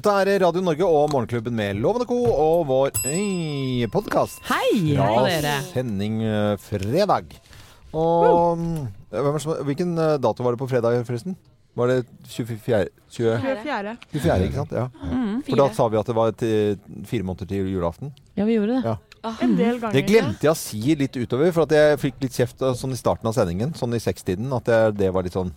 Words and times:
Dette 0.00 0.12
er 0.16 0.38
Radio 0.40 0.62
Norge 0.64 0.86
og 0.88 1.10
Morgenklubben 1.12 1.52
med 1.52 1.76
Lovende 1.76 2.06
og 2.06 2.08
Co. 2.08 2.20
og 2.32 2.60
vår 2.70 2.94
podkast. 3.92 4.38
Hei 4.48 4.94
på 4.96 5.08
dere. 5.26 5.58
sending 5.74 6.22
eh, 6.24 6.54
fredag. 6.56 7.34
Og 7.92 8.62
hvem 9.10 9.38
som- 9.44 9.60
Hvilken 9.68 9.92
eh, 9.98 10.16
dato 10.16 10.42
var 10.42 10.56
det 10.56 10.58
på 10.62 10.70
fredag, 10.70 11.04
forresten? 11.04 11.36
Var 11.76 11.86
det 11.88 12.06
24. 12.24 12.88
20, 13.10 13.36
24. 13.44 13.96
24 14.14 14.48
ikke 14.48 14.54
sant? 14.54 14.72
Ja. 14.72 14.88
Mm. 15.04 15.42
For 15.44 15.56
da 15.56 15.68
sa 15.68 15.88
vi 15.88 15.98
at 16.00 16.06
det 16.06 16.16
var 16.16 16.32
til, 16.32 16.78
fire 17.04 17.22
måneder 17.22 17.46
til 17.52 17.68
julaften. 17.68 18.14
Ja, 18.38 18.46
vi 18.48 18.56
gjorde 18.56 18.80
det. 18.80 18.84
Ja. 18.88 18.96
En 19.42 19.54
del 19.54 19.80
ganger. 19.80 19.92
Det 19.92 20.06
glemte 20.08 20.48
jeg 20.48 20.54
å 20.54 20.56
si 20.56 20.94
litt 20.96 21.12
utover, 21.12 21.52
for 21.52 21.68
at 21.68 21.76
jeg 21.76 22.00
fikk 22.00 22.14
litt 22.22 22.32
kjeft 22.32 22.62
eh, 22.62 22.72
sånn 22.72 22.96
i 22.96 22.96
starten 22.96 23.28
av 23.28 23.36
sendingen. 23.36 23.74
Sånn 23.76 23.92
i 23.92 24.00
sekstiden. 24.00 24.48
At 24.56 24.64
det, 24.64 24.96
det 24.96 25.12
var 25.12 25.28
litt 25.28 25.36
sånn 25.36 25.52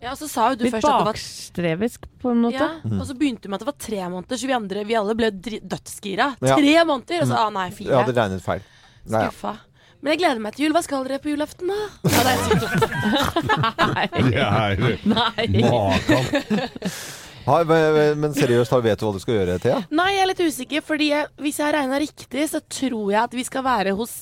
Ja, 0.00 0.12
og 0.12 0.18
så 0.20 0.28
sa 0.30 0.50
jo 0.52 0.58
du 0.60 0.64
Litt 0.64 0.74
først 0.76 0.84
at 0.86 0.92
det 0.92 0.98
var 1.02 1.08
bakstrevisk 1.12 2.04
på 2.22 2.30
en 2.30 2.42
måte. 2.44 2.54
ja, 2.60 2.68
Mm. 2.86 3.00
Og 3.00 3.06
så 3.08 3.14
begynte 3.18 3.42
du 3.42 3.48
med 3.50 3.58
at 3.58 3.64
det 3.66 3.70
var 3.72 3.78
tre 3.82 4.02
måneder, 4.12 4.36
så 4.38 4.46
vi 4.46 4.52
andre 4.54 4.84
vi 4.86 4.94
alle 4.94 5.14
ble 5.18 5.30
dri- 5.34 5.60
dødsgira. 5.62 6.36
Ja. 6.40 6.54
Tre 6.56 6.84
måneder! 6.86 7.22
Og 7.22 7.26
så 7.32 7.34
ah, 7.34 7.50
nei, 7.50 7.64
Jeg 7.70 7.76
fire. 7.80 7.96
hadde 8.04 8.14
regnet 8.14 8.42
feil. 8.44 8.62
Nei, 9.08 9.22
ja. 9.24 9.30
Skuffa. 9.32 9.56
Men 10.00 10.12
jeg 10.12 10.18
gleder 10.20 10.38
meg 10.44 10.54
til 10.54 10.66
jul. 10.68 10.72
Hva 10.76 10.82
skal 10.86 11.02
dere 11.08 11.18
på 11.18 11.32
julaften, 11.34 11.66
da? 11.66 11.80
Ja, 12.14 12.22
det 12.22 12.30
er. 12.30 12.38
Det 14.14 14.36
er 14.38 15.00
Nei. 15.18 15.46
makan. 15.66 16.24
Ha, 17.48 17.56
men 17.64 18.20
men 18.20 18.34
seriøst, 18.36 18.70
har- 18.70 18.82
vet 18.84 19.00
du 19.00 19.06
hva 19.08 19.12
du 19.16 19.18
skal 19.22 19.34
gjøre, 19.40 19.58
Thea? 19.62 19.78
Nei, 19.90 20.10
jeg 20.14 20.22
er 20.22 20.26
litt 20.30 20.42
usikker, 20.44 20.82
fordi 20.84 21.08
jeg, 21.14 21.26
hvis 21.40 21.58
jeg 21.58 21.66
har 21.66 21.78
regna 21.80 21.98
riktig, 22.02 22.44
så 22.52 22.60
tror 22.68 23.10
jeg 23.14 23.22
at 23.22 23.32
vi 23.34 23.44
skal 23.48 23.64
være 23.64 23.94
hos 23.96 24.20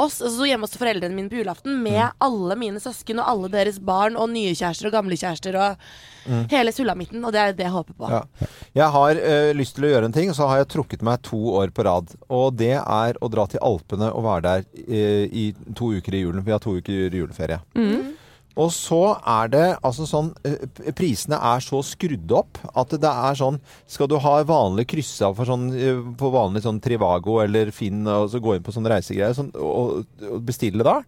oss, 0.00 0.20
altså 0.22 0.46
hjemme 0.48 0.64
hos 0.66 0.76
foreldrene 0.80 1.14
mine 1.14 1.28
på 1.28 1.36
julaften, 1.42 1.76
med 1.82 1.98
Mm. 2.00 2.12
alle 2.20 2.56
mine 2.56 2.80
søsken 2.80 3.18
og 3.20 3.28
alle 3.28 3.48
deres 3.52 3.78
barn 3.78 4.16
og 4.16 4.30
nye 4.30 4.54
kjærester 4.54 4.86
og 4.88 4.92
gamle 4.92 5.16
kjærester 5.20 5.56
og 5.60 5.76
hele 6.50 6.72
sulamitten. 6.72 7.24
Og 7.24 7.32
det 7.32 7.40
er 7.40 7.52
det 7.52 7.64
jeg 7.66 7.72
håper 7.74 7.94
på. 7.98 8.08
Mm. 8.08 8.14
Ja. 8.14 8.48
Jeg 8.74 8.88
har 8.96 9.20
ø, 9.20 9.52
lyst 9.58 9.74
til 9.76 9.84
å 9.84 9.92
gjøre 9.92 10.04
en 10.08 10.12
ting, 10.16 10.30
og 10.30 10.36
så 10.38 10.48
har 10.48 10.62
jeg 10.62 10.68
trukket 10.72 11.02
meg 11.02 11.20
to 11.22 11.38
år 11.60 11.70
på 11.76 11.84
rad. 11.84 12.14
Og 12.30 12.56
det 12.56 12.72
er 12.80 13.18
å 13.20 13.28
dra 13.30 13.46
til 13.46 13.60
Alpene 13.62 14.08
og 14.14 14.24
være 14.24 14.42
der 14.42 14.64
ø, 14.88 15.28
i 15.28 15.46
to 15.76 15.92
uker 15.98 16.14
i 16.14 16.22
julen. 16.24 16.44
Vi 16.44 16.52
har 16.54 16.58
to 16.62 16.76
uker 16.78 17.10
juleferie. 17.12 17.60
Mm. 17.76 18.14
Og 18.60 18.68
så 18.74 19.00
er 19.16 19.52
det 19.52 19.64
altså 19.80 20.06
sånn 20.08 20.30
eh, 20.44 20.66
Prisene 20.96 21.38
er 21.52 21.62
så 21.64 21.80
skrudd 21.86 22.34
opp 22.36 22.60
at 22.68 22.92
det 23.00 23.08
er 23.08 23.38
sånn 23.38 23.58
Skal 23.88 24.10
du 24.12 24.18
ha 24.20 24.34
vanlig 24.48 24.88
kryssa 24.92 25.32
sånn 25.32 25.70
eh, 25.72 26.02
på 26.18 26.32
vanlig 26.34 26.64
sånn 26.66 26.80
Trivago 26.84 27.38
eller 27.44 27.72
Finn 27.74 28.04
og 28.04 28.28
så 28.32 28.42
gå 28.42 28.56
inn 28.56 28.66
på 28.66 28.74
sånne 28.74 28.92
reisegreier 28.92 29.36
sånn, 29.36 29.52
og, 29.56 30.02
og 30.28 30.44
bestille 30.44 30.84
da, 30.84 31.00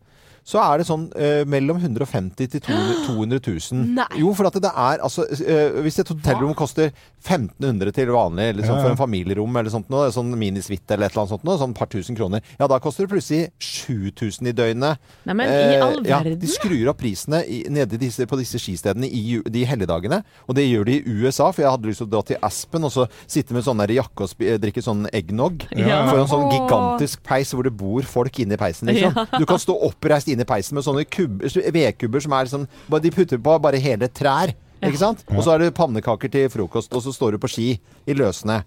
så 0.44 0.60
er 0.60 0.80
det 0.80 0.88
sånn 0.88 1.06
eh, 1.16 1.42
mellom 1.48 1.78
150 1.80 2.50
til 2.52 2.60
200 2.66 3.04
200 3.08 3.40
000. 3.72 3.94
Nei. 3.96 4.06
Jo, 4.20 4.32
for 4.36 4.48
at 4.48 4.58
det 4.60 4.70
er 4.70 5.02
altså 5.04 5.24
eh, 5.32 5.78
Hvis 5.84 5.98
et 6.02 6.10
hotellrom 6.10 6.54
koster 6.56 6.90
1500 7.24 7.94
til 7.96 8.12
vanlig, 8.12 8.50
ja. 8.60 8.68
for 8.68 8.90
en 8.90 8.98
familierom 9.00 9.56
eller 9.56 9.72
sånt 9.72 9.88
noe, 9.92 10.10
sånn 10.12 10.34
minisuite 10.38 10.96
eller 10.96 11.08
et 11.08 11.14
eller 11.14 11.24
annet 11.24 11.34
sånt 11.34 11.46
noe, 11.48 11.56
sånn 11.60 11.76
par 11.76 11.88
tusen 11.92 12.16
kroner, 12.18 12.44
ja 12.58 12.68
da 12.68 12.78
koster 12.82 13.06
det 13.06 13.14
plutselig 13.14 13.48
7000 13.64 14.50
i 14.50 14.54
døgnet. 14.56 15.00
Nei, 15.24 15.36
men 15.40 15.48
i 15.48 15.78
all 15.78 15.96
verden. 16.02 16.10
ja, 16.10 16.20
de 16.44 16.50
skrur 16.52 16.92
opp 16.92 17.00
prisene 17.00 17.40
i, 17.48 17.62
nede 17.72 17.98
disse, 18.00 18.26
på 18.28 18.38
disse 18.40 18.60
skistedene 18.60 19.08
i 19.08 19.40
de 19.48 19.64
helligdagene. 19.68 20.20
Og 20.48 20.58
det 20.58 20.66
gjør 20.68 20.90
de 20.90 20.98
i 20.98 21.16
USA, 21.24 21.48
for 21.54 21.64
jeg 21.64 21.72
hadde 21.72 21.88
lyst 21.90 22.02
til 22.02 22.10
å 22.10 22.12
dra 22.18 22.22
til 22.28 22.40
Aspen 22.44 22.84
og 22.84 22.92
så 22.92 23.08
sitte 23.24 23.56
med 23.56 23.64
sånn 23.66 23.80
der 23.80 23.94
jakke 23.96 24.26
og 24.26 24.32
spi, 24.34 24.52
drikke 24.60 24.84
sånn 24.84 25.08
eggnog. 25.14 25.64
Ja. 25.72 26.02
For 26.10 26.20
en 26.20 26.30
sånn 26.30 26.46
gigantisk 26.52 27.24
peis 27.26 27.54
hvor 27.54 27.64
det 27.66 27.74
bor 27.76 28.04
folk 28.08 28.44
inne 28.44 28.58
i 28.58 28.60
peisen. 28.60 28.92
Liksom. 28.92 29.16
Du 29.40 29.48
kan 29.48 29.60
stå 29.62 29.76
oppreist 29.88 30.28
inne 30.34 30.46
i 30.46 30.48
peisen 30.48 30.76
med 30.76 30.86
sånne 30.86 31.06
kubber, 31.08 31.48
vedkubber 31.74 32.24
som 32.24 32.36
er 32.36 32.46
liksom 32.48 32.68
De 33.02 33.14
putter 33.14 33.40
på 33.40 33.56
bare 33.62 33.80
hele 33.82 34.08
trær. 34.12 34.54
Ikke 34.84 35.00
sant? 35.00 35.24
Og 35.32 35.42
så 35.44 35.54
er 35.54 35.62
det 35.62 35.74
pannekaker 35.76 36.28
til 36.28 36.50
frokost, 36.52 36.92
og 36.92 37.02
så 37.02 37.12
står 37.14 37.34
du 37.34 37.42
på 37.42 37.48
ski 37.50 37.68
i 38.06 38.16
løssnø. 38.16 38.60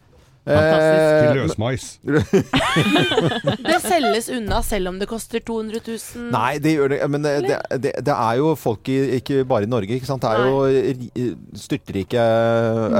Fantastisk. 0.47 1.27
Til 1.27 1.39
løsmais. 1.41 1.87
Det 3.67 3.77
selges 3.83 4.29
unna 4.33 4.59
selv 4.65 4.91
om 4.91 4.97
det 5.01 5.07
koster 5.09 5.41
200 5.43 5.81
000. 5.83 6.27
Nei, 6.33 6.57
det 6.63 6.73
gjør 6.77 6.91
det. 6.93 6.99
Men 7.11 7.25
det, 7.25 7.33
det, 7.83 7.91
det, 8.05 8.13
er 8.13 8.37
jo 8.39 8.53
folk 8.59 8.87
i, 8.91 8.97
ikke 9.19 9.41
bare 9.49 9.67
i 9.67 9.69
Norge, 9.71 9.97
ikke 9.97 10.07
sant. 10.09 10.23
Det 10.23 10.31
er 10.31 10.45
jo 10.47 10.61
ri- 10.67 11.27
styrtrike 11.57 12.21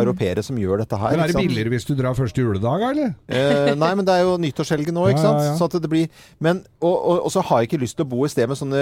europeere 0.02 0.44
som 0.46 0.57
gjør 0.59 0.84
dette 0.84 1.00
her. 1.00 1.16
Men 1.16 1.25
er 1.25 1.34
det 1.34 1.40
billigere 1.41 1.74
hvis 1.74 1.88
du 1.88 1.94
drar 1.97 2.18
første 2.18 2.44
juledag, 2.44 2.84
eller? 2.91 3.13
Eh, 3.28 3.72
nei, 3.78 3.91
men 4.00 4.07
det 4.07 4.16
er 4.18 4.25
jo 4.28 4.36
nyttårshelgen 4.41 4.96
nå, 4.97 5.07
ikke 5.12 5.22
Ja, 5.24 5.28
sant. 5.30 5.44
ja, 5.44 5.52
ja. 5.52 5.56
Så 5.59 5.69
at 5.69 5.78
det 5.84 5.91
blir 5.91 6.07
men, 6.44 6.63
og, 6.81 6.96
og, 6.96 7.22
og 7.28 7.31
så 7.34 7.44
har 7.47 7.62
jeg 7.63 7.72
ikke 7.72 7.81
lyst 7.86 7.97
til 8.00 8.06
å 8.07 8.12
bo 8.12 8.24
i 8.28 8.31
sted 8.31 8.50
med 8.50 8.59
sånne 8.59 8.81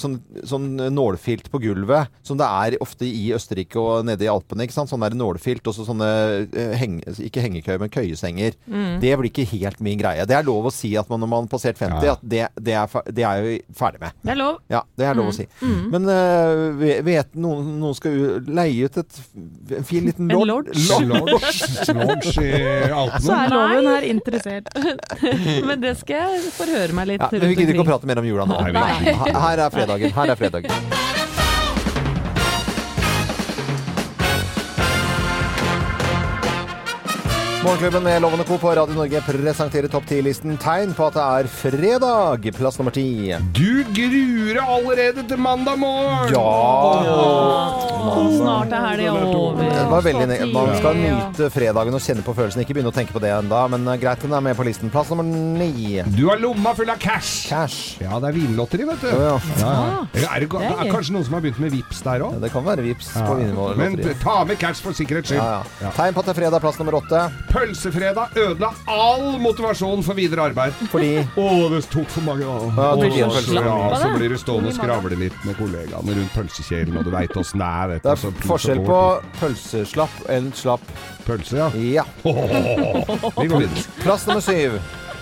sånn, 0.00 0.18
sånn 0.48 0.68
nålfilt 0.94 1.50
på 1.52 1.60
gulvet, 1.62 2.10
som 2.26 2.38
det 2.40 2.46
er 2.48 2.76
ofte 2.84 3.06
i 3.08 3.30
Østerrike 3.36 3.80
og 3.80 4.04
nede 4.08 4.26
i 4.26 4.30
Alpene. 4.32 4.66
ikke 4.66 4.76
sant? 4.76 4.90
Sånn 4.92 5.04
der 5.04 5.16
nålfilt, 5.18 5.66
og 5.70 5.76
så 5.76 5.86
sånne 5.88 6.10
eh, 6.48 6.74
heng, 6.80 6.98
ikke 7.30 7.44
hengekøyer, 7.44 7.80
men 7.82 7.92
køyesenger. 8.00 8.56
Det 9.00 9.12
blir 9.20 9.30
ikke 9.30 9.46
helt 9.52 9.80
min 9.84 9.98
greie. 10.00 10.24
Det 10.26 10.34
er 10.36 10.44
lov 10.46 10.66
å 10.70 10.72
si 10.74 10.92
at 10.98 11.08
man 11.12 11.20
når 11.22 11.30
man 11.30 11.44
har 11.46 11.52
passert 11.52 11.78
50, 11.78 12.04
Ja. 12.08 12.16
at 12.16 12.24
det, 12.24 12.42
det, 12.60 12.74
er, 12.80 13.04
det 13.12 13.24
er 13.28 13.40
jeg 13.44 13.60
jo 13.60 13.76
ferdig 13.76 14.00
med. 14.00 14.16
Det 14.24 14.32
er 14.34 14.40
lov. 14.40 14.58
Ja, 14.72 14.82
det 14.98 15.06
er 15.10 15.18
lov 15.18 15.30
å 15.30 15.36
si. 15.36 15.46
Men 15.92 16.08
uh, 16.08 16.82
vet 17.06 17.34
noen, 17.36 17.70
noen 17.80 17.96
skal 17.98 18.16
jo 18.16 18.40
leie 18.48 18.88
ut 18.88 18.98
et, 19.04 19.20
en 19.80 19.86
fin 19.88 20.06
liten 20.08 20.30
En 20.30 20.36
lord? 20.40 20.70
lodge. 20.74 21.06
Lodge, 21.10 21.94
lodge 21.94 22.34
i 22.40 23.22
Så 23.24 23.36
er 23.36 23.54
loven 23.54 23.90
her 23.92 24.08
interessert. 24.10 24.70
Men 25.68 25.80
det 25.82 25.96
skal 26.00 26.34
jeg 26.38 26.52
forhøre 26.56 26.96
meg 26.96 27.12
litt 27.14 27.22
Ja, 27.24 27.28
men 27.32 27.48
vi 27.50 27.56
gidder 27.58 27.74
ikke 27.76 27.84
å 27.84 27.90
prate 27.92 28.08
mer 28.10 28.20
om 28.22 28.28
jula 28.28 28.46
nå. 28.48 28.60
Her 28.70 29.34
her 29.34 29.64
er 29.66 29.74
fredagen. 29.74 30.14
Her 30.16 30.34
er 30.34 30.40
fredagen. 30.40 31.19
Morgenklubben 37.64 38.02
med 38.02 38.22
Lovende 38.22 38.44
Co. 38.44 38.58
på 38.58 38.70
Radio 38.70 38.94
Norge 38.96 39.20
presenterer 39.20 39.88
topp 39.92 40.06
10-listen 40.08 40.54
tegn 40.56 40.94
på 40.96 41.04
at 41.10 41.16
det 41.18 41.24
er 41.24 41.48
fredag. 41.52 42.46
Plass 42.56 42.78
nummer 42.80 42.94
ti. 42.94 43.34
Du 43.52 43.82
gruer 43.92 44.56
deg 44.56 44.62
allerede 44.64 45.24
til 45.28 45.40
mandag 45.44 45.76
morgen! 45.82 46.32
Ja 46.32 46.46
Snart 48.32 48.72
er 48.72 48.86
helga 48.86 49.12
over. 49.28 49.60
Det 49.60 49.82
var 49.90 50.06
veldig 50.06 50.38
Man 50.54 50.72
skal 50.78 50.96
nyte 51.02 51.50
fredagen 51.52 51.98
og 51.98 52.00
kjenne 52.00 52.24
på 52.24 52.32
følelsen. 52.38 52.62
Ikke 52.64 52.78
begynne 52.78 52.94
å 52.94 52.96
tenke 52.96 53.12
på 53.12 53.20
det 53.20 53.34
ennå, 53.36 53.60
men 53.74 53.84
eh, 53.92 53.98
greit, 54.00 54.24
den 54.24 54.32
er 54.32 54.46
med 54.48 54.56
på 54.56 54.64
listen. 54.64 54.88
Plass 54.94 55.12
nummer 55.12 55.28
ni. 55.28 56.00
Du 56.16 56.24
har 56.30 56.40
lomma 56.40 56.72
full 56.78 56.88
av 56.88 56.96
cash! 57.02 57.44
Cash. 57.50 58.00
Ja, 58.00 58.16
det 58.24 58.32
er 58.32 58.38
vinlotteri, 58.38 58.88
vet 58.88 59.04
du. 59.04 59.10
Ja, 59.12 59.20
ja. 59.34 59.36
Ja, 59.60 59.74
ja. 60.16 60.24
Er 60.30 60.46
det, 60.46 60.48
det 60.48 60.72
er 60.72 60.92
kanskje 60.94 61.18
noen 61.18 61.28
som 61.28 61.36
har 61.36 61.44
begynt 61.44 61.60
med 61.60 61.76
vips 61.76 62.00
der 62.08 62.24
òg? 62.24 62.40
Det 62.40 62.52
kan 62.56 62.64
være 62.64 62.88
vips 62.88 63.12
på 63.20 63.36
Men 63.76 64.00
ta 64.24 64.40
med 64.48 64.56
cash 64.64 64.80
for 64.80 64.96
sikkerhets 64.96 65.34
skyld. 65.34 65.44
Ja, 65.44 65.60
ja. 65.84 65.92
Tegn 66.00 66.16
på 66.16 66.24
at 66.24 66.32
det 66.32 66.36
er 66.38 66.40
fredag, 66.40 66.64
plass 66.64 66.80
nummer 66.80 66.96
åtte. 67.02 67.26
Pølsefredag 67.50 68.36
ødela 68.38 68.70
all 68.90 69.40
motivasjon 69.42 70.04
for 70.06 70.18
videre 70.18 70.46
arbeid. 70.50 70.76
Fordi 70.92 71.10
Å, 71.20 71.46
det 71.72 71.82
tok 71.90 72.08
for 72.14 72.26
mange. 72.28 72.46
Ja, 72.46 72.92
så, 73.34 73.56
ja, 73.58 73.74
så 73.98 74.12
blir 74.14 74.30
du 74.34 74.38
stående 74.40 74.70
og 74.70 74.78
skravle 74.78 75.18
litt 75.18 75.36
med 75.46 75.58
kollegaene 75.58 76.16
rundt 76.20 76.36
pølsekjelen, 76.36 77.00
og 77.00 77.08
du 77.08 77.12
veit 77.14 77.34
åssen 77.40 77.62
det 77.62 77.70
er. 77.82 77.92
Vet 77.94 78.06
det 78.06 78.14
er 78.14 78.22
så 78.22 78.32
forskjell 78.46 78.84
på 78.86 79.00
pølseslapp 79.40 80.22
enn 80.30 80.50
slapp. 80.56 80.86
Pølse, 81.26 81.58
ja. 81.58 81.68
Ja. 82.00 82.06
Vi 83.40 83.50
går 83.50 83.66
videre. 83.66 83.86
Plass 84.04 84.26
nummer 84.30 84.44
syv. 84.44 84.78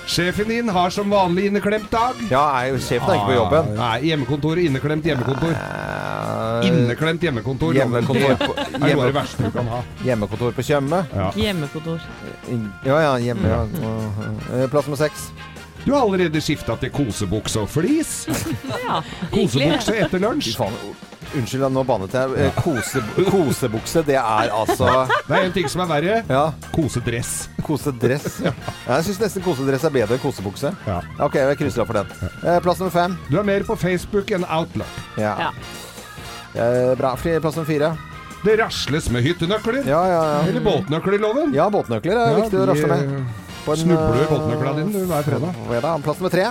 Sjefen 0.08 0.48
din 0.48 0.68
har 0.72 0.90
som 0.90 1.10
vanlig 1.12 1.46
inneklemt 1.50 1.90
dag. 1.92 2.16
Ja, 2.32 2.40
er 2.64 2.78
sjefen 2.80 3.10
er 3.12 3.18
ikke 3.18 3.28
på 3.28 3.34
jobben. 3.36 3.66
Nei, 3.76 3.98
hjemmekontor, 4.08 4.60
inneklemt 4.62 5.04
hjemmekontor. 5.04 5.52
Eh, 5.52 6.68
Inneklemt 6.68 7.22
hjemmekontor. 7.22 7.76
Hjemmekontor 7.76 8.32
på, 8.40 8.54
er 8.72 8.80
noe 8.80 8.94
av 8.96 9.04
det 9.04 9.14
verste 9.18 9.44
du 9.44 9.52
kan 9.54 9.68
ha. 9.68 9.82
hjemmekontor 10.06 10.56
på 10.56 10.64
Tjøme. 10.64 11.02
Ja. 11.12 11.28
Hjemmekontor. 11.36 12.00
Ja, 12.88 12.96
ja, 13.04 13.12
hjemme. 13.28 13.52
Ja. 13.52 13.60
Eh, 14.56 14.64
Plass 14.72 14.88
nummer 14.88 14.98
seks. 15.04 15.28
Du 15.84 15.92
har 15.94 16.00
allerede 16.02 16.40
skifta 16.42 16.74
til 16.80 16.90
kosebukse 16.92 17.60
og 17.62 17.70
flis. 17.70 18.24
Ja, 18.88 19.02
Kosebukse 19.32 19.94
etter 20.00 20.24
lunsj. 20.24 20.56
Unnskyld, 21.36 21.66
nå 21.74 21.82
bannet 21.84 22.14
jeg. 22.16 22.34
Eh, 22.40 22.60
Kose, 22.64 23.02
kosebukse, 23.28 24.00
det 24.06 24.16
er 24.16 24.48
altså 24.54 24.88
Det 25.28 25.34
er 25.36 25.44
en 25.48 25.52
ting 25.52 25.68
som 25.68 25.82
er 25.84 25.90
verre. 25.90 26.14
Ja, 26.30 26.44
Kosedress. 26.72 27.48
kosedress. 27.66 28.38
Jeg 28.88 29.04
syns 29.04 29.20
nesten 29.20 29.44
kosedress 29.44 29.84
er 29.84 29.92
bedre 29.92 30.16
enn 30.16 30.22
kosebukse. 30.22 30.70
Ja. 30.88 31.00
Ok, 31.20 31.34
jeg 31.36 31.58
krysser 31.60 31.84
av 31.84 31.90
for 31.90 31.98
den. 32.00 32.30
Eh, 32.40 32.56
Plass 32.64 32.80
nummer 32.80 32.94
fem. 32.94 33.16
Du 33.28 33.36
er 33.38 33.44
mer 33.44 33.66
på 33.68 33.76
Facebook 33.76 34.30
enn 34.32 34.46
Outlook. 34.48 34.94
Ja. 35.20 35.34
Ja. 35.48 35.50
Eh, 36.56 36.94
Bra. 36.96 37.12
Plass 37.20 37.58
nummer 37.60 37.68
fire. 37.68 37.92
Det 38.44 38.54
rasles 38.60 39.10
med 39.12 39.24
hyttenøkler. 39.26 39.82
Ja, 39.84 40.00
ja, 40.08 40.18
ja. 40.32 40.40
Eller 40.48 40.62
båtnøkler, 40.64 41.18
loven. 41.20 41.52
Ja, 41.56 41.68
båtnøkler 41.74 42.14
er 42.14 42.30
Ja, 42.32 42.36
viktig 42.40 42.60
å 42.62 42.66
rasle 42.70 42.88
med. 42.94 43.16
Snubler 43.68 44.14
du 44.14 44.20
i 44.22 44.28
båtnøklene 44.30 44.84
dine 44.94 45.08
hver 45.10 45.26
fredag. 45.26 46.04
Plass 46.06 46.22
nummer 46.22 46.32
tre. 46.32 46.46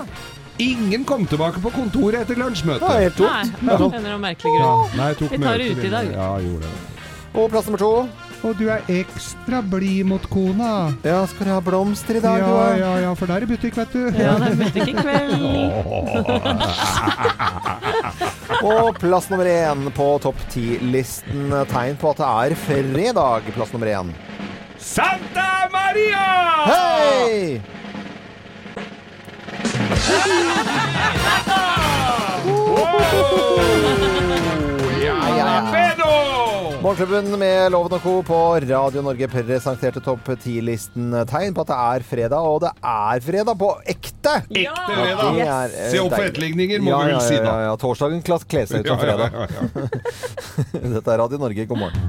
Ingen 0.58 1.04
kom 1.06 1.26
tilbake 1.30 1.62
på 1.62 1.70
kontoret 1.70 2.24
etter 2.24 2.36
lunsjmøtet. 2.40 2.90
er 2.90 3.04
helt 3.08 3.20
Nei, 3.22 3.44
det 3.62 3.74
av 3.78 3.94
en 3.98 4.22
merkelig 4.22 4.54
grunn. 4.56 4.96
Nei, 4.98 5.10
jeg 5.12 5.18
tok 5.20 5.32
Vi 5.36 5.42
tar 5.44 5.58
det 5.62 5.68
ut 5.70 5.84
i 5.84 5.92
dag. 5.94 6.08
Ja, 6.16 6.30
gjorde 6.42 6.66
det. 6.66 6.72
Og 7.38 7.52
plass 7.54 7.68
nummer 7.70 7.84
to. 7.84 7.92
Og 8.46 8.54
du 8.58 8.68
er 8.70 8.82
ekstra 8.94 9.64
blid 9.66 10.06
mot 10.06 10.26
kona. 10.30 10.94
Ja, 11.06 11.24
skal 11.30 11.50
du 11.50 11.52
ha 11.56 11.60
blomster 11.62 12.20
i 12.20 12.22
dag. 12.22 12.42
Ja, 12.42 12.48
du? 12.48 12.82
ja, 12.82 12.92
ja, 13.08 13.14
for 13.18 13.30
det 13.30 13.36
er 13.38 13.46
i 13.46 13.50
butikk, 13.50 13.78
vet 13.78 13.94
du. 13.94 14.04
Ja, 14.18 14.36
det 14.42 14.52
er 14.52 14.58
butikk 14.62 14.88
i 14.88 14.96
kveld. 14.98 15.42
Og 18.68 18.98
plass 19.02 19.30
nummer 19.30 19.50
én 19.50 19.90
på 19.94 20.08
topp 20.24 20.42
ti-listen. 20.54 21.50
Tegn 21.74 21.98
på 22.02 22.14
at 22.14 22.22
det 22.22 22.30
er 22.30 22.58
fredag. 22.66 23.50
Plass 23.58 23.74
nummer 23.74 23.90
én. 23.94 24.14
Santa 24.78 25.50
Maria! 25.74 26.26
Hei! 26.70 27.77
Ja, 35.06 35.38
ja, 35.38 35.64
Morgenklubben 36.82 37.40
med 37.40 37.72
Loven 37.72 37.94
og 37.98 38.02
Co. 38.04 38.14
på 38.24 38.38
Radio 38.64 39.02
Norge 39.04 39.28
presenterte 39.32 40.00
topp 40.04 40.28
10-listen 40.38 41.16
tegn 41.28 41.56
på 41.58 41.64
at 41.66 41.72
det 41.72 41.78
er 41.88 42.06
fredag, 42.08 42.46
og 42.48 42.62
det 42.64 42.72
er 42.86 43.24
fredag 43.26 43.58
på 43.60 43.72
ekte! 43.84 44.36
Ekte 44.46 44.54
Det 44.54 44.68
fredag. 44.94 45.40
er, 45.44 45.74
eh, 45.74 45.90
Se 45.92 46.00
opp 46.04 46.14
for 46.16 46.28
etterligninger, 46.30 46.80
må 46.86 46.94
ja, 46.94 47.00
vi 47.04 47.12
vel 47.16 47.22
si 47.28 47.36
ja, 47.40 47.44
da. 47.48 47.56
ja, 47.68 47.76
Torsdagen 47.82 48.22
klas- 48.24 48.48
kler 48.48 48.66
seg 48.70 48.86
ut 48.86 48.92
som 48.94 49.02
fredag. 49.02 49.28
Ja, 49.34 49.48
ja, 49.48 49.48
ja. 49.68 50.90
Dette 50.98 51.14
er 51.16 51.22
Radio 51.26 51.42
Norge, 51.44 51.66
god 51.68 51.84
morgen. 51.84 52.02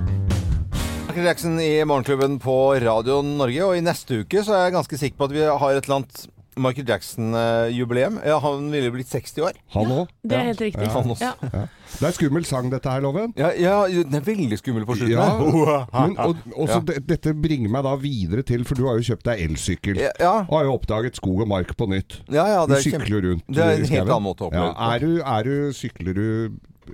Michael 1.09 1.27
Jackson 1.33 1.59
i 1.65 1.73
Morgenklubben 1.89 2.39
på 2.43 2.59
Radio 2.85 3.23
Norge, 3.27 3.63
og 3.67 3.79
i 3.79 3.83
neste 3.83 4.23
uke 4.23 4.45
så 4.47 4.55
er 4.55 4.69
jeg 4.69 4.77
ganske 4.79 5.01
sikker 5.01 5.17
på 5.19 5.31
at 5.31 5.35
vi 5.39 5.47
har 5.49 5.71
et 5.75 5.83
eller 5.89 6.03
annet 6.03 6.27
Michael 6.59 6.87
Jackson-jubileum. 6.89 8.19
Ja, 8.27 8.39
han 8.43 8.71
ville 8.73 8.91
blitt 8.95 9.09
60 9.11 9.43
år. 9.49 9.59
Han 9.75 9.93
òg. 9.95 10.13
Det 10.23 10.37
er 10.39 10.49
helt 10.51 10.63
riktig. 10.63 10.89
Han 10.95 11.13
også. 11.15 11.33
Ja. 11.53 11.65
Det 11.99 12.05
er 12.05 12.15
skummel 12.15 12.45
sang, 12.45 12.69
dette 12.71 12.91
her, 12.93 13.01
Loven. 13.03 13.33
Ja, 13.39 13.49
ja, 13.57 13.77
den 13.89 14.15
er 14.19 14.25
veldig 14.27 14.59
skummel 14.61 14.85
på 14.87 14.99
slutten. 14.99 15.17
Ja, 15.17 15.85
men, 15.95 16.17
og, 16.27 16.37
også 16.55 16.79
Ja. 16.79 16.81
det, 16.91 16.99
dette 17.09 17.33
bringer 17.35 17.73
meg 17.73 17.87
da 17.89 17.95
videre 18.01 18.45
til, 18.47 18.65
for 18.69 18.79
du 18.79 18.87
har 18.89 18.99
jo 19.01 19.07
kjøpt 19.13 19.25
deg 19.31 19.45
elsykkel. 19.49 20.01
Ja, 20.05 20.11
ja, 20.21 20.35
Og 20.49 20.59
har 20.59 20.69
jo 20.69 20.75
oppdaget 20.77 21.17
skog 21.19 21.43
og 21.47 21.49
mark 21.49 21.75
på 21.79 21.89
nytt. 21.91 22.21
ja, 22.29 22.45
ja, 22.47 22.65
det 22.69 22.79
er 22.79 22.83
du 22.85 22.91
sykler 22.91 23.23
rundt 23.31 23.45
Det 23.49 23.65
er 23.65 23.79
en 23.79 23.89
helt 23.89 24.11
annen 24.11 24.27
måte 24.29 24.45
å 24.45 24.51
oppleve 24.51 24.69
ja, 24.69 24.91
er, 24.95 24.99
du, 25.01 25.23
er 25.25 25.49
du 25.49 25.73
Sykler 25.79 26.15
du 26.15 26.29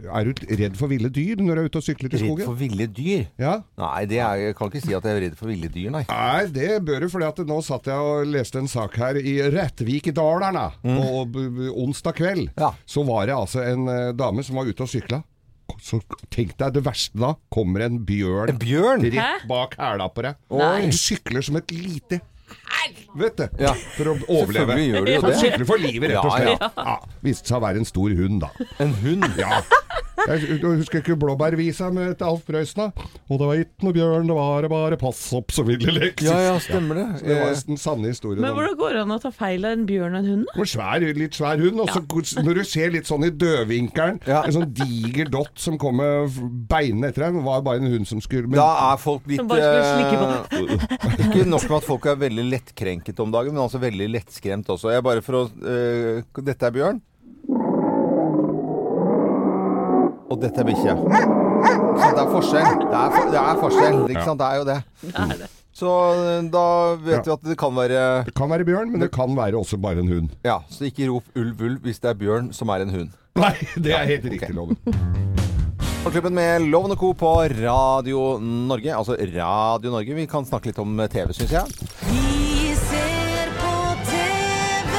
Er 0.02 0.24
du 0.28 0.32
redd 0.58 0.76
for 0.78 0.90
ville 0.90 1.08
dyr 1.14 1.36
når 1.40 1.54
du 1.54 1.60
er 1.62 1.68
ute 1.70 1.80
og 1.80 1.84
sykler 1.86 2.12
i 2.14 2.20
Redd 2.22 2.42
for 2.44 2.54
ville 2.58 2.86
dyr? 2.90 3.26
Ja. 3.40 3.54
Nei, 3.80 4.04
det 4.10 4.18
er, 4.20 4.40
jeg 4.48 4.56
kan 4.58 4.70
ikke 4.72 4.82
si 4.84 4.94
at 4.96 5.04
jeg 5.06 5.16
er 5.16 5.22
redd 5.28 5.36
for 5.38 5.50
ville 5.52 5.68
dyr, 5.72 5.90
nei. 5.94 6.04
Nei, 6.08 6.46
det 6.54 6.70
bør 6.86 7.04
du, 7.04 7.08
fordi 7.12 7.28
at 7.28 7.42
nå 7.48 7.60
satt 7.64 7.86
jeg 7.92 8.08
og 8.10 8.26
leste 8.32 8.58
en 8.62 8.68
sak 8.70 8.96
her 9.00 9.16
i 9.20 9.36
Rettvik 9.54 10.10
i 10.10 10.16
Dalarna. 10.16 10.66
Og 10.84 11.30
b- 11.34 11.48
b- 11.54 11.70
onsdag 11.84 12.18
kveld 12.18 12.48
Mm. 12.54 12.60
Ja. 12.60 12.72
så 12.86 13.04
var 13.06 13.26
det 13.30 13.34
altså 13.36 13.62
en 13.64 13.88
eh, 13.88 14.12
dame 14.16 14.42
som 14.44 14.56
var 14.58 14.66
ute 14.68 14.82
og 14.84 14.90
sykla. 14.90 15.22
Så 15.80 15.98
tenk 16.30 16.56
deg 16.60 16.74
det 16.76 16.82
verste 16.84 17.16
da. 17.18 17.30
Kommer 17.50 17.86
en 17.86 18.02
bjørn 18.04 18.50
En 18.52 18.58
bjørn? 18.60 19.06
rett 19.14 19.46
bak 19.48 19.76
hæla 19.80 20.10
på 20.12 20.22
deg. 20.26 20.36
Og 20.52 20.60
du 20.84 20.92
sykler 20.92 21.42
som 21.46 21.56
et 21.56 21.72
lite 21.72 22.20
helvete 22.74 23.48
Ja. 23.60 23.72
for 23.96 24.04
å 24.12 24.16
overleve. 24.28 24.74
Selvfølgelig 24.74 24.92
gjør 24.92 25.04
du 25.04 25.12
jo 25.14 25.20
det. 25.28 25.36
Sykler 25.40 25.66
for 25.66 25.78
livet, 25.78 26.10
rett 26.10 26.18
og 26.18 26.24
Ja, 26.24 26.36
slett. 26.36 26.60
ja. 26.60 26.84
Ja, 26.84 26.96
Viste 27.24 27.48
seg 27.48 27.58
å 27.58 27.64
være 27.64 27.76
en 27.82 27.84
stor 27.84 28.10
hund, 28.20 28.40
da. 28.40 28.50
En 28.78 28.94
hund? 29.04 29.24
Ja. 29.38 29.62
Jeg 30.24 30.60
husker 30.62 31.02
ikke 31.02 31.16
Blåbærvisa 31.20 31.90
med 31.92 32.14
til 32.16 32.24
Alf 32.24 32.44
Prøysen, 32.46 32.78
da. 32.86 33.02
Og 33.28 33.38
det 33.40 33.46
var 33.48 33.58
ikke 33.60 33.84
noe 33.84 33.92
bjørn, 33.92 34.26
det 34.30 34.36
var 34.38 34.66
bare 34.72 34.96
pass 34.96 35.18
opp 35.36 35.52
så 35.52 35.64
ville 35.66 35.90
leke. 35.92 36.24
Ja, 36.24 36.38
ja, 36.40 36.54
stemmer 36.62 36.94
det. 36.96 37.06
Så 37.20 37.26
det 37.28 37.36
var 37.42 37.58
den 37.68 37.76
sanne 37.82 38.08
historien. 38.08 38.40
Men 38.40 38.54
hvordan 38.56 38.76
går 38.78 38.92
det 38.96 39.00
an 39.02 39.12
å 39.12 39.18
ta 39.20 39.30
feil 39.34 39.66
av 39.68 39.72
en 39.76 39.84
bjørn 39.86 40.14
og 40.14 40.18
en 40.22 40.30
hund? 40.30 40.46
da? 40.48 40.60
og 40.62 40.66
svær, 40.70 41.04
litt 41.18 41.32
svær 41.36 41.60
hund. 41.60 41.80
Og 41.80 41.88
så 41.92 42.00
når 42.46 42.54
du 42.54 42.64
ser 42.64 42.90
litt 42.94 43.04
sånn 43.10 43.26
i 43.26 43.30
dødvinkelen, 43.30 44.20
Ja. 44.26 44.42
en 44.46 44.52
sånn 44.52 44.72
diger 44.72 45.28
dott 45.28 45.58
som 45.60 45.76
kom 45.76 45.96
med 45.96 46.30
beinene 46.72 47.08
etter 47.10 47.26
deg, 47.26 47.34
det 47.34 47.44
var 47.44 47.60
bare 47.62 47.76
en 47.82 47.92
hund 47.92 48.06
som 48.08 48.20
skulle 48.20 48.46
men, 48.48 48.56
Da 48.56 48.92
er 48.94 48.96
folk 48.96 49.22
litt 49.26 49.38
Som 49.42 49.48
bare 49.48 49.60
skulle 49.60 49.92
slikke 49.92 50.16
på 50.22 50.26
eh, 50.56 51.26
Ikke 51.26 51.44
nok 51.46 51.62
med 51.68 51.76
at 51.76 51.84
folk 51.84 52.06
er 52.06 52.16
veldig 52.16 52.33
lettkrenket 52.42 53.20
om 53.22 53.30
dagen, 53.30 53.54
men 53.54 53.62
altså 53.62 53.78
veldig 53.82 54.08
lettskremt 54.10 54.68
også. 54.74 54.90
Jeg 54.90 55.04
bare 55.06 55.22
for 55.22 55.38
å 55.38 55.42
uh, 55.46 56.42
Dette 56.42 56.66
er 56.66 56.74
bjørn. 56.74 57.02
Og 60.32 60.40
dette 60.42 60.62
er 60.62 60.66
bikkje. 60.66 60.94
Så 61.94 62.08
det 62.10 62.22
er 62.24 62.30
forskjell. 62.32 62.70
Det 62.80 62.96
er, 62.98 63.12
for, 63.14 63.28
det 63.30 63.42
er 63.42 63.60
forskjell, 63.60 64.00
ikke 64.10 64.24
sant? 64.26 64.40
Det 64.40 64.48
er 64.48 64.56
jo 64.58 64.66
det. 64.66 64.80
Det 65.04 65.12
er 65.14 65.36
det. 65.44 65.50
Så 65.74 65.90
eh, 65.90 66.44
da 66.54 66.66
vet 67.02 67.26
vi 67.26 67.32
at 67.34 67.48
det 67.48 67.56
kan 67.58 67.74
være 67.74 68.02
Det 68.28 68.34
kan 68.38 68.50
være 68.50 68.66
bjørn, 68.66 68.92
men 68.92 69.02
det 69.02 69.10
kan 69.14 69.34
være 69.36 69.58
også 69.58 69.78
bare 69.82 70.04
en 70.04 70.10
hund. 70.10 70.30
Ja, 70.46 70.60
så 70.70 70.86
ikke 70.86 71.10
rop 71.10 71.26
ulv, 71.34 71.58
ulv 71.58 71.88
hvis 71.88 71.98
det 72.02 72.14
er 72.14 72.20
bjørn 72.20 72.52
som 72.54 72.70
er 72.70 72.86
en 72.86 72.94
hund. 72.94 73.18
Nei, 73.34 73.54
det 73.74 73.98
er 73.98 74.06
helt 74.14 74.30
riktig, 74.30 74.54
Loven. 74.54 74.78
Morgenklubben 76.04 76.34
med 76.34 76.62
Loven 76.62 76.96
Co. 76.96 77.14
på 77.14 77.42
Radio 77.48 78.38
Norge. 78.38 78.96
Altså 78.96 79.16
Radio 79.16 79.90
Norge. 79.90 80.14
Vi 80.14 80.26
kan 80.26 80.44
snakke 80.44 80.68
litt 80.68 80.78
om 80.78 81.00
TV, 81.08 81.32
syns 81.32 81.52
jeg. 81.56 81.64
Vi 82.04 82.74
ser 82.76 83.48
på 83.56 83.72
TV. 84.12 84.92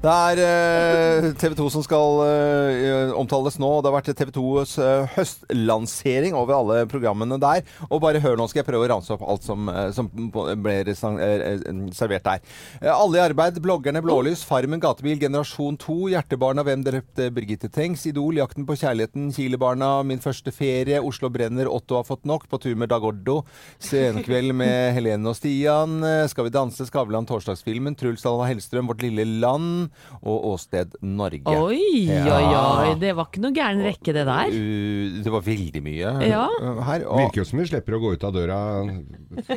Det 0.00 0.08
er 0.08 0.38
eh, 0.40 1.26
TV 1.36 1.52
2 1.58 1.66
som 1.74 1.82
skal 1.84 2.22
eh, 2.24 3.10
omtales 3.12 3.58
nå. 3.60 3.68
Det 3.84 3.90
har 3.90 3.96
vært 3.98 4.06
TV 4.16 4.30
2s 4.32 4.70
eh, 4.80 5.10
høstlansering 5.12 6.32
over 6.40 6.56
alle 6.56 6.76
programmene 6.88 7.36
der. 7.36 7.66
Og 7.90 8.00
bare 8.00 8.22
hør 8.24 8.38
nå, 8.40 8.46
skal 8.48 8.62
jeg 8.62 8.68
prøve 8.70 8.86
å 8.86 8.90
ranse 8.94 9.12
opp 9.12 9.26
alt 9.28 9.44
som, 9.44 9.68
som 9.92 10.08
ble 10.64 10.94
servert 10.96 12.24
der. 12.24 12.40
Alle 12.94 13.18
i 13.18 13.22
arbeid, 13.26 13.58
bloggerne 13.60 14.00
Blålys, 14.00 14.40
Farmen, 14.48 14.80
Gatebil, 14.80 15.18
Generasjon 15.20 15.76
2, 15.84 15.98
Hjertebarna, 16.14 16.64
Hvem 16.64 16.86
drepte 16.88 17.28
Birgitte 17.36 17.68
Tengs, 17.68 18.06
Idol, 18.08 18.40
Jakten 18.40 18.64
på 18.64 18.78
kjærligheten, 18.80 19.28
Kilebarna, 19.36 19.90
Min 20.08 20.24
første 20.24 20.48
ferie, 20.48 21.02
Oslo 21.04 21.28
brenner, 21.28 21.68
Otto 21.68 22.00
har 22.00 22.08
fått 22.08 22.24
nok, 22.24 22.48
På 22.48 22.62
tur 22.62 22.72
med 22.72 22.88
Dag 22.88 23.04
Ordo, 23.04 23.42
Senkveld 23.76 24.56
med 24.64 24.94
Helene 24.96 25.28
og 25.28 25.36
Stian, 25.36 26.00
Skal 26.32 26.48
vi 26.48 26.56
danse, 26.56 26.88
Skavlan, 26.88 27.28
Torsdagsfilmen, 27.28 28.00
Truls 28.00 28.24
Alva 28.24 28.48
Hellstrøm, 28.48 28.88
Vårt 28.88 29.04
lille 29.04 29.28
land 29.44 29.89
og 30.20 30.46
Åsted 30.54 30.96
Norge. 31.02 31.42
Oi, 31.46 32.08
oi, 32.10 32.44
oi. 32.54 32.94
Det 33.00 33.14
var 33.16 33.28
ikke 33.30 33.42
noe 33.44 33.54
gæren 33.56 33.82
rekke, 33.86 34.14
det 34.16 34.24
der. 34.28 34.52
Uh, 34.54 35.20
det 35.24 35.32
var 35.34 35.44
veldig 35.46 35.82
mye 35.84 36.12
Ja. 36.28 36.44
uh, 36.60 36.80
her. 36.88 37.06
Og 37.08 37.24
Virker 37.26 37.42
jo 37.42 37.48
som 37.50 37.60
vi 37.62 37.68
slipper 37.70 37.96
å 37.98 38.02
gå 38.02 38.14
ut 38.16 38.24
av 38.28 38.34
døra 38.36 38.58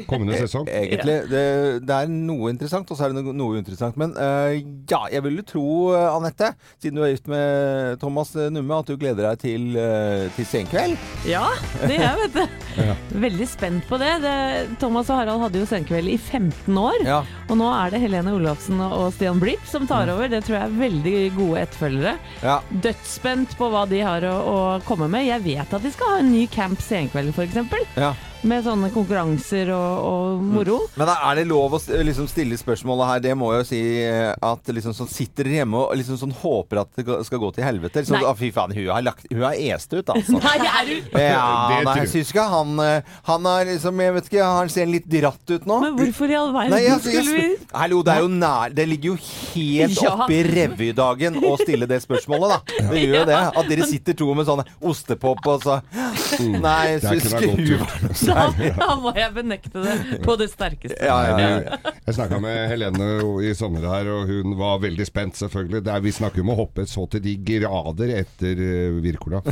kommende 0.10 0.38
sesong. 0.40 0.68
egentlig, 0.70 1.18
det, 1.32 1.44
det 1.88 1.98
er 1.98 2.12
noe 2.12 2.52
interessant, 2.54 2.90
og 2.92 2.98
så 3.00 3.08
er 3.08 3.14
det 3.14 3.24
noe, 3.24 3.36
noe 3.38 3.58
uinteressant. 3.60 3.98
Men 4.00 4.14
uh, 4.18 4.54
ja, 4.90 5.04
jeg 5.14 5.24
ville 5.26 5.46
tro, 5.48 5.66
uh, 5.94 6.14
Anette, 6.16 6.54
siden 6.82 7.00
du 7.00 7.06
er 7.06 7.14
gift 7.14 7.28
med 7.32 7.98
Thomas 8.04 8.34
Numme, 8.54 8.80
at 8.84 8.90
du 8.90 8.98
gleder 9.00 9.30
deg 9.32 9.42
til, 9.44 9.70
uh, 9.78 10.28
til 10.38 10.48
Senkveld. 10.50 10.98
Ja, 11.30 11.46
det 11.84 11.98
er 11.98 12.06
jeg, 12.08 12.28
vet 12.28 12.38
du. 12.38 12.64
Veldig 13.26 13.48
spent 13.50 13.88
på 13.90 14.00
det. 14.02 14.14
det. 14.24 14.36
Thomas 14.82 15.10
og 15.14 15.20
Harald 15.22 15.44
hadde 15.46 15.62
jo 15.62 15.68
Senkveld 15.70 16.10
i 16.12 16.18
15 16.20 16.78
år. 16.80 17.00
Ja. 17.08 17.22
Og 17.50 17.58
nå 17.60 17.68
er 17.74 17.94
det 17.94 18.02
Helene 18.04 18.34
Olafsen 18.38 18.80
og 18.84 19.10
Stian 19.16 19.42
Blipp 19.42 19.64
som 19.70 19.88
tar 19.90 20.10
over. 20.14 20.23
Det 20.32 20.44
tror 20.46 20.58
jeg 20.58 20.68
er 20.68 20.78
veldig 20.80 21.16
gode 21.38 21.64
etterfølgere. 21.64 22.14
Ja. 22.44 22.60
Dødsspent 22.86 23.58
på 23.60 23.70
hva 23.74 23.86
de 23.90 24.04
har 24.06 24.28
å, 24.30 24.36
å 24.54 24.60
komme 24.88 25.10
med. 25.12 25.28
Jeg 25.28 25.44
vet 25.46 25.74
at 25.74 25.84
de 25.84 25.92
skal 25.94 26.16
ha 26.16 26.22
en 26.22 26.32
ny 26.34 26.46
Camp 26.52 26.82
Senkveld, 26.84 27.34
f.eks. 27.36 27.60
Ja. 28.00 28.14
Med 28.44 28.66
sånne 28.66 28.90
konkurranser 28.92 29.70
og, 29.72 30.04
og 30.04 30.42
moro. 30.44 30.78
Men 31.00 31.08
da 31.08 31.14
er 31.30 31.40
det 31.40 31.46
lov 31.48 31.78
å 31.78 31.80
liksom 32.04 32.28
stille 32.28 32.58
spørsmålet 32.60 33.08
her? 33.08 33.22
Det 33.24 33.36
må 33.40 33.54
jeg 33.54 33.62
jo 33.62 33.68
si 33.70 33.80
uh, 34.04 34.34
at 34.52 34.72
liksom 34.76 34.96
sånn 34.98 35.08
sitter 35.08 35.48
dere 35.48 35.62
hjemme 35.62 35.80
og 35.80 35.94
liksom 35.96 36.18
sånn 36.20 36.34
håper 36.42 36.82
at 36.82 37.00
det 37.00 37.20
skal 37.28 37.40
gå 37.40 37.52
til 37.56 37.64
helvete. 37.64 38.04
Liksom, 38.04 38.20
ah, 38.20 38.36
fy 38.36 38.50
faen, 38.56 38.74
hun 38.76 38.90
har, 38.92 39.06
lagt, 39.06 39.30
hun 39.32 39.46
har 39.46 39.56
est 39.56 39.96
ut, 39.96 40.12
altså. 40.12 40.40
Nei, 40.44 40.58
er 40.60 40.90
du 40.90 41.16
Ja, 41.22 41.46
nei, 41.86 41.96
jeg 42.02 42.12
syns 42.12 42.34
ikke 42.34 42.44
han 42.52 42.80
eh, 42.84 43.14
Han 43.30 43.46
er 43.48 43.68
liksom 43.70 44.02
Jeg 44.04 44.14
vet 44.18 44.28
ikke, 44.28 44.44
han 44.44 44.72
ser 44.74 44.90
litt 44.90 45.08
dratt 45.08 45.54
ut 45.54 45.68
nå. 45.70 45.78
Men 45.86 45.96
hvorfor 45.98 46.34
i 46.34 46.38
all 46.38 46.52
verden 46.56 46.76
Nei, 46.76 46.82
jeg, 46.84 47.00
jeg, 47.08 47.24
skulle 47.24 47.38
vi 47.38 47.78
Hallo, 47.80 48.02
det 48.04 48.16
er 48.16 48.26
jo 48.26 48.32
nær 48.34 48.76
Det 48.76 48.88
ligger 48.90 49.14
jo 49.14 49.18
helt 49.54 50.02
Ja. 50.04 50.14
oppi 50.26 50.42
revydagen 50.48 51.40
å 51.48 51.54
stille 51.62 51.88
det 51.90 52.02
spørsmålet, 52.04 52.54
da. 52.54 52.88
Det 52.92 53.04
gjør 53.04 53.16
jo 53.22 53.26
det. 53.30 53.40
At 53.62 53.70
dere 53.70 53.88
sitter 53.88 54.18
to 54.20 54.28
med 54.36 54.48
sånne 54.50 54.66
ostepop 54.84 55.48
og 55.54 55.64
så 55.64 55.80
Nei, 55.94 56.98
er 56.98 57.20
ikke 57.22 57.44
hun 57.44 58.33
Da, 58.34 58.46
da 58.80 58.96
må 59.04 59.12
jeg 59.18 59.34
benekte 59.36 59.84
det 59.84 60.20
på 60.26 60.36
det 60.40 60.50
sterkeste. 60.52 60.98
Ja, 61.06 61.18
ja, 61.30 61.50
ja. 61.64 61.78
Jeg 62.08 62.16
snakka 62.18 62.40
med 62.44 62.68
Helene 62.72 63.10
i 63.46 63.54
sommer 63.58 63.86
her, 63.88 64.10
og 64.14 64.28
hun 64.30 64.56
var 64.60 64.80
veldig 64.84 65.06
spent, 65.08 65.38
selvfølgelig. 65.40 65.84
Det 65.86 65.94
er, 65.94 66.04
vi 66.04 66.14
snakker 66.16 66.44
om 66.44 66.52
å 66.54 66.58
hoppe 66.64 66.86
så 66.90 67.06
til 67.14 67.24
de 67.24 67.36
grader 67.48 68.14
etter 68.20 68.60
uh, 68.64 69.02
Wirkola. 69.04 69.44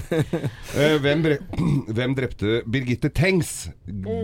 Eh, 0.71 0.95
hvem, 1.03 1.23
hvem 1.97 2.13
drepte 2.15 2.61
Birgitte 2.71 3.09
Tengs? 3.13 3.69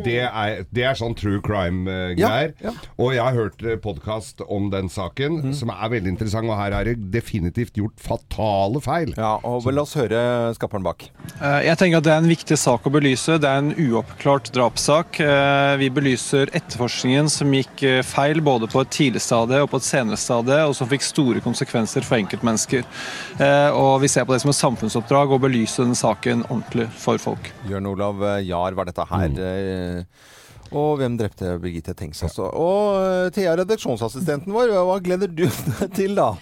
Det 0.06 0.20
er, 0.24 0.62
det 0.74 0.84
er 0.88 0.96
sånn 0.98 1.16
true 1.18 1.42
crime-greier. 1.44 2.54
Og 3.02 3.12
jeg 3.16 3.24
har 3.24 3.36
hørt 3.36 3.64
podkast 3.84 4.42
om 4.48 4.70
den 4.74 4.88
saken, 4.92 5.52
som 5.58 5.72
er 5.74 5.92
veldig 5.92 6.14
interessant. 6.14 6.48
Og 6.50 6.56
her 6.60 6.76
er 6.78 6.88
det 6.92 6.96
definitivt 7.14 7.76
gjort 7.80 8.00
fatale 8.02 8.80
feil. 8.84 9.12
ja, 9.18 9.34
og 9.48 9.66
vel, 9.66 9.76
la 9.78 9.84
oss 9.84 9.96
høre 10.00 10.22
skaperen 10.58 10.86
bak. 10.88 11.10
Eh, 11.42 11.68
Jeg 11.68 11.78
tenker 11.82 12.00
at 12.02 12.08
Det 12.08 12.14
er 12.16 12.24
en 12.24 12.32
viktig 12.32 12.58
sak 12.60 12.88
å 12.88 12.94
belyse. 12.96 13.38
Det 13.44 13.50
er 13.52 13.62
en 13.66 13.74
uoppklart 13.76 14.47
drapssak. 14.54 15.20
Eh, 15.20 15.76
Vi 15.82 15.90
belyser 15.94 16.50
etterforskningen 16.56 17.30
som 17.30 17.52
gikk 17.54 17.84
eh, 17.84 18.02
feil 18.06 18.42
både 18.42 18.70
på 18.72 18.82
et 18.84 18.92
tidlig 18.94 19.22
stadie 19.22 19.60
og 19.64 19.70
på 19.72 19.80
et 19.82 19.88
senere 19.88 20.18
stadie, 20.20 20.62
og 20.68 20.76
som 20.78 20.90
fikk 20.92 21.04
store 21.06 21.44
konsekvenser 21.46 22.06
for 22.08 22.18
enkeltmennesker. 22.22 22.86
Eh, 23.40 23.70
Og 23.78 24.02
Vi 24.02 24.08
ser 24.08 24.26
på 24.26 24.34
det 24.34 24.42
som 24.42 24.50
et 24.54 24.60
samfunnsoppdrag 24.62 25.32
å 25.36 25.40
belyse 25.42 25.82
denne 25.84 25.96
saken 25.98 26.46
ordentlig 26.50 26.88
for 26.98 27.18
folk. 27.18 27.52
Jørn 27.70 27.88
Olav 27.92 28.22
Jahr 28.46 28.74
var 28.78 28.86
dette 28.86 29.06
her. 29.10 29.28
Mm. 29.30 30.06
Og 30.76 30.98
hvem 31.00 31.14
drepte 31.16 31.54
Birgitte 31.64 31.94
Tengs, 31.96 32.20
altså. 32.28 32.50
Og 32.52 33.32
Thea, 33.32 33.54
redaksjonsassistenten 33.56 34.52
vår, 34.52 34.74
hva 34.84 34.98
gleder 35.00 35.32
du 35.32 35.46
deg 35.80 35.94
til, 35.96 36.16
da? 36.18 36.34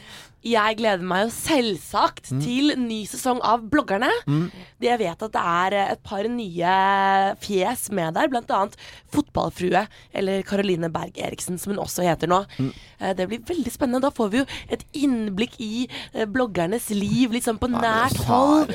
Jeg 0.46 0.78
gleder 0.78 1.02
meg 1.02 1.24
jo 1.26 1.32
selvsagt 1.34 2.30
Mm. 2.32 2.42
til 2.44 2.76
ny 2.78 3.00
sesong 3.10 3.40
av 3.42 3.64
Bloggerne. 3.70 4.12
Mm. 4.28 4.52
Jeg 4.82 5.00
vet 5.00 5.24
at 5.24 5.32
det 5.34 5.42
er 5.42 5.74
eh, 5.74 5.92
et 5.94 6.04
par 6.04 6.24
nye 6.30 6.74
fjes 7.42 7.90
med 7.92 8.14
der, 8.14 8.30
annet 8.30 8.76
Fotballfrue, 9.12 9.88
eller 10.14 10.44
Caroline 10.44 10.90
Berg 10.94 11.18
Eriksen, 11.18 11.58
som 11.58 11.74
hun 11.74 11.82
også 11.84 12.06
heter 12.06 12.28
nå. 12.30 12.44
Mm. 12.60 12.72
Eh, 13.00 13.14
Det 13.16 13.28
blir 13.28 13.40
veldig 13.42 13.72
spennende. 13.74 14.02
Da 14.02 14.12
får 14.12 14.30
vi 14.32 14.38
jo 14.44 14.46
et 14.70 14.84
innblikk 14.94 15.58
i 15.60 15.88
eh, 16.14 16.26
bloggernes 16.26 16.90
liv, 16.94 17.32
sånn 17.42 17.58
på 17.60 17.70
nært 17.72 18.18
hold. 18.30 18.70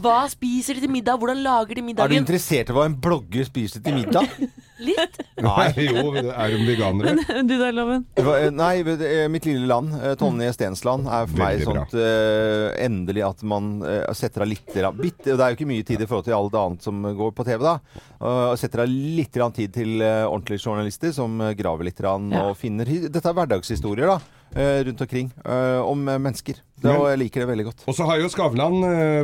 Hva 0.00 0.28
spiser 0.32 0.74
de 0.74 0.86
til 0.86 0.90
middag? 0.90 1.18
Hvordan 1.20 1.42
lager 1.44 1.74
de 1.74 1.82
Er 1.82 2.08
du 2.08 2.14
interessert 2.16 2.70
i 2.70 2.72
hva 2.72 2.86
en 2.86 2.96
blogger 2.96 3.44
spiser 3.44 3.82
til 3.84 3.94
middag? 3.94 4.28
Litt. 4.82 5.18
Nei, 5.44 5.68
jo, 5.86 6.12
er 6.18 6.50
de 6.50 6.64
veganere? 6.66 7.42
Du 7.46 7.54
da, 7.60 7.68
Loven? 7.74 8.04
Eh, 8.18 8.48
Nei, 8.54 8.72
eh, 8.82 9.26
mitt 9.30 9.46
lille 9.46 9.68
land, 9.70 9.94
eh, 10.00 10.14
Tonje 10.18 10.50
Stensland, 10.56 11.06
er 11.06 11.28
for 11.30 11.42
meg 11.42 11.62
sånt 11.66 11.94
uh, 11.94 12.72
endelig 12.82 13.22
at 13.28 13.44
man 13.46 13.76
uh, 13.84 14.10
setter 14.16 14.42
av 14.44 14.50
litt 14.50 14.66
bitte- 14.98 15.34
Det 15.34 15.38
er 15.38 15.54
jo 15.54 15.58
ikke 15.60 15.70
mye 15.70 15.86
tid 15.86 16.02
i 16.02 16.08
forhold 16.10 16.26
til 16.26 16.36
alt 16.38 16.58
annet 16.58 16.82
som 16.86 17.02
går 17.04 17.34
på 17.36 17.46
TV, 17.46 17.62
da. 17.62 17.76
Og 18.20 18.58
setter 18.58 18.84
av 18.84 18.88
litt 18.88 19.32
tid 19.54 19.72
til 19.74 20.00
eh, 20.02 20.24
ordentlige 20.28 20.62
journalister 20.64 21.12
som 21.12 21.40
eh, 21.40 21.54
graver 21.54 21.84
litt 21.84 22.00
Ja. 22.00 22.48
og 22.48 22.56
finner 22.56 22.84
Dette 22.86 23.26
er 23.28 23.34
hverdagshistorier, 23.34 24.06
da. 24.06 24.20
eh, 24.54 24.84
Rundt 24.84 25.00
omkring. 25.00 25.32
Om 25.44 26.04
mennesker. 26.04 26.54
Det, 26.84 26.90
og 26.92 27.06
jeg 27.08 27.18
liker 27.18 27.40
det 27.40 27.48
veldig 27.48 27.64
godt. 27.64 27.82
Og 27.88 27.94
så 27.96 28.04
har 28.04 28.18
jo 28.20 28.28
Skavlan, 28.28 28.82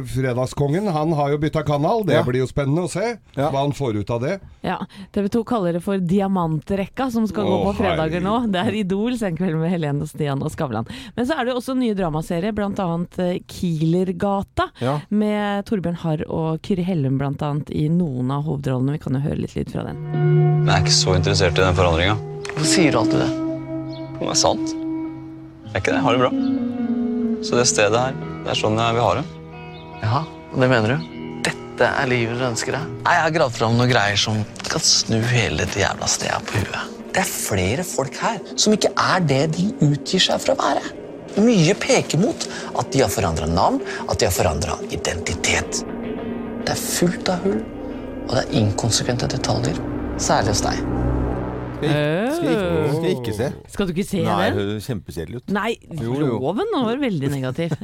fredagskongen, 0.09 0.87
han 0.95 1.11
har 1.13 1.31
jo 1.35 1.39
bytta 1.43 1.63
kanal. 1.67 2.05
Det 2.07 2.15
Ja. 2.15 2.23
blir 2.23 2.41
jo 2.41 2.47
spennende 2.47 2.87
å 2.87 2.89
se 2.89 3.19
Ja. 3.37 3.51
hva 3.51 3.61
han 3.67 3.73
får 3.73 3.99
ut 4.01 4.11
av 4.11 4.21
det. 4.23 4.41
Ja, 4.63 4.79
TV 5.13 5.29
2 5.29 5.45
kaller 5.45 5.73
det 5.75 5.83
for 5.83 5.99
Diamantrekka, 5.99 7.11
som 7.13 7.27
skal 7.27 7.45
gå 7.45 7.59
på 7.67 7.75
fredager 7.77 8.23
nå. 8.23 8.51
Det 8.51 8.61
er 8.67 8.73
Idol 8.81 9.13
senkveld 9.19 9.59
med 9.61 9.71
Helene 9.71 10.01
og 10.03 10.09
Stian 10.09 10.41
og 10.43 10.51
Skavlan. 10.51 10.87
Men 11.17 11.27
så 11.27 11.37
er 11.39 11.45
det 11.45 11.53
jo 11.53 11.61
også 11.61 11.77
nye 11.77 11.95
dramaserier, 11.95 12.55
bl.a. 12.55 12.99
Kielergata. 13.47 14.71
Ja. 14.81 15.01
Med 15.11 15.67
Torbjørn 15.67 15.97
Harr 16.01 16.25
og 16.29 16.63
Kyrre 16.63 16.85
Hellum 16.87 17.19
bl.a. 17.19 17.51
i 17.77 17.89
noen 17.93 18.31
av 18.33 18.45
hovedrollene. 18.49 18.80
Vi 18.81 18.99
kan 18.99 19.13
jo 19.17 19.21
høre 19.21 19.37
litt 19.43 19.53
lyd 19.59 19.71
fra 19.75 19.83
den. 19.85 19.99
Jeg 20.65 20.73
er 20.73 20.83
ikke 20.85 20.95
så 20.97 21.15
interessert 21.19 21.59
i 21.59 21.63
den 21.65 21.77
forandringa. 21.77 22.15
Hvorfor 22.51 22.69
sier 22.71 22.95
du 22.95 22.99
alltid 23.03 23.21
det? 23.21 23.31
Det 24.21 24.29
er 24.33 24.39
sant. 24.41 24.73
Jeg 24.73 25.75
er 25.75 25.83
ikke 25.83 25.93
det. 25.93 25.99
Jeg 25.99 26.05
har 26.07 26.17
det 26.17 26.23
bra. 26.23 26.31
Så 27.45 27.57
det 27.59 27.67
stedet 27.69 28.01
her, 28.01 28.17
det 28.45 28.53
er 28.55 28.59
sånn 28.61 28.79
jeg 28.81 28.97
vil 28.97 29.05
ha 29.05 29.11
det. 29.21 29.25
Ja, 30.01 30.23
og 30.53 30.57
det 30.65 30.69
mener 30.73 30.95
du? 30.95 31.11
Dette 31.47 31.91
er 31.91 32.09
livet 32.11 32.41
du 32.41 32.47
ønsker 32.49 32.77
deg? 32.77 32.89
Nei, 33.05 33.15
Jeg 33.19 33.25
har 33.27 33.35
gravd 33.37 33.57
fram 33.59 33.77
noen 33.79 33.93
greier 33.93 34.21
som 34.21 34.41
kan 34.71 34.85
snu 34.85 35.19
hele 35.33 35.65
det 35.69 35.81
jævla 35.81 36.09
stedet 36.11 36.41
på 36.49 36.61
huet. 36.65 36.97
Det 37.11 37.23
er 37.25 37.31
flere 37.31 37.85
folk 37.85 38.17
her 38.23 38.41
som 38.55 38.75
ikke 38.77 38.93
er 38.97 39.25
det 39.27 39.43
de 39.57 39.69
utgir 39.89 40.23
seg 40.23 40.41
for 40.45 40.55
å 40.55 40.61
være. 40.61 40.85
Mye 41.41 41.75
peker 41.79 42.21
mot 42.21 42.45
at 42.81 42.91
de 42.93 43.05
har 43.05 43.11
forandra 43.13 43.47
navn, 43.51 43.81
at 44.09 44.19
de 44.21 44.27
har 44.29 44.35
forandra 44.35 44.77
identitet. 44.91 45.83
Det 46.67 46.75
er 46.75 46.81
fullt 46.81 47.31
av 47.33 47.45
hull, 47.47 47.61
og 48.31 48.37
det 48.37 48.47
er 48.47 48.59
inkonsekvente 48.63 49.27
detaljer. 49.27 49.83
Særlig 50.19 50.55
hos 50.55 50.63
deg. 50.63 51.00
Skal 51.81 52.37
skal 52.37 52.53
ikke- 52.53 52.95
skal 52.95 53.11
ikke 53.11 53.35
se? 53.35 53.49
Skal 53.73 53.87
du 53.87 53.93
ikke 53.95 54.05
se 54.07 54.23
Nei, 54.25 54.51
den? 54.51 54.57
det 54.57 54.67
høres 54.67 54.87
kjempekjedelig 54.91 55.37
ut. 55.41 55.51
Nei, 55.55 55.77
Jo, 55.91 56.15
jo. 56.15 56.39
loven 56.39 56.67
var 56.75 56.97
veldig 56.97 57.31
negativ. 57.31 57.71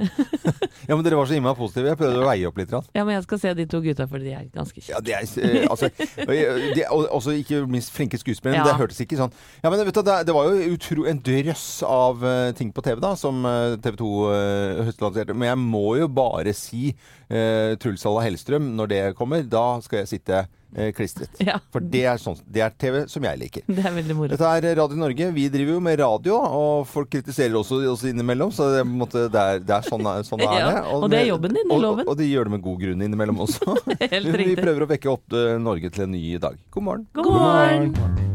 Ja, 0.86 0.94
men 0.94 1.02
dere 1.02 1.16
var 1.18 1.26
så 1.26 1.34
innmari 1.34 1.56
positive. 1.58 1.88
Jeg 1.90 1.98
prøvde 1.98 2.20
å 2.22 2.26
veie 2.28 2.46
opp 2.46 2.58
litt. 2.60 2.70
Rann. 2.70 2.84
ja, 2.94 3.02
men 3.02 3.16
jeg 3.16 3.24
skal 3.24 3.38
se 3.42 3.52
de 3.58 3.64
to 3.66 3.80
gutta, 3.82 4.04
for 4.06 4.22
de 4.22 4.30
er 4.36 4.44
ganske 4.54 4.82
Ja, 4.86 5.00
de 5.02 5.14
er, 5.16 5.24
eh, 5.42 5.66
altså, 5.66 5.88
de 6.76 6.82
er 6.84 6.92
også 6.92 7.34
ikke 7.34 7.64
minst 7.66 7.90
flinke 7.90 8.20
skuespillere. 8.20 8.60
Ja. 8.60 8.68
Det 8.68 8.76
hørtes 8.78 9.00
ikke 9.02 9.18
sånn 9.18 9.32
Ja, 9.64 9.70
men 9.72 9.82
vet 9.82 9.96
du, 9.96 10.02
det, 10.06 10.34
var 10.36 10.46
jo 10.46 10.76
utro, 10.76 11.06
en 11.10 11.18
drøss 11.26 11.82
av 11.88 12.22
eh, 12.22 12.52
ting 12.54 12.70
på 12.76 12.84
TV 12.86 13.00
da 13.02 13.16
som 13.18 13.42
TV 13.82 13.98
2 13.98 14.12
uh, 14.30 14.84
høstlanserte. 14.86 15.34
Men 15.34 15.50
jeg 15.50 15.62
må 15.64 15.96
jo 15.98 16.06
bare 16.12 16.54
si 16.54 16.92
uh, 17.32 17.74
Truls 17.82 18.04
Halla 18.06 18.22
Hellstrøm, 18.26 18.70
når 18.78 18.92
det 18.92 19.02
kommer, 19.18 19.42
da 19.42 19.80
skal 19.84 20.04
jeg 20.04 20.12
sitte 20.14 20.44
eh, 20.44 20.52
klistret. 20.96 21.30
Ja. 21.46 21.58
For 21.70 21.84
det 21.84 22.02
er, 22.08 22.18
sånn, 22.18 22.38
det 22.50 22.62
er 22.64 22.72
TV 22.74 23.04
som 23.10 23.24
jeg 23.26 23.38
liker. 23.38 23.62
Det 23.68 23.84
er 23.86 23.94
veldig 23.94 24.16
moro. 24.18 24.30
Dette 24.32 24.50
er 24.50 24.66
Radio 24.80 24.98
Norge. 24.98 25.28
Vi 25.36 25.46
driver 25.52 25.76
jo 25.76 25.82
med 25.84 26.00
radio, 26.00 26.38
og 26.40 26.86
folk 26.90 27.10
kritiserer 27.12 27.54
også 27.60 27.82
oss 27.92 28.02
innimellom. 28.08 28.50
Så 28.54 28.70
det, 28.72 28.82
er 28.82 28.90
på 28.90 29.08
det, 29.14 29.42
er, 29.42 29.62
det 29.62 29.76
er 29.76 29.86
sånn, 29.86 30.10
sånn 30.26 30.42
er 30.42 30.56
Ja, 30.56 30.70
det. 30.72 30.84
og 30.96 31.08
det 31.12 31.20
er 31.22 31.28
jobben 31.30 31.54
din, 31.54 31.68
er 31.68 31.76
og, 31.76 31.84
loven. 31.84 32.06
Og, 32.06 32.14
og 32.14 32.20
de 32.20 32.30
gjør 32.30 32.48
det 32.50 32.56
med 32.56 32.64
god 32.66 32.82
grunn 32.82 33.06
innimellom 33.06 33.44
også. 33.46 33.76
Helt 34.16 34.32
vi 34.36 34.56
prøver 34.58 34.86
å 34.86 34.90
vekke 34.90 35.12
opp 35.12 35.36
eh, 35.36 35.54
Norge 35.62 35.92
til 35.94 36.08
en 36.08 36.14
ny 36.16 36.24
dag. 36.42 36.58
God 36.74 36.88
morgen. 36.90 37.06
God 37.16 37.32
morgen! 37.36 38.34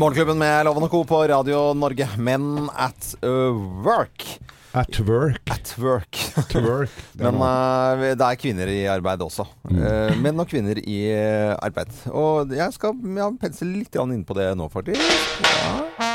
Morgenklubben 0.00 0.38
med 0.38 0.64
Loven 0.64 0.86
og 0.86 0.92
Co. 0.92 1.02
på 1.04 1.24
Radio 1.28 1.70
Norge. 1.76 2.06
Men 2.16 2.68
at 2.78 3.14
uh, 3.24 3.56
work. 3.84 4.24
At 4.72 5.00
work. 5.00 5.50
At 5.50 5.74
work. 5.78 6.16
At 6.36 6.54
work. 6.54 6.90
Men 7.18 7.34
eh, 7.42 8.14
det 8.14 8.26
er 8.26 8.38
kvinner 8.38 8.70
i 8.70 8.84
arbeid 8.86 9.22
også. 9.24 9.46
Mm. 9.66 9.80
Uh, 9.82 10.12
menn 10.22 10.42
og 10.42 10.46
kvinner 10.50 10.78
i 10.78 11.00
eh, 11.10 11.54
arbeid. 11.58 11.90
Og 12.14 12.54
jeg 12.54 12.76
skal 12.76 12.94
ja, 13.18 13.30
pensle 13.40 13.70
litt 13.72 13.98
inn 14.00 14.24
på 14.26 14.38
det 14.38 14.52
nå, 14.58 14.70
faktisk. 14.70 15.02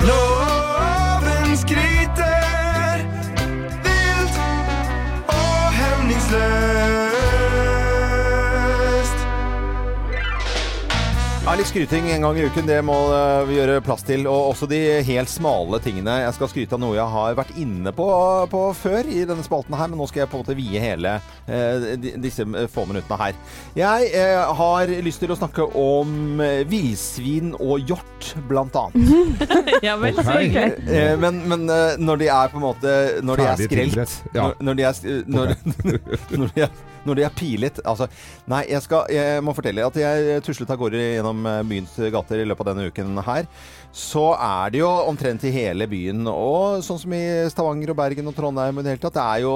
Loven 0.07 1.57
skryter 1.59 2.24
litt 11.59 11.69
skryting 11.69 12.09
en 12.11 12.21
gang 12.25 12.37
i 12.37 12.45
uken, 12.49 12.65
det 12.67 12.77
må 12.83 12.95
eh, 13.15 13.43
vi 13.47 13.55
gjøre 13.59 13.81
plass 13.85 14.03
til. 14.03 14.25
Og 14.27 14.51
også 14.51 14.67
de 14.67 14.79
helt 15.07 15.29
smale 15.31 15.79
tingene. 15.83 16.17
Jeg 16.25 16.35
skal 16.35 16.49
skryte 16.51 16.75
av 16.75 16.81
noe 16.83 16.97
jeg 16.97 17.13
har 17.13 17.37
vært 17.37 17.53
inne 17.61 17.93
på, 17.95 18.07
på 18.51 18.63
før 18.75 19.07
i 19.07 19.21
denne 19.27 19.45
spalten 19.45 19.77
her, 19.77 19.91
men 19.91 20.01
nå 20.01 20.07
skal 20.09 20.23
jeg 20.23 20.31
på 20.31 20.39
en 20.39 20.43
måte 20.43 20.57
vie 20.57 20.81
hele 20.81 21.13
eh, 21.47 21.85
disse 22.23 22.43
få 22.73 22.85
minuttene 22.89 23.19
her. 23.21 23.37
Jeg 23.77 24.09
eh, 24.11 24.41
har 24.59 24.91
lyst 25.05 25.23
til 25.23 25.31
å 25.31 25.39
snakke 25.39 25.67
om 25.79 26.41
eh, 26.43 26.65
villsvin 26.67 27.53
og 27.59 27.87
hjort, 27.87 28.33
blant 28.49 28.75
annet. 28.79 29.45
Ja 29.85 29.95
vel, 30.01 30.15
Okay. 30.25 30.47
Ok. 30.49 30.87
Eh, 30.89 31.13
men 31.19 31.41
men 31.49 31.65
eh, 31.69 31.95
når 32.01 32.19
de 32.21 32.27
er 32.31 32.51
på 32.51 32.57
en 32.57 32.63
måte 32.63 32.91
Når 33.25 33.39
de 33.39 33.45
er 33.45 33.59
skrelt 33.59 34.13
ja. 34.33 34.47
når, 34.47 34.55
når 34.65 34.77
de 34.77 34.85
er 34.87 35.25
når, 35.27 35.53
når, 36.39 36.53
de 36.55 36.63
er, 36.65 36.71
når 37.05 37.19
de 37.19 37.25
er 37.27 37.33
pilet 37.35 37.81
Altså, 37.85 38.07
nei, 38.51 38.63
jeg 38.69 38.83
skal 38.85 39.09
Jeg 39.13 39.43
må 39.45 39.53
fortelle 39.55 39.85
at 39.85 39.97
jeg 39.99 40.43
tuslet 40.45 40.71
av 40.71 40.79
gårde 40.79 41.01
gjennom 41.01 41.45
eh, 41.49 41.63
byens 41.67 41.97
gater 42.13 42.41
i 42.41 42.47
løpet 42.47 42.65
av 42.65 42.73
denne 42.73 42.91
uken 42.91 43.19
her. 43.25 43.47
Så 43.95 44.25
er 44.33 44.73
det 44.73 44.81
jo 44.81 44.89
omtrent 45.07 45.45
i 45.47 45.53
hele 45.55 45.87
byen, 45.87 46.25
og 46.27 46.81
sånn 46.83 46.99
som 46.99 47.13
i 47.15 47.23
Stavanger 47.51 47.93
og 47.93 47.99
Bergen 47.99 48.27
og 48.27 48.35
Trondheim 48.35 48.81
i 48.81 48.83
det 48.83 48.95
hele 48.95 49.03
tatt, 49.05 49.15
det 49.15 49.23
er 49.23 49.43
jo 49.45 49.53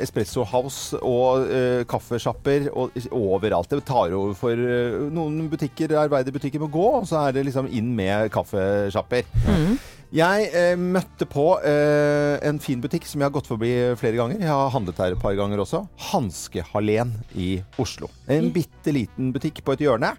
espresso 0.00 0.46
house 0.48 0.96
og 1.04 1.44
uh, 1.50 1.82
kaffesjapper 1.90 2.70
og 2.72 2.96
overalt. 3.12 3.68
Det 3.68 3.84
tar 3.84 4.16
over 4.16 4.32
for 4.38 4.56
uh, 4.56 5.04
noen 5.12 5.50
butikker, 5.52 5.98
arbeiderbutikker 6.00 6.64
må 6.64 6.70
gå, 6.72 6.88
og 7.02 7.08
så 7.10 7.26
er 7.26 7.36
det 7.36 7.44
liksom 7.50 7.68
inn 7.68 7.92
med 7.98 8.32
kaffesjapper. 8.32 9.28
Jeg 10.14 10.46
eh, 10.56 10.72
møtte 10.80 11.26
på 11.28 11.58
eh, 11.68 12.38
en 12.48 12.56
fin 12.64 12.80
butikk 12.80 13.04
som 13.04 13.20
jeg 13.20 13.28
har 13.28 13.34
gått 13.34 13.50
forbi 13.50 13.68
flere 14.00 14.16
ganger. 14.16 14.40
Jeg 14.40 14.48
har 14.48 14.70
handlet 14.72 15.00
her 15.02 15.12
et 15.12 15.20
par 15.20 15.34
ganger 15.36 15.60
også. 15.60 15.82
Hanskehallen 16.08 17.12
i 17.36 17.58
Oslo. 17.82 18.08
En 18.32 18.48
bitte 18.54 18.94
liten 18.96 19.34
butikk 19.34 19.60
på 19.66 19.76
et 19.76 19.84
hjørne. 19.84 20.14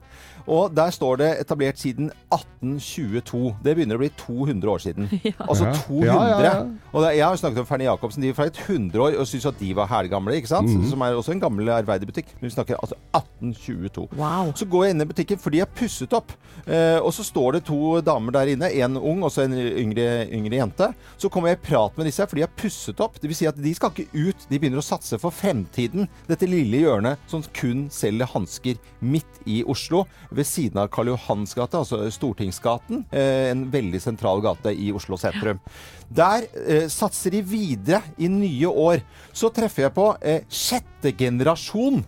Og 0.49 0.73
der 0.73 0.89
står 0.93 1.19
det 1.21 1.29
etablert 1.43 1.77
siden 1.79 2.09
1822. 2.33 3.51
Det 3.63 3.75
begynner 3.77 3.99
å 3.99 4.01
bli 4.01 4.09
200 4.17 4.71
år 4.73 4.81
siden. 4.83 5.09
Altså 5.49 5.69
200! 5.87 6.05
Ja, 6.05 6.15
ja, 6.29 6.39
ja. 6.43 6.53
Og 6.91 7.03
det, 7.03 7.11
jeg 7.17 7.25
har 7.25 7.37
snakket 7.39 7.61
om 7.61 7.67
Fernie 7.69 7.87
Jacobsen. 7.87 8.23
De 8.23 8.31
var 8.31 8.37
fra 8.39 8.47
et 8.49 8.59
100 8.65 9.01
år 9.03 9.17
og 9.21 9.27
syntes 9.29 9.47
at 9.49 9.59
de 9.61 9.69
var 9.77 9.89
hælgamle, 9.91 10.35
ikke 10.39 10.51
sant? 10.51 10.69
Mhm. 10.69 10.87
Som 10.89 11.03
er 11.05 11.17
også 11.17 11.33
en 11.35 11.41
gammel 11.43 11.69
arbeiderbutikk. 11.73 12.33
Men 12.39 12.49
vi 12.49 12.53
snakker 12.55 12.79
altså 12.81 12.97
1822. 13.15 14.07
Wow. 14.17 14.51
Så 14.57 14.67
går 14.69 14.85
jeg 14.87 14.95
inn 14.95 15.05
i 15.05 15.09
butikken, 15.09 15.41
for 15.41 15.53
de 15.53 15.61
er 15.63 15.69
pusset 15.79 16.13
opp. 16.17 16.33
Eh, 16.65 16.97
og 16.99 17.11
så 17.15 17.25
står 17.25 17.57
det 17.57 17.63
to 17.69 17.99
damer 18.05 18.35
der 18.39 18.53
inne. 18.55 18.71
En 18.83 18.97
ung 18.97 19.23
og 19.27 19.31
så 19.33 19.45
en 19.45 19.55
yngre, 19.57 20.25
yngre 20.35 20.59
jente. 20.59 20.89
Så 21.17 21.31
kommer 21.31 21.53
jeg 21.53 21.59
i 21.61 21.63
prat 21.69 21.97
med 21.97 22.09
disse, 22.09 22.25
for 22.27 22.39
de 22.39 22.45
er 22.45 22.53
pusset 22.59 22.99
opp. 23.05 23.19
Det 23.21 23.29
vil 23.29 23.37
si 23.37 23.49
at 23.49 23.57
de 23.59 23.73
skal 23.77 23.93
ikke 23.93 24.09
ut. 24.29 24.47
De 24.49 24.59
begynner 24.59 24.81
å 24.81 24.85
satse 24.85 25.19
for 25.21 25.33
fremtiden. 25.35 26.09
Dette 26.29 26.49
lille 26.49 26.83
hjørnet 26.83 27.21
som 27.29 27.45
kun 27.55 27.87
selger 27.93 28.29
hansker 28.33 28.79
midt 28.99 29.41
i 29.49 29.61
Oslo. 29.69 30.05
Ved 30.39 30.47
siden 30.47 30.79
av 30.79 30.87
Karl 30.93 31.11
Johans 31.11 31.51
gate, 31.57 31.81
altså 31.81 32.05
Stortingsgaten. 32.13 33.03
Eh, 33.11 33.49
en 33.51 33.65
veldig 33.73 33.99
sentral 33.99 34.39
gate 34.45 34.71
i 34.71 34.91
Oslo 34.95 35.17
sentrum. 35.19 35.59
Der 36.07 36.47
eh, 36.63 36.85
satser 36.87 37.35
de 37.35 37.43
videre 37.43 37.99
i 38.17 38.29
nye 38.31 38.71
år. 38.71 39.03
Så 39.35 39.51
treffer 39.51 39.89
jeg 39.89 39.95
på 39.97 40.07
eh, 40.23 40.45
sjette 40.47 41.11
generasjon 41.19 41.99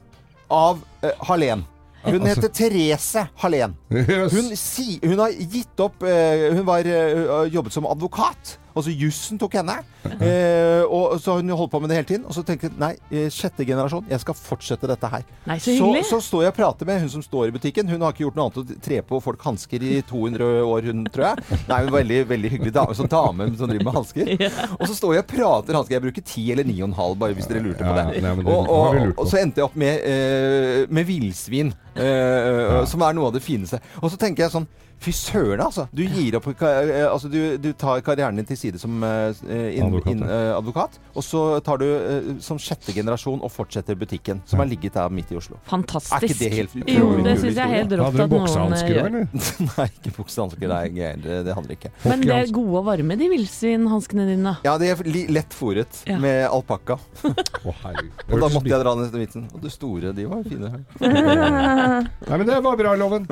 av 0.52 0.80
eh, 1.04 1.28
Hallén. 1.28 1.66
Hun 2.04 2.26
heter 2.26 2.50
Therese 2.50 3.28
Hallén. 3.44 3.76
Yes. 3.92 4.32
Hun, 4.34 4.56
si, 4.58 5.00
hun 5.04 5.20
har 5.20 5.36
gitt 5.38 5.84
opp 5.84 6.02
eh, 6.04 6.48
Hun 6.56 6.66
var, 6.66 6.88
eh, 6.88 7.54
jobbet 7.54 7.76
som 7.76 7.86
advokat. 7.86 8.58
Altså 8.72 8.94
jussen 8.96 9.40
tok 9.42 9.58
henne. 9.60 9.78
Eh, 10.06 10.84
og 10.88 11.18
så 11.22 11.34
har 11.34 11.42
hun 11.42 11.52
holdt 11.56 11.72
på 11.74 11.82
med 11.84 11.92
det 11.92 11.98
hele 12.00 12.08
tiden. 12.08 12.26
Og 12.28 12.36
så 12.36 12.44
tenkte 12.48 12.70
jeg 12.70 12.80
nei, 12.80 12.94
eh, 13.12 13.28
sjette 13.34 13.66
generasjon, 13.68 14.06
jeg 14.10 14.24
skal 14.24 14.38
fortsette 14.38 14.90
dette 14.90 15.10
her. 15.12 15.26
Nei, 15.50 15.58
så 15.60 15.76
hyggelig. 15.76 16.06
så, 16.08 16.22
står 16.24 16.46
jeg 16.46 16.54
og 16.54 16.58
prater 16.58 16.90
med 16.90 17.02
hun 17.04 17.12
som 17.16 17.26
står 17.26 17.50
i 17.50 17.56
butikken. 17.56 17.90
Hun 17.92 18.02
har 18.06 18.16
ikke 18.16 18.26
gjort 18.26 18.40
noe 18.40 18.48
annet 18.48 18.62
enn 18.62 18.78
å 18.78 18.86
tre 18.88 19.02
på 19.08 19.22
folk 19.24 19.44
hansker 19.46 19.84
i 19.84 20.02
200 20.08 20.52
år, 20.64 20.90
hun, 20.90 21.04
tror 21.12 21.28
jeg. 21.30 21.46
Nei, 21.68 21.80
hun 21.82 21.92
er 21.92 21.98
veldig, 21.98 22.20
veldig 22.32 22.54
hyggelig 22.56 22.76
dame, 22.80 22.98
sånn 22.98 23.12
dame 23.12 23.50
som 23.60 23.72
driver 23.72 23.90
med 23.90 23.98
hansker. 24.00 24.34
Og 24.80 24.86
så 24.88 24.98
står 24.98 25.18
jeg 25.18 25.26
og 25.26 25.32
prater 25.34 25.80
hansker. 25.80 25.98
Jeg 25.98 26.06
bruker 26.08 26.28
ti 26.34 26.46
eller 26.54 26.68
ni 26.68 26.78
og 26.82 26.92
en 26.92 26.98
halv, 26.98 27.18
bare 27.22 27.38
hvis 27.38 27.50
dere 27.52 27.64
lurte 27.66 27.84
på 27.84 27.92
Ja, 27.92 28.06
det. 28.12 28.22
nei, 28.24 28.36
det 28.40 28.46
og, 28.48 28.70
og, 28.72 28.96
lurt 28.96 29.18
på. 29.18 29.26
og 29.26 29.32
så 29.32 29.42
endte 29.42 29.62
jeg 29.62 29.68
opp 29.68 29.76
med, 29.80 30.06
eh, 30.08 30.86
med 30.88 31.10
villsvin, 31.10 31.74
eh, 31.96 32.80
som 32.88 33.04
er 33.04 33.18
noe 33.18 33.32
av 33.32 33.36
det 33.36 33.44
fineste. 33.44 33.82
Og 34.00 34.12
så 34.14 34.20
tenker 34.22 34.46
jeg 34.48 34.56
sånn 34.56 34.70
Fy 35.02 35.12
søren, 35.18 35.62
altså. 35.64 35.88
Du 35.96 36.04
gir 36.06 36.36
opp 36.38 36.46
eh, 36.52 36.92
Altså, 37.08 37.30
du, 37.32 37.58
du 37.58 37.72
tar 37.74 38.04
karrieren 38.06 38.38
din 38.38 38.46
til 38.46 38.58
side 38.60 38.78
som 38.82 39.02
uh, 39.02 39.32
inn, 39.50 39.88
Advokat, 39.88 40.12
inn, 40.14 40.22
uh, 40.28 40.52
advokat, 40.60 41.00
og 41.18 41.26
så 41.26 41.42
tar 41.66 41.82
du 41.82 41.86
uh, 41.90 42.28
som 42.44 42.60
sjette 42.62 42.94
generasjon 42.94 43.42
og 43.42 43.50
fortsetter 43.50 43.98
butikken, 43.98 44.44
som 44.46 44.62
har 44.62 44.70
ligget 44.70 44.94
der 45.00 45.10
midt 45.14 45.34
i 45.34 45.40
Oslo. 45.40 45.58
Fantastisk. 45.72 46.14
Er 46.20 46.28
ikke 46.28 46.38
det 46.44 46.52
helt 46.54 46.76
utrolig 46.78 47.00
Jo, 47.00 47.26
det 47.26 47.34
syns 47.42 47.58
jeg 47.58 47.66
er 47.66 47.74
helt 47.80 47.96
rått 47.98 48.20
at 48.22 48.36
noen 48.36 48.78
eh, 48.78 48.86
Eller? 48.92 49.26
Nei, 49.72 49.88
ikke 49.90 50.14
buksehansker. 50.20 50.68
Det, 50.70 51.02
er 51.08 51.18
det, 51.26 51.40
det 51.50 51.58
handler 51.58 51.78
ikke. 51.80 51.94
Men 52.06 52.26
det 52.28 52.38
er 52.38 52.54
gode 52.54 52.78
og 52.84 52.88
varme, 52.92 53.18
de 53.18 53.32
villsvinhanskene 53.34 54.28
dine. 54.30 54.56
Ja, 54.68 54.76
de 54.82 54.92
er 54.94 55.04
li- 55.10 55.28
lett 55.34 55.58
fòret 55.58 56.04
Ja. 56.06 56.20
med 56.22 56.46
alpakka. 56.52 57.00
Og 57.62 58.38
da 58.40 58.48
måtte 58.52 58.70
jeg 58.70 58.80
dra 58.82 58.94
ned 58.98 59.14
vitsen. 59.16 59.48
Og 59.56 59.62
de 59.64 59.70
store, 59.74 60.14
de 60.16 60.26
var 60.30 60.46
fine. 60.46 60.70
Nei, 61.02 62.38
men 62.38 62.46
det 62.48 62.62
var 62.64 62.78
bra, 62.80 62.94
Loven. 63.00 63.26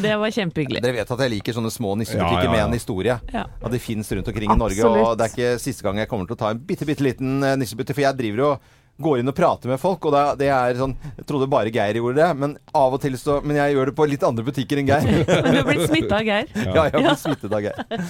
Det 0.00 0.14
var 0.20 0.34
kjempehyggelig. 0.34 0.79
Dere 0.80 0.96
vet 0.98 1.10
at 1.14 1.22
jeg 1.24 1.34
liker 1.36 1.56
sånne 1.56 1.70
små 1.74 1.94
nissebutikker 2.00 2.46
Ja, 2.46 2.48
ja, 2.48 2.50
ja. 2.50 2.56
med 2.56 2.64
en 2.66 2.76
historie. 2.78 3.16
Ja. 3.34 3.46
Og 3.62 3.70
det 3.72 3.80
fins 3.84 4.10
rundt 4.12 4.28
omkring 4.32 4.52
i 4.52 4.58
Norge. 4.58 4.90
Og 4.90 5.16
det 5.18 5.26
er 5.26 5.32
ikke 5.34 5.62
siste 5.62 5.86
gang 5.86 6.00
jeg 6.02 6.10
kommer 6.10 6.28
til 6.28 6.38
å 6.38 6.42
ta 6.44 6.52
en 6.54 6.60
bitte, 6.66 6.88
bitte 6.88 7.04
liten 7.06 7.42
eh, 7.44 7.56
nissebutikk. 7.60 7.98
For 7.98 8.06
jeg 8.08 8.18
driver 8.20 8.44
jo 8.46 8.52
går 9.00 9.22
inn 9.22 9.30
og 9.32 9.36
prater 9.36 9.70
med 9.70 9.80
folk, 9.80 10.04
og 10.04 10.12
det, 10.12 10.22
det 10.42 10.48
er 10.52 10.76
sånn 10.76 10.92
Jeg 11.16 11.24
trodde 11.28 11.46
bare 11.48 11.70
Geir 11.72 11.96
gjorde 11.96 12.18
det, 12.20 12.26
men 12.36 12.56
av 12.76 12.92
og 12.92 13.00
til 13.00 13.14
så 13.16 13.38
Men 13.40 13.56
jeg 13.56 13.72
gjør 13.72 13.88
det 13.88 13.94
på 13.96 14.06
litt 14.10 14.26
andre 14.28 14.44
butikker 14.44 14.82
enn 14.82 14.90
Geir. 14.90 15.24
Du 15.24 15.56
har 15.56 15.64
blitt 15.68 15.86
smitta 15.88 16.18
av 16.20 16.28
Geir. 16.28 16.50
Ja, 16.66 16.84
jeg 16.84 16.96
har 16.98 17.06
blitt 17.06 17.22
smittet 17.22 17.56
av 17.56 17.64
Geir. 17.64 18.04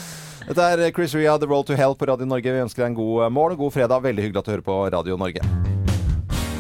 Dette 0.50 0.66
er 0.74 0.82
Chris 0.96 1.14
Ria, 1.14 1.36
The 1.38 1.46
Roll 1.46 1.62
to 1.68 1.78
Hell 1.78 1.94
på 1.94 2.10
Radio 2.10 2.26
Norge. 2.26 2.56
Vi 2.56 2.64
ønsker 2.64 2.82
deg 2.82 2.90
en 2.90 2.98
god 2.98 3.26
eh, 3.28 3.32
morgen 3.38 3.54
og 3.54 3.66
god 3.68 3.76
fredag. 3.78 4.02
Veldig 4.08 4.26
hyggelig 4.26 4.42
at 4.42 4.50
du 4.50 4.54
hører 4.56 4.66
på 4.66 4.80
Radio 4.96 5.20
Norge. 5.20 5.46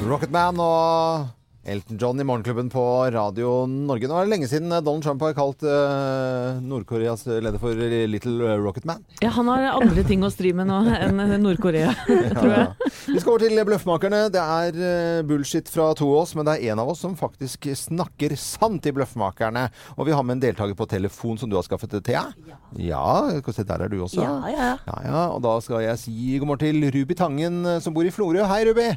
Rocketman 0.06 0.62
og 0.62 1.39
Elton 1.64 1.98
John 2.00 2.20
i 2.20 2.24
Morgenklubben 2.24 2.70
på 2.70 2.82
Radio 3.12 3.66
Norge. 3.66 4.08
Nå 4.08 4.16
er 4.16 4.24
det 4.24 4.32
lenge 4.32 4.46
siden 4.48 4.72
Donald 4.72 5.04
Trump 5.04 5.20
har 5.20 5.34
kalt 5.36 5.60
uh, 5.60 6.56
Nord-Koreas 6.64 7.26
leder 7.28 7.60
for 7.60 7.76
Little 8.08 8.54
Rocket 8.62 8.86
Man. 8.88 9.04
Ja, 9.20 9.28
han 9.34 9.50
har 9.52 9.66
andre 9.74 10.04
ting 10.08 10.24
å 10.24 10.30
stri 10.32 10.54
med 10.56 10.70
nå 10.70 10.78
enn 10.94 11.20
Nord-Korea, 11.42 11.92
tror 12.38 12.54
jeg. 12.54 12.88
Vi 13.10 13.20
skal 13.20 13.34
over 13.34 13.44
til 13.44 13.60
Bløffmakerne. 13.68 14.22
Det 14.32 14.40
er 14.40 14.80
eh, 14.88 15.20
bullshit 15.28 15.68
fra 15.68 15.90
to 15.98 16.08
av 16.08 16.22
oss, 16.22 16.32
men 16.38 16.48
det 16.48 16.56
er 16.56 16.72
en 16.72 16.80
av 16.80 16.94
oss 16.94 17.04
som 17.04 17.18
faktisk 17.18 17.68
snakker 17.76 18.32
sant 18.40 18.88
i 18.88 18.94
Bløffmakerne. 18.96 19.66
Og 19.98 20.08
vi 20.08 20.16
har 20.16 20.24
med 20.24 20.38
en 20.38 20.44
deltaker 20.46 20.78
på 20.78 20.88
telefon 20.88 21.36
som 21.40 21.52
du 21.52 21.58
har 21.58 21.68
skaffet 21.68 21.92
til 21.92 22.04
Thea. 22.08 22.24
Ja. 22.48 22.58
ja 22.80 23.52
se, 23.52 23.68
der 23.68 23.84
er 23.84 23.92
du 23.92 24.00
også. 24.00 24.24
Ja, 24.24 24.40
ja. 24.48 24.72
Ja, 24.88 24.98
ja, 25.04 25.22
og 25.28 25.44
da 25.44 25.58
skal 25.60 25.84
jeg 25.84 26.00
si 26.00 26.40
god 26.40 26.54
morgen 26.54 26.64
til 26.64 26.88
Ruby 26.96 27.20
Tangen 27.20 27.62
eh, 27.66 27.80
som 27.84 27.92
bor 27.92 28.08
i 28.08 28.16
Florø. 28.16 28.48
Hei, 28.48 28.64
Ruby. 28.70 28.90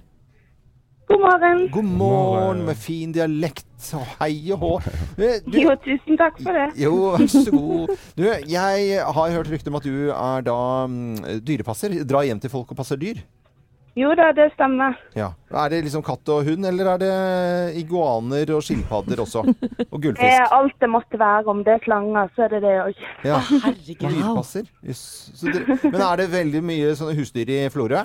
God 1.08 1.20
morgen. 1.20 1.68
God 1.74 1.84
morgen 2.00 2.62
med 2.66 2.78
fin 2.80 3.12
dialekt. 3.14 3.68
Og 3.98 4.06
hei 4.22 4.52
og 4.56 4.60
hå. 4.64 4.72
Eh, 5.20 5.40
du- 5.46 5.60
Jo, 5.62 5.76
tusen 5.84 6.18
takk 6.18 6.40
for 6.42 6.56
det. 6.56 6.70
Jo, 6.80 6.94
vær 7.18 7.28
så 7.30 7.52
god. 7.52 7.92
Du, 8.18 8.24
jeg 8.24 9.04
har 9.04 9.36
hørt 9.36 9.52
rykter 9.52 9.70
om 9.74 9.78
at 9.82 9.86
du 9.88 10.10
er 10.16 10.42
da 10.48 10.58
mm, 10.88 11.42
dyrepasser. 11.46 12.00
Drar 12.08 12.24
hjem 12.30 12.40
til 12.42 12.50
folk 12.54 12.72
og 12.72 12.80
passer 12.80 12.98
dyr. 13.02 13.20
Jo 13.94 14.10
da, 14.18 14.32
det 14.34 14.48
stemmer. 14.56 14.96
Ja. 15.14 15.28
Er 15.54 15.70
det 15.70 15.84
liksom 15.86 16.02
katt 16.02 16.26
og 16.34 16.48
hund, 16.48 16.66
eller 16.66 16.88
er 16.96 17.02
det 17.04 17.12
iguaner 17.84 18.50
og 18.56 18.64
skilpadder 18.66 19.22
også? 19.22 19.44
Og 19.44 19.54
Eh, 19.94 20.00
gullfisk? 20.08 20.56
alt 20.58 20.80
det 20.82 20.90
måtte 20.90 21.20
være. 21.22 21.44
Om 21.54 21.62
det 21.68 21.76
er 21.76 21.84
slanger, 21.86 22.32
så 22.34 22.48
er 22.48 22.56
det 22.56 22.64
det 22.66 22.74
òg. 22.88 23.04
Ja. 23.28 23.38
Dyrepasser. 24.02 24.66
Yes. 24.82 25.04
Så 25.38 25.52
Men 25.84 26.02
er 26.02 26.24
det 26.24 26.32
veldig 26.34 26.64
mye 26.66 26.96
sånne 26.98 27.14
husdyr 27.20 27.54
i 27.54 27.62
Florø? 27.70 28.02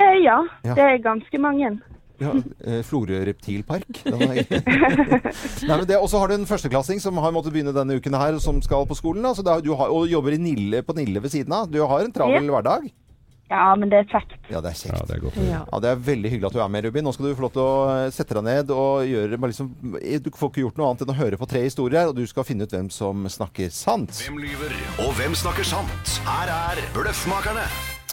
Eh, 0.00 0.18
ja, 0.24 0.38
Ja. 0.64 0.74
det 0.74 0.84
er 0.86 0.98
ganske 1.04 1.38
mange. 1.40 1.78
Ja, 2.20 2.34
eh, 2.68 2.82
Florø 2.84 3.16
reptilpark. 3.24 3.86
Den 4.04 4.18
Nei, 4.20 5.76
men 5.76 5.86
det- 5.88 5.96
Og 6.00 6.08
så 6.12 6.18
har 6.20 6.28
du 6.28 6.34
en 6.34 6.44
førsteklassing 6.48 7.00
som 7.00 7.16
har 7.16 7.32
måttet 7.32 7.52
begynne 7.54 7.72
denne 7.72 7.96
uken 7.96 8.12
her, 8.16 8.38
som 8.38 8.60
skal 8.62 8.84
på 8.86 8.96
skolen. 8.98 9.22
Da. 9.24 9.32
Så 9.34 9.42
da, 9.44 9.58
du 9.60 9.72
har, 9.74 9.88
og 9.88 10.08
jobber 10.08 10.32
i 10.36 10.40
Nille, 10.40 10.82
på 10.84 10.94
Nille 10.96 11.20
ved 11.24 11.30
siden 11.32 11.52
av. 11.52 11.70
Du 11.70 11.80
har 11.86 12.00
en 12.04 12.12
travel 12.12 12.44
Ja. 12.44 12.50
hverdag. 12.52 12.90
Ja, 13.50 13.74
men 13.74 13.88
det 13.90 13.98
er 13.98 14.04
kjekt. 14.12 14.36
Ja, 14.48 14.60
det 14.60 14.70
er 14.70 14.76
kjekt. 14.78 14.94
Ja, 14.94 15.06
det 15.08 15.16
er 15.16 15.20
godt. 15.24 15.36
Ja. 15.42 15.64
Ja, 15.72 15.78
Det 15.80 15.88
er 15.90 15.96
veldig 15.96 16.30
hyggelig 16.30 16.46
at 16.46 16.52
du 16.52 16.60
er 16.62 16.68
med, 16.68 16.84
Rubin. 16.84 17.02
Nå 17.04 17.12
skal 17.12 17.26
du 17.26 17.34
få 17.34 17.40
lov 17.48 17.52
til 17.56 17.62
å 17.62 18.06
eh, 18.06 18.10
sette 18.14 18.34
deg 18.36 18.44
ned 18.44 18.70
og 18.70 19.02
gjøre 19.08 19.40
bare 19.40 19.50
liksom, 19.50 19.74
Du 20.22 20.30
får 20.30 20.50
ikke 20.52 20.62
gjort 20.68 20.76
noe 20.78 20.86
annet 20.92 21.02
enn 21.02 21.10
å 21.16 21.18
høre 21.18 21.36
på 21.40 21.48
tre 21.48 21.62
historier, 21.64 22.06
og 22.06 22.14
du 22.14 22.26
skal 22.30 22.44
finne 22.44 22.62
ut 22.62 22.70
hvem 22.70 22.90
som 22.92 23.24
snakker 23.26 23.72
sant. 23.74 24.12
Hvem 24.22 24.38
lyver, 24.38 24.76
og 25.02 25.14
hvem 25.18 25.34
snakker 25.34 25.64
sant? 25.66 26.20
Her 26.22 26.46
er 26.46 26.84
Bløffmakerne. 26.94 27.66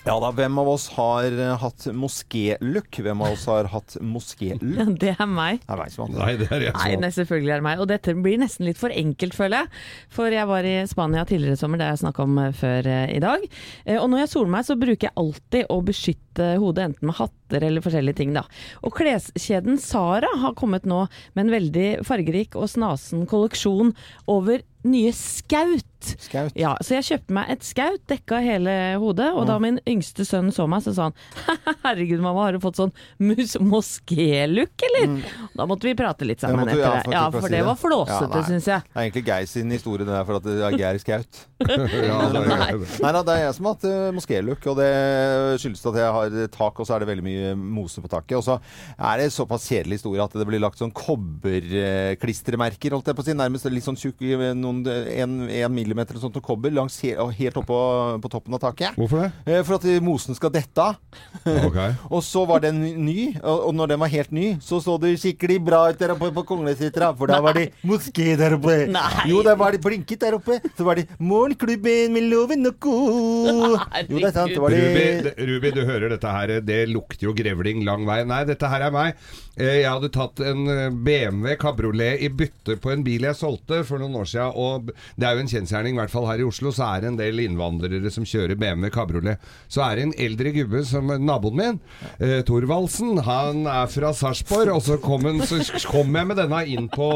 Ja 0.08 0.14
da, 0.24 0.30
hvem 0.32 0.56
av 0.62 0.70
oss 0.72 0.86
har 0.96 1.26
eh, 1.36 1.58
hatt 1.60 1.84
moskélook? 1.92 2.96
Hvem 3.04 3.24
av 3.26 3.34
oss 3.36 3.42
har 3.52 3.68
hatt 3.74 3.98
moskélook? 4.00 4.94
Det 5.02 5.10
er 5.18 5.28
meg. 5.28 5.60
Det 5.66 5.74
er 5.74 5.82
meg 5.82 5.92
som 5.92 6.06
har 6.06 6.14
hatt. 6.14 6.22
Nei, 6.22 6.38
det 6.40 6.48
er 6.48 6.64
jeg 6.70 6.76
Nei, 6.78 6.92
som 6.94 7.04
nei, 7.04 7.10
selvfølgelig 7.18 7.52
er 7.52 7.60
det 7.60 7.66
meg. 7.68 7.82
Og 7.84 7.90
dette 7.92 8.16
blir 8.24 8.40
nesten 8.40 8.70
litt 8.70 8.80
for 8.80 8.96
enkelt, 8.96 9.36
føler 9.36 9.66
jeg. 9.66 9.82
For 10.16 10.32
jeg 10.32 10.48
var 10.48 10.70
i 10.70 10.78
Spania 10.88 11.26
tidligere 11.28 11.58
i 11.58 11.60
sommer, 11.60 11.82
det 11.82 11.90
har 11.90 11.98
jeg 11.98 12.04
snakka 12.06 12.24
om 12.24 12.40
eh, 12.46 12.56
før 12.56 12.88
eh, 12.94 13.12
i 13.18 13.20
dag. 13.26 13.44
Eh, 13.84 14.00
Og 14.00 14.08
når 14.14 14.24
jeg 14.24 14.32
soler 14.38 14.54
meg, 14.56 14.70
så 14.70 14.80
bruker 14.80 15.10
jeg 15.10 15.16
alltid 15.26 15.76
å 15.76 15.82
beskytte 15.92 16.50
hodet, 16.64 16.88
enten 16.88 17.12
med 17.12 17.20
hatter 17.20 17.68
eller 17.68 17.84
forskjellige 17.84 18.22
ting, 18.22 18.32
da. 18.38 18.46
Og 18.88 18.96
kleskjeden 18.96 19.76
Sara 19.84 20.32
har 20.40 20.56
kommet 20.56 20.88
nå 20.88 21.04
med 21.36 21.44
en 21.50 21.54
veldig 21.58 21.88
fargerik 22.08 22.56
og 22.56 22.72
snasen 22.72 23.28
kolleksjon 23.28 23.92
over 24.32 24.64
nye 24.86 25.12
Skaut. 25.16 25.84
Skaut. 26.22 26.54
Ja, 26.56 26.76
så 26.86 26.94
jeg 27.00 27.06
kjøpte 27.08 27.34
meg 27.34 27.50
et 27.52 27.64
skaut, 27.66 28.02
dekka 28.08 28.38
hele 28.44 28.72
hodet, 29.02 29.32
og 29.34 29.48
da 29.50 29.58
min 29.60 29.80
yngste 29.90 30.24
sønn 30.28 30.52
så 30.54 30.68
meg, 30.70 30.84
så 30.86 30.94
sa 30.96 31.08
han 31.10 31.16
herregud 31.88 32.22
mamma, 32.24 32.46
har 32.46 32.54
du 32.56 32.62
fått 32.64 32.78
sånn 32.80 32.94
mus 33.20 33.58
moskélook, 33.60 34.78
eller? 34.88 35.26
Da 35.58 35.66
måtte 35.68 35.90
vi 35.90 35.96
prate 35.98 36.28
litt 36.30 36.44
sammen 36.44 36.62
måtte- 36.62 36.78
ja, 36.78 37.02
etter 37.02 37.10
det. 37.10 37.18
faktisk 37.18 37.18
Ja, 37.18 37.24
for 37.34 37.50
det 37.50 37.64
var 37.66 37.80
flåsete, 37.82 38.38
ja, 38.38 38.44
syns 38.52 38.68
jeg. 38.70 38.86
Det 38.86 38.94
er 38.94 39.02
egentlig 39.08 39.26
Geir 39.28 39.46
sin 39.50 39.74
historie, 39.74 40.06
det 40.06 40.14
der, 40.14 40.28
for 40.30 40.36
at 40.38 40.46
det 40.46 40.56
er 40.70 40.78
Geir 40.78 41.02
Skaut. 41.02 41.42
ja, 41.66 42.20
er, 42.30 42.86
Nei 43.02 43.12
da, 43.18 43.24
det 43.26 43.34
er 43.34 43.42
jeg 43.48 43.58
som 43.58 43.66
har 43.68 43.76
hatt 43.76 43.90
uh, 43.90 44.14
moskélook, 44.16 44.70
og 44.70 44.76
det 44.80 44.92
skyldes 45.66 45.84
at 45.92 46.00
jeg 46.04 46.16
har 46.20 46.38
tak, 46.54 46.78
og 46.78 46.86
så 46.88 46.96
er 46.96 47.00
det 47.04 47.10
veldig 47.10 47.26
mye 47.26 47.56
mose 47.58 48.06
på 48.06 48.14
taket. 48.14 48.38
Og 48.38 48.46
så 48.46 48.60
er 48.96 49.24
det 49.24 49.34
såpass 49.34 49.66
kjedelig 49.68 49.98
historie 50.00 50.22
at 50.24 50.38
det 50.38 50.48
blir 50.48 50.62
lagt 50.62 50.78
sånn 50.80 50.94
kobberklistremerker, 50.96 52.94
holdt 52.96 53.10
jeg 53.10 53.18
på 53.18 53.26
å 53.26 53.28
si, 53.28 53.38
nærmest 53.38 53.66
litt 53.74 53.88
sånn 53.90 53.98
tjukk, 54.00 54.22
i 54.22 54.38
noen, 54.68 54.84
en, 54.86 55.40
en 55.48 55.74
millimeter 55.74 56.20
sånt, 56.22 56.38
kobber 56.44 56.74
langs 56.76 57.00
he, 57.04 57.16
helt 57.40 57.58
oppå 57.64 57.68
på, 57.68 58.22
på 58.24 58.32
toppen 58.32 58.56
av 58.58 58.62
taket. 58.64 58.96
Hvorfor 59.00 59.26
det? 59.26 59.32
Eh, 59.48 59.64
For 59.68 59.78
at 59.80 59.88
mosen 60.04 60.38
skal 60.38 60.52
dette 60.54 60.84
av. 60.84 61.00
Ok. 61.48 61.80
Og 62.16 62.22
så 62.26 62.44
var 62.50 62.64
den 62.64 62.82
ny, 63.04 63.34
og 63.42 63.68
og 63.68 63.76
når 63.76 63.92
den 63.92 64.00
var 64.00 64.12
helt 64.12 64.32
ny, 64.36 64.46
så 64.64 64.80
så 64.84 64.96
det 65.02 65.16
skikkelig 65.20 65.58
bra 65.66 65.80
ut 65.92 66.00
der 66.00 66.14
oppe 66.14 66.30
på 66.36 66.44
Konglesetra, 66.48 67.10
for 67.18 67.30
da 67.30 67.40
var 67.44 67.58
det 67.58 67.66
moské 67.88 68.36
der 68.40 68.56
oppe. 68.58 68.78
Nei. 68.94 69.10
Jo, 69.30 69.42
da 69.46 69.56
var 69.60 69.76
det 69.76 69.82
blinket 69.84 70.22
der 70.24 70.38
oppe. 70.38 70.60
Så 70.78 70.86
var 70.88 71.00
det 71.00 71.08
Morgenklubben 71.20 72.14
med 72.16 72.30
loven 72.32 72.70
og 72.70 72.78
co'. 72.84 73.76
Jo, 74.08 74.20
det 74.20 74.30
er 74.30 74.36
sant. 74.36 74.54
Det 74.54 74.62
var 74.64 74.74
det 74.74 74.84
Ruby, 74.86 75.34
Ruby, 75.52 75.74
du 75.76 75.82
hører 75.90 76.14
dette 76.16 76.32
her. 76.38 76.56
Det 76.66 76.80
lukter 76.92 77.28
jo 77.30 77.36
grevling 77.38 77.84
lang 77.88 78.06
vei. 78.08 78.22
Nei, 78.28 78.44
dette 78.48 78.70
her 78.72 78.88
er 78.88 78.96
meg. 78.96 79.28
Eh, 79.58 79.80
Jeg 79.82 79.90
hadde 79.90 80.10
tatt 80.14 80.42
en 80.46 80.68
eh, 80.70 80.90
BMW 80.94 81.56
kabriolet 81.58 82.22
i 82.22 82.30
bytte 82.30 82.76
på 82.82 82.92
en 82.94 83.02
bil 83.06 83.26
jeg 83.26 83.38
solgte 83.40 83.80
for 83.88 83.98
noen 84.02 84.16
år 84.20 84.28
siden. 84.30 84.54
Og 84.54 84.92
det 85.18 85.26
er 85.26 85.34
jo 85.38 85.44
en 85.46 85.50
kjensgjerning, 85.50 85.96
i 85.98 86.02
hvert 86.02 86.14
fall 86.14 86.28
her 86.30 86.44
i 86.44 86.46
Oslo, 86.46 86.70
så 86.76 86.86
er 86.92 87.02
det 87.02 87.10
en 87.12 87.18
del 87.20 87.42
innvandrere 87.42 88.12
som 88.14 88.28
kjører 88.28 88.60
BMW 88.62 88.92
kabriolet. 88.94 89.42
Så 89.74 89.82
er 89.88 89.98
det 89.98 90.06
en 90.08 90.16
eldre 90.28 90.54
gubbe 90.60 90.84
som 90.86 91.10
naboen 91.26 91.58
min, 91.58 91.80
eh, 92.20 92.44
Thorvaldsen, 92.46 93.18
han 93.26 93.66
er 93.66 93.90
fra 93.90 94.14
Sarpsborg. 94.14 94.76
Og 94.78 94.84
så 94.86 95.00
kom, 95.02 95.26
han, 95.26 95.42
så 95.42 95.58
kom 95.90 96.14
jeg 96.14 96.30
med 96.30 96.38
denne 96.38 96.62
inn 96.70 96.88
på, 96.94 97.10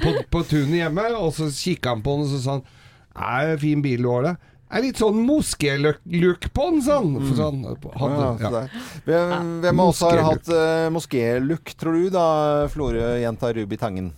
på, 0.00 0.16
på 0.32 0.44
tunet 0.48 0.80
hjemme, 0.80 1.10
og 1.20 1.34
så 1.36 1.50
kikka 1.52 1.92
han 1.96 2.04
på 2.06 2.16
den 2.16 2.24
og 2.24 2.32
så 2.32 2.40
sa 2.40 2.58
han 2.58 2.66
det 3.14 3.60
fin 3.62 3.82
bil 3.84 4.02
du 4.02 4.08
har, 4.10 4.24
det? 4.26 4.34
Er 4.72 4.82
litt 4.82 4.98
sånn 4.98 5.20
moské-look 5.26 6.48
på 6.56 6.66
den, 6.70 6.80
sånn. 6.82 7.12
For 7.28 7.36
sånn 7.38 7.60
hadde, 8.00 8.28
ja, 8.42 8.50
ja. 8.50 8.62
Hvem, 9.04 9.50
hvem 9.62 9.82
av 9.84 9.92
oss 9.92 10.00
har 10.02 10.22
hatt 10.24 10.48
uh, 10.50 10.88
moskéluk, 10.94 11.74
tror 11.78 11.98
du 12.00 12.08
da, 12.14 12.26
Florø-jenta 12.72 13.52
Ruby 13.54 13.78
Tangen? 13.78 14.12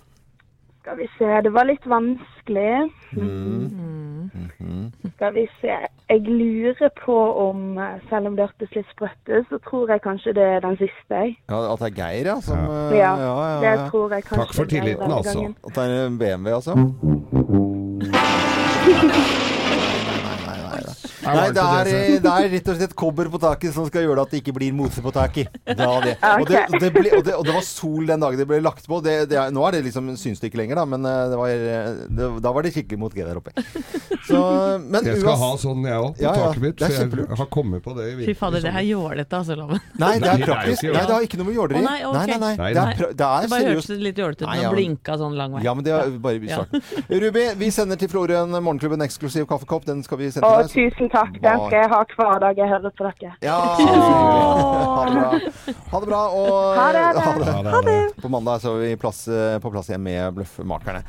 Skal 0.87 1.01
vi 1.01 1.09
se, 1.19 1.27
det 1.43 1.51
var 1.51 1.67
litt 1.67 1.85
vanskelig. 1.91 2.87
Mm. 3.19 4.31
Mhm. 4.31 4.93
Skal 5.17 5.33
vi 5.35 5.45
se. 5.61 5.75
Jeg 6.09 6.23
lurer 6.29 6.91
på 6.99 7.15
om, 7.49 7.79
eh, 7.79 7.99
selv 8.11 8.29
om 8.31 8.37
det 8.37 8.47
hørtes 8.47 8.75
litt 8.77 8.87
sprøtt 8.95 9.31
ut, 9.33 9.47
så 9.51 9.59
tror 9.67 9.91
jeg 9.91 10.03
kanskje 10.05 10.35
det 10.35 10.47
er 10.57 10.61
den 10.63 10.77
siste. 10.79 11.11
jeg. 11.11 11.37
Ja, 11.51 11.73
at 11.73 11.81
det 11.83 11.89
er 11.91 11.97
Geir, 11.97 12.27
ja? 12.27 12.41
Som, 12.41 12.59
eh, 12.59 12.97
Ja, 12.99 13.13
ja, 13.19 13.35
ja, 13.35 13.61
det 13.61 13.91
tror 13.91 14.11
jeg 14.15 14.25
kanskje. 14.25 14.45
Takk 14.45 14.55
for 14.55 14.65
tilliten, 14.65 15.11
altså. 15.11 15.55
At 15.67 15.75
det 15.75 15.85
er 15.91 16.07
en 16.07 16.19
BMW, 16.19 16.55
altså? 16.55 16.75
Nei, 21.27 21.47
det 21.57 21.63
er, 21.65 21.91
eh, 21.91 22.19
det 22.23 22.33
er 22.33 22.49
rett 22.57 22.69
og 22.73 22.77
slett 22.79 22.95
kobber 22.97 23.31
på 23.33 23.41
taket 23.43 23.75
som 23.75 23.87
skal 23.89 24.05
gjøre 24.07 24.23
at 24.27 24.31
det 24.31 24.41
ikke 24.43 24.55
blir 24.57 24.73
mose 24.77 25.03
på 25.03 25.13
taket. 25.15 25.49
Da 25.67 25.89
det. 26.05 26.17
Og, 26.41 26.47
det, 26.49 26.63
og, 26.69 26.77
det 26.83 26.91
ble, 26.93 27.11
og, 27.17 27.23
det, 27.27 27.35
og 27.35 27.45
det 27.47 27.55
var 27.57 27.65
sol 27.67 28.07
den 28.07 28.21
dagen 28.21 28.39
det 28.39 28.47
ble 28.49 28.59
lagt 28.63 28.87
på. 28.87 29.01
Det, 29.05 29.15
det 29.31 29.41
nå 29.55 29.63
er 29.69 29.77
det 29.79 29.85
liksom 29.87 30.09
syns 30.21 30.41
det 30.43 30.51
ikke 30.51 30.61
lenger, 30.63 30.81
da, 30.81 30.85
men 30.91 31.05
eh, 31.09 31.23
det 31.33 31.39
var, 31.41 31.49
eh, 31.49 31.89
det, 32.19 32.29
da 32.45 32.53
var 32.57 32.67
det 32.67 32.73
skikkelig 32.77 32.99
mot 33.01 33.15
G 33.17 33.25
der 33.25 33.39
oppe. 33.41 33.55
Så, 34.27 34.39
men 34.83 35.05
Jeg 35.07 35.21
skal 35.23 35.37
ha 35.39 35.51
sånn, 35.63 35.85
jeg 35.87 35.99
òg, 36.03 36.17
på 36.19 36.23
Ja, 36.25 36.33
ja, 36.35 36.47
taket 36.51 36.63
mitt. 36.65 36.79
det 36.81 36.89
er 36.91 37.11
For 37.13 37.21
jeg 37.23 37.39
har 37.39 37.49
kommet 37.55 37.83
på 37.85 37.93
det 37.95 38.07
i 38.11 38.27
Fy 38.27 38.35
fader, 38.35 38.65
det 38.67 38.73
er 38.75 38.87
jålete, 38.89 39.39
altså, 39.39 39.55
Loven. 39.59 39.79
Nei, 40.03 40.13
det 40.19 40.31
er 40.33 40.41
det 40.43 40.49
praktisk. 40.51 40.83
Nei, 40.91 41.05
det 41.07 41.15
har 41.15 41.27
ikke 41.29 41.39
noe 41.41 41.47
med 41.47 41.57
jåleri 41.61 41.79
Å, 41.79 41.85
nei, 41.87 41.99
ok. 42.09 42.17
nei, 42.17 42.27
nei, 42.27 42.39
nei. 42.43 42.55
Nei, 42.59 42.71
Det 42.75 42.83
er, 42.83 42.97
det 42.97 43.07
er 43.07 43.47
Det 43.47 43.51
bare 43.53 43.63
seriøst. 43.63 43.91
hørtes 43.93 44.03
litt 44.09 44.19
jålete 44.23 44.43
ut 44.43 44.51
når 44.51 44.63
ja. 44.65 44.73
blinka 44.75 45.19
sånn 45.23 45.37
lang 45.39 45.55
vei. 45.57 45.63
Ja, 45.67 45.75
men 45.79 45.87
det 45.87 45.95
er 45.95 46.11
bare 46.27 46.41
i 46.41 46.51
Ja. 46.51 46.59
starten. 46.65 47.07
Ruby, 47.27 47.45
vi 47.63 47.71
sender 47.75 48.01
til 48.03 48.11
Florøen 48.13 48.51
Morgenklubben 48.57 49.07
eksklusiv 49.07 49.47
kaffekopp. 49.51 49.87
Den 49.87 50.03
skal 50.07 50.19
vi 50.21 50.31
sende 50.35 50.51
til 50.51 50.67
deg. 50.67 50.75
tusen 50.91 51.13
takk. 51.15 51.16
Den 51.41 51.63
skal 51.67 51.79
jeg 51.79 51.91
ha 51.93 52.01
hver 52.13 52.41
dag 52.43 52.61
jeg 52.61 52.69
hører 52.71 52.93
på 52.97 53.09
dere. 53.09 53.33
Ja. 53.45 53.57
Ha 54.97 55.05
det 55.07 55.17
bra. 55.17 55.31
Ha 55.93 56.01
det 56.01 56.11
bra. 56.11 56.23
Og 56.37 56.55
Ha 56.77 56.87
det, 56.93 57.03
ha 57.03 57.13
det. 57.17 57.25
Ha 57.25 57.63
det. 57.63 57.75
Ha 57.75 57.83
det. 57.89 57.99
På 58.23 58.31
mandag 58.33 58.63
så 58.63 58.77
er 58.77 58.85
vi 58.85 58.95
plass, 59.01 59.27
eh, 59.29 59.59
på 59.63 59.73
plass 59.75 59.91
igjen 59.91 60.05
med 60.05 60.37
Bløffmakerne. 60.39 61.03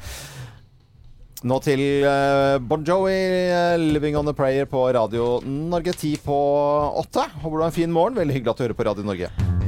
Nå 1.47 1.59
til 1.61 1.81
eh, 2.01 2.57
Bon 2.57 2.81
Jovi, 2.81 3.13
eh, 3.13 3.77
'Living 3.77 4.17
On 4.17 4.27
A 4.27 4.33
Prayer' 4.33 4.65
på 4.65 4.87
Radio 4.93 5.37
Norge. 5.45 5.93
Ti 5.93 6.15
på 6.17 6.37
åtte. 6.97 7.27
Håper 7.43 7.57
du 7.57 7.61
har 7.61 7.69
en 7.69 7.77
fin 7.77 7.91
morgen. 7.93 8.17
Veldig 8.17 8.39
hyggelig 8.39 8.55
at 8.55 8.57
du 8.57 8.67
hører 8.67 8.79
på 8.79 8.89
Radio 8.89 9.05
Norge. 9.05 9.66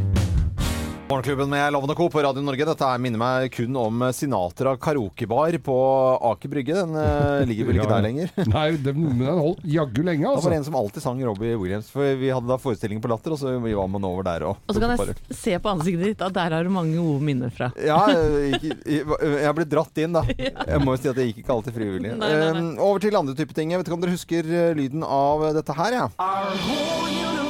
Morgenklubben 1.09 1.49
med 1.49 1.73
Lovende 1.73 1.95
Co. 1.95 2.09
på 2.09 2.21
Radio 2.21 2.41
Norge. 2.45 2.65
Dette 2.69 2.85
er- 2.85 2.99
minner 3.01 3.17
meg 3.17 3.51
kun 3.51 3.75
om 3.75 4.03
Sinatra 4.13 4.75
karaokebar 4.77 5.55
på 5.65 5.77
Aker 6.21 6.49
Brygge. 6.51 6.75
Den 6.77 6.91
uh, 6.93 7.41
ligger 7.49 7.65
vel 7.65 7.79
ikke 7.79 7.87
Ja. 7.87 7.95
der 7.95 8.03
lenger? 8.05 8.29
Nei, 8.53 8.65
den, 8.77 8.99
den 9.17 9.23
har 9.25 9.39
holdt 9.41 9.63
jaggu 9.65 10.03
lenge, 10.05 10.21
Det 10.21 10.27
var 10.29 10.37
altså. 10.37 10.51
en 10.53 10.63
som 10.67 10.75
alltid 10.77 11.01
sang 11.01 11.23
Robbie 11.25 11.55
Williams. 11.57 11.89
For 11.89 12.13
vi 12.13 12.29
hadde 12.29 12.45
da 12.51 12.59
forestilling 12.61 13.01
på 13.01 13.09
Latter, 13.09 13.33
og 13.33 13.39
så 13.41 13.55
vi 13.57 13.73
var 13.73 13.89
man 13.89 14.05
over 14.05 14.21
der 14.27 14.45
òg. 14.51 14.61
Og 14.69 14.75
så 14.77 14.83
kan 14.85 14.93
jeg 14.93 15.17
se 15.33 15.57
på 15.57 15.73
ansiktet 15.73 16.05
ditt 16.11 16.21
at 16.21 16.37
der 16.37 16.53
har 16.59 16.63
du 16.63 16.69
mange 16.77 16.93
gode 17.01 17.25
minner 17.25 17.49
fra. 17.57 17.71
Ja, 17.81 17.97
jeg, 18.13 18.61
jeg 18.85 19.01
jeg 19.09 19.55
ble 19.57 19.65
dratt 19.65 19.97
inn, 20.05 20.13
da. 20.13 20.21
Jeg 20.69 20.83
må 20.85 20.93
jo 20.93 21.01
si 21.01 21.09
at 21.09 21.17
jeg 21.17 21.31
gikk 21.31 21.41
ikke 21.41 21.55
alltid 21.57 21.73
frivillig. 21.73 22.13
Nei, 22.21 22.29
nei, 22.29 22.51
nei. 22.53 22.61
Um, 22.61 22.69
over 22.85 23.01
til 23.01 23.17
andre 23.17 23.33
type 23.33 23.57
ting. 23.57 23.73
Jeg 23.73 23.81
vet 23.81 23.89
ikke 23.89 23.97
om 23.97 24.05
dere 24.05 24.13
husker 24.13 24.45
uh, 24.45 24.77
lyden 24.77 25.01
av 25.01 25.47
dette 25.57 25.73
her, 25.73 26.03
ja. 26.03 27.48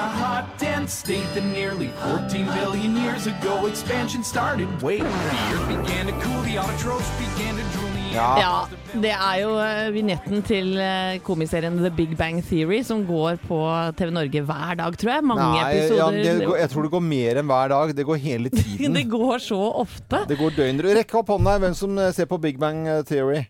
A 0.00 0.08
hot, 0.20 0.44
dense 0.58 0.92
state 1.04 1.28
that 1.34 1.44
nearly 1.44 1.88
14 2.02 2.46
billion 2.56 2.96
years 2.96 3.26
ago 3.26 3.66
expansion 3.66 4.22
started. 4.24 4.68
Wait, 4.82 5.00
the 5.00 5.06
earth 5.54 5.66
began 5.68 6.06
to 6.08 6.14
cool, 6.24 6.40
the 6.48 6.56
autotrophs 6.56 7.10
began 7.20 7.54
to 7.60 7.64
drool, 7.74 7.90
the 7.94 7.98
Ja, 8.10 8.64
det 9.04 9.12
er 9.14 9.34
jo 9.44 9.50
eh, 9.62 9.90
vignetten 9.94 10.40
til 10.42 10.72
eh, 10.82 11.20
komiserien 11.22 11.76
The 11.78 11.92
Big 11.94 12.16
Bang 12.18 12.40
Theory 12.42 12.80
som 12.82 13.04
går 13.06 13.36
på 13.44 13.58
TV 14.00 14.10
Norge 14.16 14.42
hver 14.48 14.74
dag, 14.80 14.96
tror 14.98 15.12
jeg. 15.14 15.24
Mange 15.30 15.44
Nei, 15.46 15.60
ja, 15.76 15.84
episoder. 15.84 16.18
det 16.40 16.48
går, 16.48 16.56
jeg 16.64 16.70
tror 16.72 16.88
det 16.88 16.90
går 16.96 17.04
mer 17.06 17.38
enn 17.44 17.52
hver 17.52 17.70
dag. 17.76 17.94
Det 18.00 18.06
går 18.08 18.18
hele 18.24 18.50
tiden. 18.56 18.96
det 18.98 19.04
går 19.12 19.38
så 19.46 19.60
ofte. 19.84 20.24
Det 20.32 20.40
går 20.42 20.56
døgn. 20.58 20.82
Rekk 20.98 21.14
opp 21.22 21.30
hånda 21.36 21.54
hvem 21.62 21.76
som 21.78 21.94
uh, 22.02 22.08
ser 22.16 22.26
på 22.30 22.40
Big 22.42 22.58
Bang 22.58 22.82
Theory. 23.06 23.44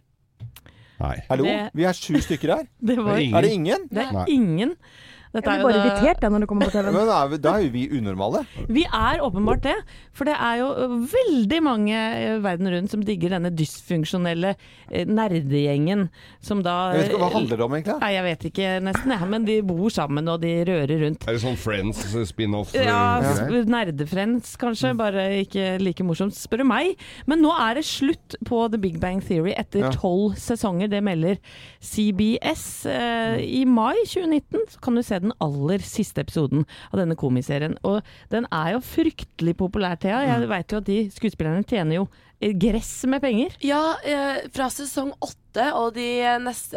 Nei. 1.01 1.15
Hallo? 1.31 1.47
Det- 1.49 1.71
Vi 1.81 1.89
er 1.89 1.97
sju 1.97 2.19
stykker 2.21 2.53
her. 2.59 2.67
Det 2.91 2.99
var, 3.01 3.17
er. 3.17 3.33
Er 3.41 3.47
det 3.49 3.55
ingen? 3.57 3.89
det 3.89 4.05
er 4.05 4.13
Nei. 4.19 4.27
ingen. 4.37 4.77
Dette 5.31 5.47
Jeg 5.47 5.61
blir 5.61 5.67
bare 5.69 5.79
det... 5.79 5.91
irritert 5.93 6.25
jeg, 6.25 6.33
når 6.35 6.43
det 6.43 6.49
kommer 6.51 6.67
på 6.67 6.75
TV. 6.75 6.89
Men 6.91 7.11
er 7.15 7.29
vi, 7.31 7.37
da 7.39 7.53
er 7.55 7.63
jo 7.67 7.71
vi 7.77 7.85
unormale. 8.01 8.41
Vi 8.67 8.83
er 8.87 9.21
åpenbart 9.23 9.63
det. 9.63 9.77
For 10.17 10.27
det 10.27 10.35
er 10.35 10.57
jo 10.59 10.71
veldig 11.13 11.61
mange 11.63 12.01
verden 12.43 12.71
rundt 12.75 12.91
som 12.91 13.05
digger 13.07 13.37
denne 13.37 13.53
dysfunksjonelle 13.55 14.57
nerdegjengen 15.07 16.09
som 16.43 16.63
da 16.67 16.75
Jeg 16.95 17.05
vet 17.05 17.13
ikke, 17.13 17.21
Hva 17.23 17.29
handler 17.37 17.61
det 17.61 17.67
om, 17.67 17.77
egentlig? 17.79 17.97
Nei, 18.03 18.11
jeg 18.17 18.27
vet 18.27 18.47
ikke 18.51 18.73
nesten, 18.89 19.15
jeg. 19.15 19.29
Men 19.37 19.47
de 19.47 19.57
bor 19.71 19.95
sammen 19.95 20.33
og 20.35 20.41
de 20.43 20.53
rører 20.69 21.05
rundt. 21.05 21.27
Er 21.31 21.37
det 21.39 21.43
sånn 21.45 21.59
Friends 21.61 22.03
uh, 22.15 22.25
spin-off? 22.29 22.75
uh, 22.75 22.83
Ja, 22.83 23.63
nerdefriends 23.71 24.57
kanskje, 24.61 24.93
bare 24.99 25.29
ikke 25.45 25.77
like 25.83 26.05
morsomt, 26.07 26.35
spør 26.39 26.65
du 26.65 26.69
meg. 26.73 26.97
Men 27.31 27.43
nå 27.45 27.53
er 27.55 27.79
det 27.79 27.87
slutt 27.89 28.35
på 28.49 28.65
The 28.73 28.81
Big 28.83 28.99
Bang 29.03 29.23
Theory 29.25 29.55
etter 29.55 29.87
Ja. 29.87 29.93
tolv 29.95 30.35
sesonger. 30.41 30.91
Det 30.91 31.03
melder 31.07 31.39
CBS. 31.81 32.87
Eh, 32.91 33.39
I 33.61 33.65
mai 33.69 33.97
2019 34.05 34.67
så 34.75 34.81
kan 34.83 34.99
du 34.99 35.03
se 35.07 35.20
den 35.23 35.37
aller 35.45 35.85
siste 35.85 36.25
episoden 36.25 36.67
av 36.91 37.01
denne 37.03 37.17
komiserien. 37.19 37.77
Og 37.87 38.01
den 38.33 38.49
er 38.51 38.75
jo 38.75 38.83
fryktelig 38.85 39.57
populær, 39.61 40.01
Thea. 40.01 40.25
Jeg 40.29 40.51
veit 40.51 40.73
jo 40.73 40.83
at 40.83 40.91
de 40.91 41.01
skuespillerne 41.15 41.67
tjener 41.67 42.01
jo 42.01 42.09
gress 42.41 43.05
med 43.05 43.21
penger. 43.21 43.57
Ja, 43.61 43.97
eh, 44.05 44.49
fra 44.53 44.71
sesong 44.73 45.13
åtte 45.21 45.67
og 45.77 45.95
de, 45.95 46.09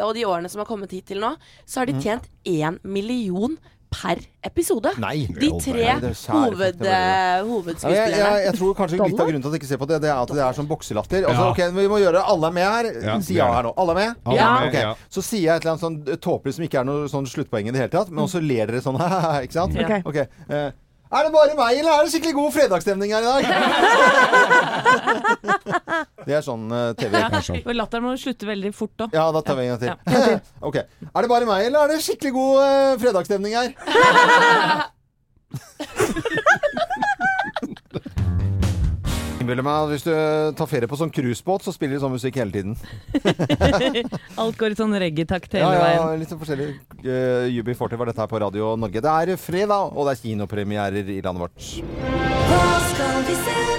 og 0.04 0.14
de 0.16 0.26
årene 0.28 0.50
som 0.52 0.60
har 0.60 0.68
kommet 0.68 0.92
hit 0.92 1.08
til 1.08 1.22
nå, 1.22 1.34
så 1.64 1.80
har 1.80 1.88
de 1.88 2.00
tjent 2.02 2.28
én 2.44 2.78
million 2.82 3.56
per 3.94 4.18
episode. 4.44 4.92
Nei. 5.00 5.26
De 5.26 5.48
tre 5.62 5.86
hoved, 6.28 6.82
eh, 6.82 6.90
Ja, 6.90 7.38
jeg, 7.38 7.44
hovedskuespillerne. 7.48 8.18
jeg, 8.18 8.44
jeg 8.44 8.54
tror 8.58 8.74
kanskje 8.74 8.98
litt 9.04 9.20
av 9.20 9.26
grunnen 9.30 9.42
til 9.42 9.48
at 9.48 9.54
jeg 9.56 9.60
ikke 9.62 9.70
ser 9.72 9.80
på 9.80 9.88
det, 9.88 10.00
det 10.04 10.10
er 10.10 10.20
at 10.22 10.28
det 10.34 10.42
er 10.44 10.52
sånn 10.58 10.68
bokselatter. 10.68 11.24
Altså, 11.28 11.44
Ja. 11.44 11.50
ok, 11.50 11.74
Vi 11.74 11.88
må 11.88 11.98
gjøre 12.02 12.22
alle 12.26 12.46
er 12.46 12.52
med 12.52 12.64
her. 12.68 12.84
Ja, 13.06 13.18
Si 13.20 13.34
ja 13.34 13.48
er 13.48 13.54
her 13.54 13.62
nå. 13.68 13.74
Alle 13.76 13.90
er 13.92 13.94
med? 14.02 14.14
Alle 14.26 14.36
Ja. 14.36 14.48
er 14.56 14.60
med, 14.60 14.68
okay. 14.68 14.80
ja. 14.82 14.94
Så 15.10 15.22
sier 15.22 15.40
jeg 15.42 15.56
et 15.56 15.64
eller 15.64 15.76
annet 15.76 15.84
sånn 15.86 16.18
tåpelig 16.20 16.54
som 16.54 16.64
ikke 16.64 16.80
er 16.80 16.84
noe 16.84 17.08
sånn 17.08 17.26
sluttpoeng 17.26 17.68
i 17.68 17.70
det 17.72 17.80
hele 17.80 17.88
tatt, 17.94 18.10
men 18.10 18.24
også 18.24 18.40
ler 18.46 18.66
dere 18.66 18.80
sånn 18.84 18.98
ikke 19.46 19.52
sant? 19.52 19.74
Ja. 19.74 20.02
Ok. 20.04 20.26
Eh, 21.10 21.16
er 21.18 21.22
det 21.26 21.32
bare 21.34 21.54
meg, 21.58 21.72
eller 21.80 21.92
er 21.92 22.00
det 22.04 22.12
skikkelig 22.14 22.36
god 22.38 22.50
fredagsstemning 22.56 23.10
her 23.14 23.22
i 23.22 23.30
dag? 23.32 23.42
det 26.26 26.34
er 26.38 26.42
sånn 26.46 26.64
uh, 26.72 26.78
TV. 26.98 27.12
Ja, 27.18 27.28
er 27.28 27.42
sånn. 27.44 27.62
Latteren 27.76 28.04
må 28.06 28.10
slutte 28.20 28.44
veldig 28.48 28.72
fort 28.76 28.94
da. 29.04 29.06
Ja, 29.14 29.24
da 29.34 29.40
tar 29.44 29.54
vi 29.58 29.62
en 29.66 29.70
gang 29.74 29.82
til. 29.84 29.90
Ja. 29.92 29.96
ok. 30.68 30.76
Er 31.10 31.20
det 31.20 31.30
bare 31.30 31.46
meg, 31.50 31.60
eller 31.68 31.80
er 31.84 31.88
det 31.94 32.06
skikkelig 32.06 32.32
god 32.38 32.54
uh, 32.64 32.98
fredagsstemning 33.04 33.52
her? 33.58 33.68
Innbiller 39.44 39.66
meg 39.66 39.76
at 39.84 39.92
Hvis 39.92 40.06
du 40.06 40.12
tar 40.56 40.70
ferie 40.70 40.88
på 40.88 40.96
sånn 40.98 41.12
cruisebåt, 41.12 41.66
så 41.66 41.74
spiller 41.74 41.98
de 41.98 42.02
sånn 42.04 42.14
musikk 42.14 42.38
hele 42.40 42.54
tiden. 42.54 42.76
Alt 44.40 44.56
går 44.60 44.72
i 44.72 44.78
sånn 44.78 44.96
reggaetakt 45.04 45.54
Ja, 45.58 45.68
hele 45.68 45.76
ja, 45.76 46.00
veien. 46.08 46.22
litt 46.22 46.32
sånn 46.32 46.40
forskjellig. 46.40 46.70
Uh, 47.04 47.52
UB40 47.60 48.00
var 48.00 48.10
dette 48.10 48.24
her 48.24 48.30
på 48.30 48.40
Radio 48.40 48.72
Norge. 48.80 49.04
Det 49.04 49.14
er 49.20 49.36
fredag, 49.40 49.92
og 49.92 50.08
det 50.08 50.16
er 50.16 50.22
kinopremierer 50.24 51.14
i 51.18 51.20
landet 51.20 51.44
vårt. 51.44 51.70
Hva 52.48 52.64
skal 52.88 53.24
vi 53.28 53.36
se 53.44 53.73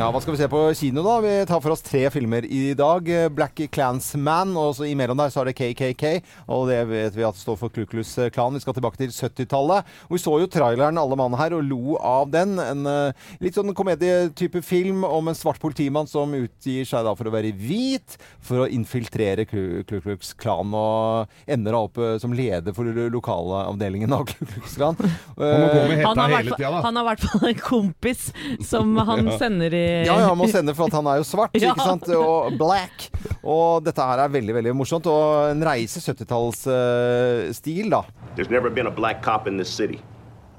Ja, 0.00 0.06
Hva 0.08 0.20
skal 0.24 0.32
vi 0.32 0.38
se 0.40 0.46
på 0.48 0.60
kino, 0.78 1.02
da? 1.04 1.18
Vi 1.20 1.30
tar 1.44 1.60
for 1.60 1.74
oss 1.74 1.82
tre 1.84 2.06
filmer 2.08 2.46
i 2.48 2.70
dag. 2.72 3.04
Black 3.36 3.58
Clansman, 3.68 4.54
og 4.56 4.70
så 4.78 4.86
imellom 4.88 5.18
der 5.20 5.28
så 5.28 5.42
er 5.42 5.50
det 5.50 5.58
KKK. 5.58 6.04
Og 6.48 6.70
det 6.70 6.78
vet 6.88 7.18
vi 7.18 7.26
at 7.28 7.36
det 7.36 7.42
står 7.42 7.58
for 7.60 7.68
Ku 7.68 7.82
Klux 7.84 8.14
Klan. 8.32 8.56
Vi 8.56 8.62
skal 8.64 8.78
tilbake 8.78 8.96
til 8.96 9.12
70-tallet. 9.12 9.90
Og 10.08 10.16
vi 10.16 10.20
så 10.22 10.38
jo 10.40 10.48
traileren 10.48 10.96
alle 10.96 11.18
mann 11.20 11.36
her 11.36 11.52
og 11.52 11.66
lo 11.68 11.98
av 12.00 12.30
den. 12.32 12.56
En 12.64 12.88
uh, 12.88 13.26
litt 13.44 13.58
sånn 13.58 13.74
komedietype 13.76 14.62
film 14.64 15.04
om 15.04 15.28
en 15.28 15.36
svart 15.36 15.60
politimann 15.60 16.08
som 16.08 16.32
utgir 16.38 16.88
seg 16.88 17.04
da 17.04 17.12
for 17.18 17.28
å 17.28 17.34
være 17.36 17.52
hvit, 17.60 18.16
for 18.40 18.64
å 18.64 18.70
infiltrere 18.72 19.44
Klux 19.44 20.32
Klan, 20.40 20.72
og 20.72 21.28
ender 21.44 21.76
da 21.76 21.84
opp 21.90 22.00
uh, 22.00 22.14
som 22.24 22.32
leder 22.32 22.72
for 22.72 22.88
lokalavdelingen 22.88 24.16
av 24.16 24.24
Ku 24.32 24.48
Klux 24.48 24.80
Klan. 24.80 24.96
Han 24.96 25.60
må 25.60 26.00
Han 26.08 26.24
har, 26.24 26.50
da. 26.56 26.72
han 26.88 26.96
har 26.96 27.04
i 27.04 27.08
hvert 27.12 27.28
fall 27.28 27.52
en 27.52 27.62
kompis 27.68 28.26
som 28.64 28.96
han 29.12 29.34
sender 29.36 29.76
i 29.76 29.89
Ja, 30.06 30.18
ja, 30.20 30.34
må 30.34 30.46
sende 30.52 30.74
for 30.74 30.86
at 30.90 30.92
han 30.98 31.06
er 31.06 31.16
jo 31.20 31.24
svart, 31.28 31.50
Ja. 31.60 31.72
ikke 31.74 31.84
sant? 31.86 32.08
Og 32.16 32.56
black. 32.58 33.08
Og 33.42 33.84
dette 33.84 34.02
her 34.02 34.18
er 34.24 34.28
veldig, 34.32 34.54
veldig 34.54 34.74
morsomt. 34.76 35.06
Og 35.10 35.50
en 35.50 35.64
reise 35.66 36.00
70-tallsstil, 36.04 37.90
da. 37.90 38.02
There's 38.36 38.50
never 38.50 38.70
been 38.70 38.86
a 38.86 38.90
black 38.94 39.22
cop 39.22 39.46
in 39.46 39.56
this 39.58 39.68
city. 39.68 40.00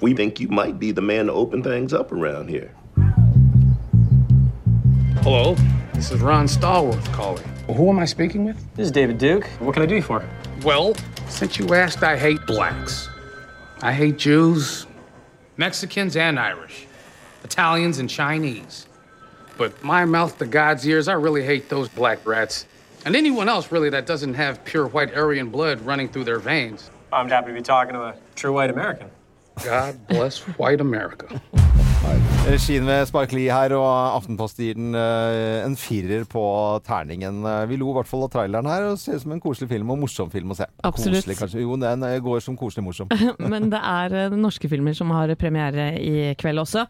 We 0.02 0.14
think 0.14 0.40
you 0.40 0.50
might 0.50 0.80
be 0.80 0.92
the 0.92 1.02
man 1.02 1.28
to 1.28 1.34
open 1.34 1.62
things 1.64 1.94
up 1.94 2.12
around 2.12 2.50
here. 2.50 2.72
Hello, 5.24 5.56
this 5.94 6.12
is 6.12 6.20
Ron 6.22 6.48
Stallworth 6.48 7.06
calling. 7.14 7.44
Well, 7.68 7.78
who 7.78 7.90
am 7.90 8.00
I 8.00 8.06
speaking 8.06 8.44
with? 8.46 8.58
This 8.76 8.86
is 8.88 8.92
David 8.92 9.18
Duke. 9.20 9.46
What 9.60 9.74
can 9.76 9.84
I 9.84 9.86
do 9.86 9.96
you 9.96 10.02
for? 10.02 10.24
Well, 10.64 10.96
since 11.28 11.60
you 11.60 11.74
asked, 11.76 12.02
I 12.04 12.18
hate 12.18 12.44
blacks. 12.48 13.08
I 13.84 13.94
hate 13.94 14.18
Jews, 14.18 14.88
Mexicans, 15.58 16.16
and 16.16 16.40
Irish, 16.40 16.88
Italians, 17.44 18.00
and 18.00 18.10
Chinese. 18.10 18.88
But 19.58 19.84
my 19.84 20.06
mouth 20.06 20.38
to 20.40 20.46
God's 20.46 20.88
ears, 20.88 21.08
I 21.08 21.14
really 21.14 21.44
hate 21.44 21.70
those 21.70 21.90
black 21.90 22.26
rats. 22.26 22.66
And 23.06 23.16
anyone 23.16 23.50
else, 23.50 23.72
really, 23.72 23.90
that 23.90 24.06
doesn't 24.06 24.36
have 24.36 24.64
pure 24.64 24.88
white 24.88 25.16
Aryan 25.16 25.50
blood 25.50 25.82
running 25.82 26.08
through 26.08 26.26
their 26.26 26.40
veins. 26.40 26.92
I'm 27.12 27.28
happy 27.28 27.48
to 27.48 27.54
be 27.54 27.62
talking 27.62 27.94
to 27.94 28.02
a 28.02 28.16
true 28.36 28.54
white 28.54 28.70
American. 28.70 29.10
God 29.64 30.08
bless 30.08 30.40
white 30.58 30.82
America. 30.82 31.42
Regien 32.42 32.88
ved 32.90 33.04
Sparkli 33.06 33.44
her, 33.54 33.70
og 33.78 34.16
Aftenpost 34.18 34.58
gir 34.58 34.74
den 34.74 34.96
eh, 34.98 35.62
en 35.62 35.76
firer 35.78 36.24
på 36.26 36.42
terningen. 36.82 37.44
Eh, 37.46 37.68
Vi 37.70 37.78
lo 37.78 37.92
i 37.92 37.96
hvert 38.00 38.10
fall 38.10 38.24
av 38.26 38.32
traileren 38.34 38.66
her, 38.66 38.88
og 38.90 38.98
ser 38.98 39.20
ut 39.20 39.22
som 39.22 39.36
en 39.36 39.44
koselig 39.44 39.70
film, 39.70 39.92
og 39.94 40.00
morsom 40.02 40.32
film 40.34 40.50
å 40.52 40.58
se. 40.58 40.66
Absolutt. 40.82 41.22
Koselig, 41.22 41.36
kanskje. 41.38 41.62
Jo, 41.62 41.78
den 41.78 42.06
går 42.26 42.42
som 42.42 42.58
koselig 42.58 42.84
morsom. 42.88 43.12
Men 43.54 43.70
det 43.70 43.82
er 43.86 44.16
eh, 44.24 44.34
norske 44.34 44.72
filmer 44.72 44.98
som 44.98 45.14
har 45.14 45.36
premiere 45.38 45.92
i 46.02 46.32
kveld 46.42 46.64
også. 46.64 46.88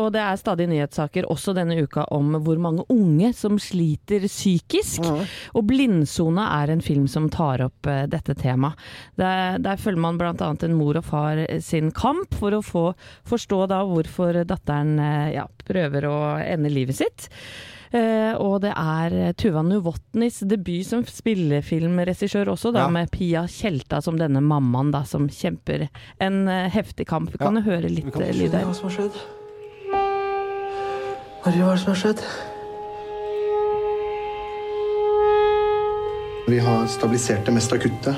Og 0.00 0.08
det 0.14 0.20
er 0.20 0.40
stadig 0.40 0.66
nyhetssaker 0.72 1.28
også 1.30 1.54
denne 1.56 1.78
uka 1.78 2.04
om 2.12 2.34
hvor 2.42 2.58
mange 2.60 2.82
unge 2.92 3.30
som 3.38 3.60
sliter 3.62 4.26
psykisk. 4.26 5.06
Og 5.54 5.62
'Blindsona' 5.68 6.48
er 6.58 6.74
en 6.74 6.82
film 6.84 7.06
som 7.08 7.30
tar 7.32 7.62
opp 7.68 7.86
dette 8.10 8.34
temaet. 8.42 8.76
Der, 9.16 9.62
der 9.62 9.78
følger 9.78 10.02
man 10.02 10.18
bl.a. 10.18 10.34
en 10.34 10.76
mor 10.76 10.98
og 10.98 11.06
far 11.06 11.40
sin 11.62 11.92
kamp 11.94 12.34
for 12.34 12.58
å 12.58 12.62
få 12.66 12.84
forstå 13.30 13.62
da 13.70 13.82
hvorfor 13.86 14.42
datteren 14.42 14.71
eh, 14.72 15.34
ja, 15.36 15.46
prøver 15.68 16.06
å 16.08 16.16
ende 16.40 16.72
livet 16.72 16.98
sitt. 16.98 17.28
Uh, 17.92 18.32
og 18.40 18.62
det 18.64 18.70
er 18.72 19.34
Tuva 19.36 19.60
Novotnys 19.60 20.38
debut 20.48 20.86
som 20.88 21.02
spillefilmregissør 21.04 22.48
også, 22.48 22.70
da, 22.72 22.86
Ja. 22.86 22.88
med 22.88 23.10
Pia 23.12 23.42
Tjelta 23.44 24.00
som 24.00 24.16
denne 24.16 24.40
mammaen 24.40 24.88
da, 24.94 25.02
som 25.04 25.26
kjemper 25.28 25.90
en 26.18 26.48
uh, 26.48 26.70
heftig 26.72 27.04
kamp. 27.10 27.34
Vi 27.34 27.42
kan 27.42 27.60
jo 27.60 27.66
høre 27.66 27.92
litt 27.92 28.08
uh, 28.16 28.32
lyd 28.32 28.56
her. 28.56 28.64
Hva 28.64 28.72
som 28.78 28.88
har 28.88 28.96
skjedd? 28.96 29.20
Marie, 31.44 31.60
hva 31.60 31.68
er 31.68 31.76
det 31.76 31.84
som 31.84 31.92
har 31.92 32.00
skjedd? 32.00 32.24
Vi 36.48 36.58
har 36.64 36.86
stabilisert 36.86 37.44
det 37.46 37.52
mest 37.54 37.72
akutte. 37.76 38.16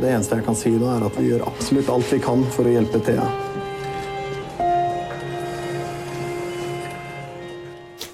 Det 0.00 0.08
eneste 0.08 0.38
jeg 0.38 0.46
kan 0.46 0.56
si 0.56 0.70
nå, 0.70 0.86
er 0.88 1.02
at 1.04 1.18
vi 1.18 1.28
gjør 1.32 1.48
absolutt 1.50 1.90
alt 1.92 2.14
vi 2.14 2.22
kan 2.22 2.46
for 2.54 2.68
å 2.68 2.72
hjelpe 2.72 3.02
Thea. 3.04 3.26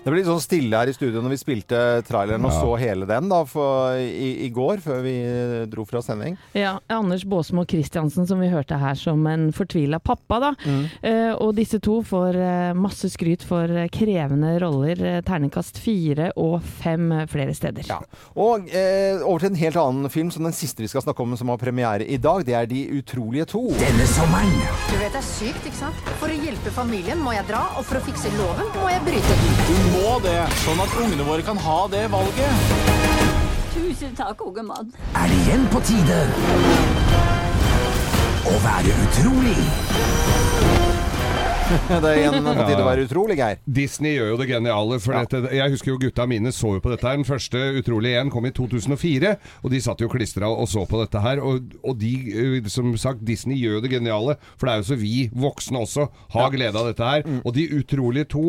Det 0.08 0.12
ble 0.14 0.22
litt 0.22 0.28
sånn 0.30 0.40
stille 0.40 0.72
her 0.80 0.88
i 0.88 0.92
studio 0.96 1.20
når 1.20 1.34
vi 1.34 1.36
spilte 1.42 1.78
traileren 2.08 2.40
og 2.48 2.52
Ja. 2.54 2.60
så 2.62 2.76
hele 2.80 3.04
den 3.04 3.26
da, 3.28 3.42
for, 3.44 3.92
i, 4.00 4.46
i 4.46 4.48
går, 4.48 4.80
før 4.80 5.02
vi 5.04 5.12
dro 5.68 5.84
fra 5.84 6.00
sending. 6.00 6.38
Ja, 6.56 6.78
Anders 6.88 7.26
Baasmo 7.28 7.66
Christiansen 7.68 8.24
som 8.26 8.40
vi 8.40 8.48
hørte 8.48 8.78
her 8.80 8.96
som 8.96 9.26
en 9.28 9.50
fortvila 9.52 9.98
pappa, 10.00 10.38
da. 10.40 10.54
Mm. 10.64 10.86
Eh, 11.02 11.34
og 11.36 11.52
disse 11.58 11.76
to 11.84 11.98
får 12.08 12.38
eh, 12.40 12.70
masse 12.78 13.10
skryt 13.12 13.44
for 13.44 13.68
eh, 13.68 13.90
krevende 13.92 14.54
roller. 14.64 15.02
terningkast 15.28 15.76
fire 15.84 16.30
og 16.40 16.62
fem 16.80 17.12
flere 17.28 17.52
steder. 17.52 17.92
Og 18.40 18.64
eh, 18.72 19.20
over 19.20 19.44
til 19.44 19.50
en 19.52 19.60
helt 19.60 19.76
annen 19.76 20.08
film, 20.08 20.32
som 20.32 20.48
den 20.48 20.56
siste 20.56 20.80
vi 20.80 20.88
skal 20.88 21.04
snakke 21.04 21.20
om, 21.20 21.36
som 21.36 21.52
har 21.52 21.60
premiere 21.60 22.08
i 22.08 22.16
dag. 22.16 22.46
Det 22.48 22.56
er 22.56 22.64
De 22.72 22.86
utrolige 23.02 23.44
to. 23.52 23.66
Denne 23.76 24.08
sommeren. 24.16 24.56
Du 24.88 24.96
vet 25.04 25.12
det 25.12 25.20
er 25.20 25.28
sykt, 25.34 25.68
ikke 25.68 25.82
sant? 25.84 26.00
For 26.16 26.32
å 26.32 26.40
hjelpe 26.48 26.72
familien 26.72 27.20
må 27.20 27.36
jeg 27.36 27.44
dra, 27.52 27.66
og 27.76 27.84
for 27.84 28.00
å 28.00 28.04
fikse 28.08 28.32
loven 28.40 28.72
må 28.80 28.88
jeg 28.88 29.04
bryte 29.04 29.38
den. 29.44 29.97
Må 29.98 30.18
det, 30.22 30.38
sånn 30.62 30.78
at 30.78 30.92
ungene 31.02 31.24
våre 31.26 31.42
kan 31.42 31.58
ha 31.58 31.78
det 31.90 32.04
valget. 32.12 32.68
Tusen 33.72 34.14
takk, 34.14 34.44
unge 34.46 34.62
mann. 34.68 34.92
Er 35.18 35.26
det 35.26 35.38
igjen 35.42 35.66
på 35.72 35.82
tide 35.88 36.20
å 38.46 38.54
være 38.62 38.94
utrolig? 39.08 40.97
det 41.88 42.09
er 42.09 42.18
igjen 42.22 42.46
på 42.46 42.52
tide 42.64 42.81
å 42.81 42.87
være 42.87 43.02
utrolig, 43.04 43.35
Geir. 43.37 43.59
Disney 43.68 44.14
gjør 44.14 44.31
jo 44.33 44.37
det 44.40 44.46
geniale. 44.48 44.96
For 45.04 45.12
dette, 45.12 45.50
jeg 45.52 45.72
husker 45.74 45.90
jo 45.92 45.98
gutta 46.00 46.24
mine 46.31 46.52
så 46.54 46.70
jo 46.76 46.81
på 46.81 46.92
dette 46.92 47.04
her. 47.04 47.18
Den 47.20 47.28
første 47.28 47.61
Utrolig 47.78 48.14
1 48.16 48.31
kom 48.33 48.46
i 48.48 48.52
2004, 48.57 49.35
og 49.61 49.74
de 49.74 49.81
satt 49.85 50.00
jo 50.00 50.09
klistra 50.09 50.48
og 50.48 50.64
så 50.70 50.87
på 50.88 51.00
dette 51.02 51.20
her. 51.20 51.42
Og, 51.44 51.74
og 51.85 51.98
de, 52.00 52.12
eh, 52.33 52.70
som 52.72 52.94
sagt, 53.00 53.20
Disney 53.28 53.59
gjør 53.61 53.78
jo 53.78 53.83
det 53.85 53.92
geniale. 53.92 54.38
For 54.57 54.68
det 54.68 54.72
er 54.72 54.81
jo 54.81 54.87
så 54.88 54.98
vi 55.02 55.12
voksne 55.37 55.83
også 55.85 56.07
har 56.35 56.54
glede 56.54 56.81
av 56.81 56.88
dette 56.88 57.11
her. 57.11 57.28
Og 57.42 57.52
De 57.59 57.66
utrolige 57.83 58.31
to 58.33 58.46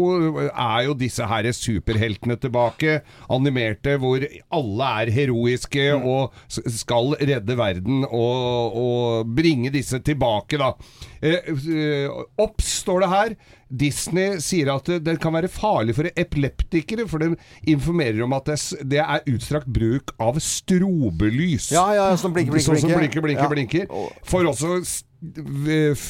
er 0.48 0.88
jo 0.88 0.96
disse 1.04 1.28
her 1.28 1.52
superheltene 1.56 2.40
tilbake. 2.40 3.02
Animerte 3.36 3.98
hvor 4.00 4.24
alle 4.24 4.94
er 5.04 5.14
heroiske 5.18 5.90
og 5.98 6.40
skal 6.48 7.18
redde 7.20 7.60
verden 7.60 8.06
og, 8.08 8.80
og 8.80 9.36
bringe 9.36 9.74
disse 9.76 10.00
tilbake, 10.06 10.60
da. 10.62 10.72
Eh, 11.20 12.08
opp 12.40 12.64
står 12.64 13.04
det 13.04 13.09
her. 13.10 13.36
Disney 13.70 14.40
sier 14.42 14.72
at 14.74 14.86
det, 14.90 15.04
det 15.06 15.20
kan 15.22 15.34
være 15.36 15.50
farlig 15.54 15.94
for 15.96 16.10
epileptikere, 16.18 17.08
for 17.08 17.20
de 17.22 17.36
informerer 17.70 18.24
om 18.26 18.34
at 18.34 18.46
det, 18.50 18.58
det 18.90 19.00
er 19.04 19.22
utstrakt 19.30 19.68
bruk 19.70 20.16
av 20.20 20.40
strobelys. 20.42 21.72
Ja, 21.76 21.88
ja, 21.94 22.08
som 22.18 22.34
blinker, 22.34 22.56
blinker, 22.56 22.66
Sånn 22.74 22.82
som 22.82 22.90
blinker. 22.96 23.22
blinker, 23.22 23.46
blinker, 23.50 23.86
Ja. 23.86 23.86
blinker. 23.86 24.26
For 24.26 24.44
også 24.50 24.80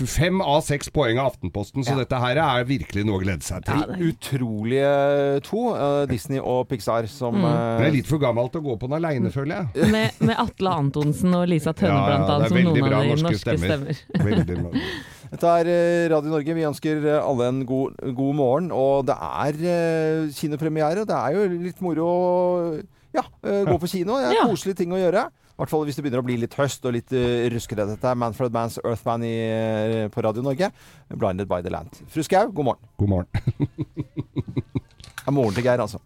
fem 0.08 0.40
av 0.46 0.62
seks 0.64 0.90
poeng 0.94 1.18
av 1.20 1.32
Aftenposten, 1.34 1.84
så 1.84 1.96
Ja. 1.96 2.04
dette 2.04 2.16
her 2.22 2.38
er 2.38 2.64
virkelig 2.64 3.04
noe 3.06 3.18
å 3.20 3.24
glede 3.24 3.42
seg 3.44 3.66
til. 3.66 3.82
De 3.98 4.14
utrolige 4.14 5.42
to, 5.44 5.74
uh, 5.74 6.06
Disney 6.06 6.40
og 6.40 6.68
Pixar, 6.70 7.08
som 7.10 7.36
Mm. 7.36 7.44
uh, 7.46 7.78
Det 7.80 7.88
er 7.88 7.92
litt 7.92 8.06
for 8.08 8.20
gammelt 8.20 8.52
å 8.54 8.62
gå 8.62 8.78
på 8.80 8.88
den 8.88 9.04
aleine, 9.04 9.32
føler 9.32 9.68
jeg. 9.74 9.90
Med, 9.92 10.12
med 10.22 10.36
Atle 10.38 10.70
Antonsen 10.70 11.34
og 11.34 11.48
Lisa 11.50 11.74
Tønne 11.74 11.90
Ja, 11.90 12.08
ja, 12.10 12.18
blant 12.18 12.30
annet, 12.30 12.46
er 12.46 12.48
som 12.50 12.58
noen 12.58 12.94
av 12.94 13.02
de 13.04 13.10
norske 13.10 13.24
norske 13.24 13.58
stemmer. 13.58 13.68
stemmer. 13.68 14.26
Veldig 14.30 14.62
bra. 14.64 14.72
Dette 15.30 15.50
er 15.62 15.68
eh, 15.70 16.08
Radio 16.10 16.32
Norge. 16.34 16.56
Vi 16.58 16.66
ønsker 16.66 17.04
eh, 17.06 17.20
alle 17.22 17.50
en 17.52 17.60
god, 17.70 18.00
god 18.18 18.38
morgen. 18.38 18.72
Og 18.74 19.06
det 19.10 19.16
er 19.16 19.60
eh, 19.74 20.32
kinopremiere. 20.34 21.06
Det 21.06 21.18
er 21.18 21.36
jo 21.38 21.44
litt 21.68 21.84
moro 21.86 22.08
å 22.08 22.18
ja, 23.14 23.24
gå 23.44 23.76
på 23.82 23.90
kino. 23.90 24.18
Det 24.22 24.32
er 24.32 24.40
Ja. 24.40 24.48
koselige 24.50 24.82
ting 24.84 24.92
å 24.94 25.00
gjøre. 25.02 25.28
I 25.30 25.60
hvert 25.60 25.72
fall 25.74 25.82
hvis 25.84 25.98
det 26.00 26.04
begynner 26.06 26.22
å 26.22 26.26
bli 26.28 26.38
litt 26.40 26.54
høst 26.56 26.86
og 26.88 26.94
litt 26.96 27.12
uh, 27.12 27.50
ruskete. 27.52 27.84
Dette 27.90 28.08
er 28.08 28.16
Manfred 28.16 28.54
Manns 28.56 28.78
Earthman 28.80 29.26
i, 29.28 29.34
uh, 29.52 30.06
på 30.14 30.24
Radio 30.24 30.40
Norge. 30.46 30.70
'Blinded 31.12 31.50
by 31.52 31.60
the 31.66 31.74
Land'. 31.74 32.00
Fru 32.08 32.24
Skau, 32.24 32.46
god 32.48 32.70
morgen. 32.70 32.86
God 33.02 33.10
morgen. 33.12 33.28
Det 35.20 35.28
er 35.28 35.36
moren 35.36 35.54
til 35.58 35.66
Geir, 35.68 35.84
altså. 35.84 36.00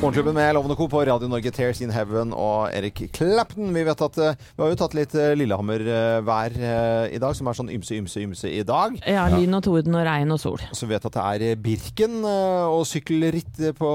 Morgenklubben 0.00 0.34
med 0.34 0.54
Lovende 0.54 0.76
Co. 0.76 0.86
på 0.88 1.02
Radio 1.04 1.28
Norge, 1.28 1.50
Tears 1.52 1.80
in 1.84 1.90
Heaven 1.92 2.30
og 2.32 2.70
Erik 2.72 3.02
Clapton. 3.12 3.66
Vi 3.74 3.82
vet 3.84 4.00
at 4.00 4.14
eh, 4.24 4.36
vi 4.56 4.62
har 4.62 4.70
jo 4.72 4.76
tatt 4.80 4.94
litt 4.96 5.12
eh, 5.12 5.34
Lillehammer-vær 5.36 6.54
eh, 6.56 7.10
i 7.12 7.18
dag, 7.20 7.34
som 7.36 7.50
er 7.50 7.58
sånn 7.58 7.68
ymse, 7.74 7.98
ymse, 8.00 8.22
ymse 8.24 8.48
i 8.48 8.62
dag. 8.64 8.96
Ja, 9.04 9.26
lyn 9.34 9.52
og 9.58 9.60
torden 9.66 9.98
og 9.98 10.06
regn 10.08 10.32
og 10.32 10.40
sol. 10.40 10.62
Så 10.72 10.88
vi 10.88 10.94
vet 10.94 11.04
at 11.04 11.18
det 11.18 11.24
er 11.52 11.60
Birken 11.60 12.14
og 12.24 12.86
sykkelritt 12.88 13.60
på, 13.76 13.90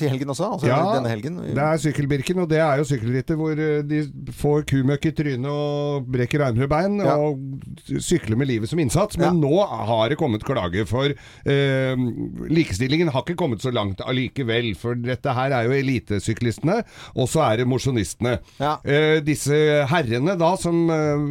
til 0.00 0.10
helgen 0.10 0.34
også. 0.34 0.48
Altså 0.56 0.80
denne 0.96 1.12
helgen. 1.12 1.38
det 1.46 1.62
er 1.68 1.78
sykkelbirken, 1.84 2.42
og 2.42 2.50
det 2.50 2.58
er 2.64 2.82
jo 2.82 2.88
sykkelrittet 2.90 3.38
hvor 3.38 3.62
de 3.94 4.02
får 4.40 4.66
kumøkk 4.74 5.08
i 5.12 5.14
trynet 5.22 5.54
og 5.54 6.10
brekker 6.18 6.48
armer 6.48 6.66
og 6.66 6.74
bein, 6.74 6.98
Ja. 7.04 7.14
og 7.14 7.94
sykler 8.02 8.34
med 8.42 8.50
livet 8.50 8.72
som 8.74 8.82
innsats. 8.82 9.22
Men 9.22 9.38
nå 9.46 9.54
har 9.70 10.10
det 10.10 10.18
kommet 10.18 10.42
klage 10.50 10.82
for 10.90 11.14
eh, 11.14 12.04
Likestillingen 12.50 13.14
har 13.14 13.22
ikke 13.22 13.38
kommet 13.46 13.62
så 13.62 13.70
langt 13.70 14.02
allikevel, 14.02 14.72
for 14.82 14.98
dette 14.98 15.30
her 15.30 15.43
er 15.52 15.66
jo 15.68 15.74
elitesyklistene, 15.76 16.80
og 17.14 17.28
så 17.28 17.42
er 17.48 17.60
det 17.60 17.68
mosjonistene. 17.68 18.38
Eh, 18.60 19.20
disse 19.24 19.56
herrene 19.90 20.36
da, 20.40 20.54
som 20.60 20.88
eh, 20.92 21.24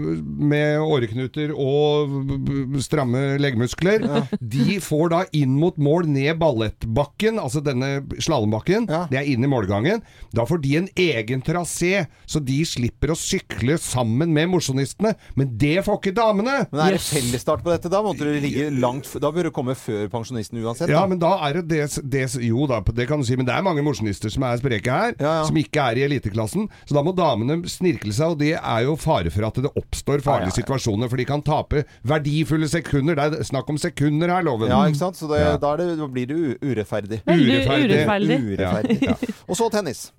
med 0.54 0.84
åreknuter 0.84 1.54
og 1.56 2.80
stramme 2.84 3.38
leggmuskler, 3.42 4.06
de 4.40 4.78
får 4.84 5.14
da 5.14 5.24
inn 5.34 5.56
mot 5.60 5.78
mål 5.82 6.08
ned 6.12 6.38
ballettbakken, 6.42 7.40
altså 7.42 7.64
denne 7.64 8.04
slalåmbakken. 8.22 8.88
Det 9.12 9.20
er 9.20 9.30
inn 9.34 9.44
i 9.46 9.50
målgangen. 9.52 10.04
Da 10.36 10.46
får 10.50 10.62
de 10.64 10.76
en 10.82 10.90
egen 11.00 11.44
trasé, 11.46 12.06
så 12.30 12.42
de 12.44 12.60
slipper 12.68 13.14
å 13.14 13.18
sykle 13.18 13.78
sammen 13.82 14.34
med 14.36 14.52
mosjonistene. 14.54 15.16
Men 15.40 15.56
det 15.60 15.80
får 15.86 16.00
ikke 16.00 16.16
damene! 16.18 16.64
Men 16.72 16.86
er 16.88 16.98
det 16.98 17.04
fellesstart 17.06 17.64
på 17.66 17.72
dette 17.74 17.92
da? 17.92 18.04
Måtte 18.04 18.28
du 18.28 18.34
ligge 18.44 18.70
langt 18.74 19.08
f 19.08 19.18
Da 19.22 19.32
bør 19.34 19.48
du 19.48 19.54
komme 19.56 19.76
før 19.78 20.08
pensjonisten 20.12 20.60
uansett. 20.62 20.92
Ja, 20.92 21.04
men 21.10 21.20
da 21.22 21.36
er 21.48 21.62
det 21.62 21.64
det, 21.72 22.04
det 22.12 22.26
Jo 22.44 22.68
da, 22.70 22.82
det 22.94 23.08
kan 23.10 23.22
du 23.22 23.28
si, 23.28 23.38
men 23.40 23.48
det 23.48 23.56
er 23.56 23.64
mange 23.66 23.84
mosjonister 23.86 24.03
som 24.12 24.44
er 24.44 24.58
spreke 24.60 24.92
her, 24.92 25.14
som 25.48 25.56
ikke 25.60 25.80
er 25.92 26.00
i 26.02 26.06
eliteklassen. 26.08 26.68
Så 26.86 26.96
da 26.98 27.04
må 27.06 27.14
damene 27.16 27.62
snirkle 27.70 28.14
seg, 28.14 28.34
og 28.36 28.40
det 28.40 28.54
er 28.60 28.82
jo 28.88 28.96
fare 29.00 29.32
for 29.34 29.48
at 29.48 29.62
det 29.64 29.72
oppstår 29.80 30.22
farlige 30.26 30.50
Ja, 30.50 30.52
ja, 30.52 30.56
ja. 30.56 30.58
situasjoner, 30.62 31.10
for 31.10 31.18
de 31.22 31.26
kan 31.30 31.42
tape 31.46 31.84
verdifulle 32.04 32.68
sekunder. 32.72 33.16
Det 33.16 33.40
er 33.44 33.48
snakk 33.48 33.70
om 33.70 33.78
sekunder 33.78 34.30
her, 34.34 34.44
loven. 34.44 34.68
Ja, 34.74 34.82
ikke 34.90 35.02
sant? 35.06 35.16
Så 35.20 35.30
det, 35.32 35.40
Ja. 35.44 35.58
da, 35.58 35.74
er 35.74 35.78
det, 35.78 35.98
da 36.00 36.08
blir 36.08 36.28
det 36.28 36.36
u 36.36 36.58
urettferdig. 36.74 37.22
Urettferdig. 37.28 38.42
Urettferdig. 38.44 39.00
Ja. 39.08 39.16
Og 39.50 39.56
så 39.60 39.70
tennis. 39.72 40.12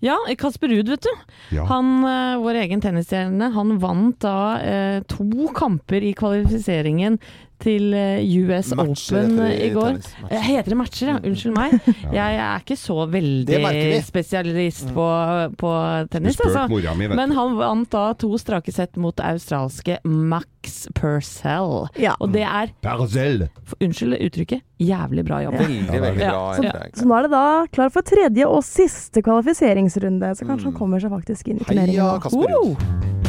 Ja, 0.00 0.14
Kasper 0.40 0.70
Ruud, 0.72 0.88
vet 0.88 1.04
du. 1.04 1.10
Ja. 1.52 1.66
Han, 1.68 1.98
eh, 2.08 2.36
vår 2.40 2.56
egen 2.62 2.80
tennisstjerne, 2.80 3.50
han 3.52 3.74
vant 3.82 4.18
da 4.24 4.36
eh, 4.64 5.00
to 5.10 5.50
kamper 5.56 6.00
i 6.00 6.14
kvalifiseringen 6.16 7.18
til 7.62 7.94
eh, 7.96 8.20
US 8.44 8.72
Matcher 8.76 9.24
Open 9.24 9.38
heter 9.38 9.48
det 9.48 9.56
eh, 9.56 9.66
i 9.66 9.70
går. 9.74 9.92
tennis. 9.96 10.08
Eh, 10.30 10.42
Heter 10.46 10.72
det 10.74 10.78
matcher, 10.80 11.10
ja? 11.10 11.16
Unnskyld 11.24 11.54
meg. 11.56 11.76
Jeg 12.18 12.38
er 12.46 12.62
ikke 12.64 12.76
så 12.80 12.96
veldig 13.10 13.60
spesialist 14.06 14.90
på, 14.96 15.06
på 15.60 15.72
tennis, 16.12 16.40
altså. 16.44 16.66
mi. 16.98 17.08
Men 17.08 17.34
han 17.36 17.56
vant 17.58 17.90
da 17.92 18.04
to 18.18 18.30
strake 18.40 18.74
sett 18.74 18.96
mot 19.00 19.18
australske 19.24 19.98
Max 20.04 20.86
Purcell. 20.96 21.86
Og 22.20 22.32
det 22.34 22.44
er 22.46 22.74
Parcell. 22.84 23.46
Unnskyld 23.80 24.18
uttrykket. 24.20 24.64
Jævlig 24.82 25.24
bra 25.24 25.40
jobb. 25.46 25.56
Veldig, 25.56 26.00
veldig 26.02 26.20
bra. 26.20 26.42
Så, 26.58 27.00
så 27.00 27.08
nå 27.08 27.16
er 27.16 27.26
det 27.26 27.32
da 27.32 27.44
klar 27.72 27.94
for 27.94 28.04
tredje 28.06 28.48
og 28.50 28.60
siste 28.66 29.22
kvalifiseringsrunde, 29.24 30.34
så 30.36 30.48
kanskje 30.48 30.70
han 30.70 30.76
kommer 30.76 31.00
seg 31.02 31.14
faktisk 31.16 31.48
inn 31.54 31.62
i 31.62 31.64
turneringen. 31.64 31.96
Heia. 31.96 32.18
Kasper 32.20 32.52
Ruud. 32.52 33.25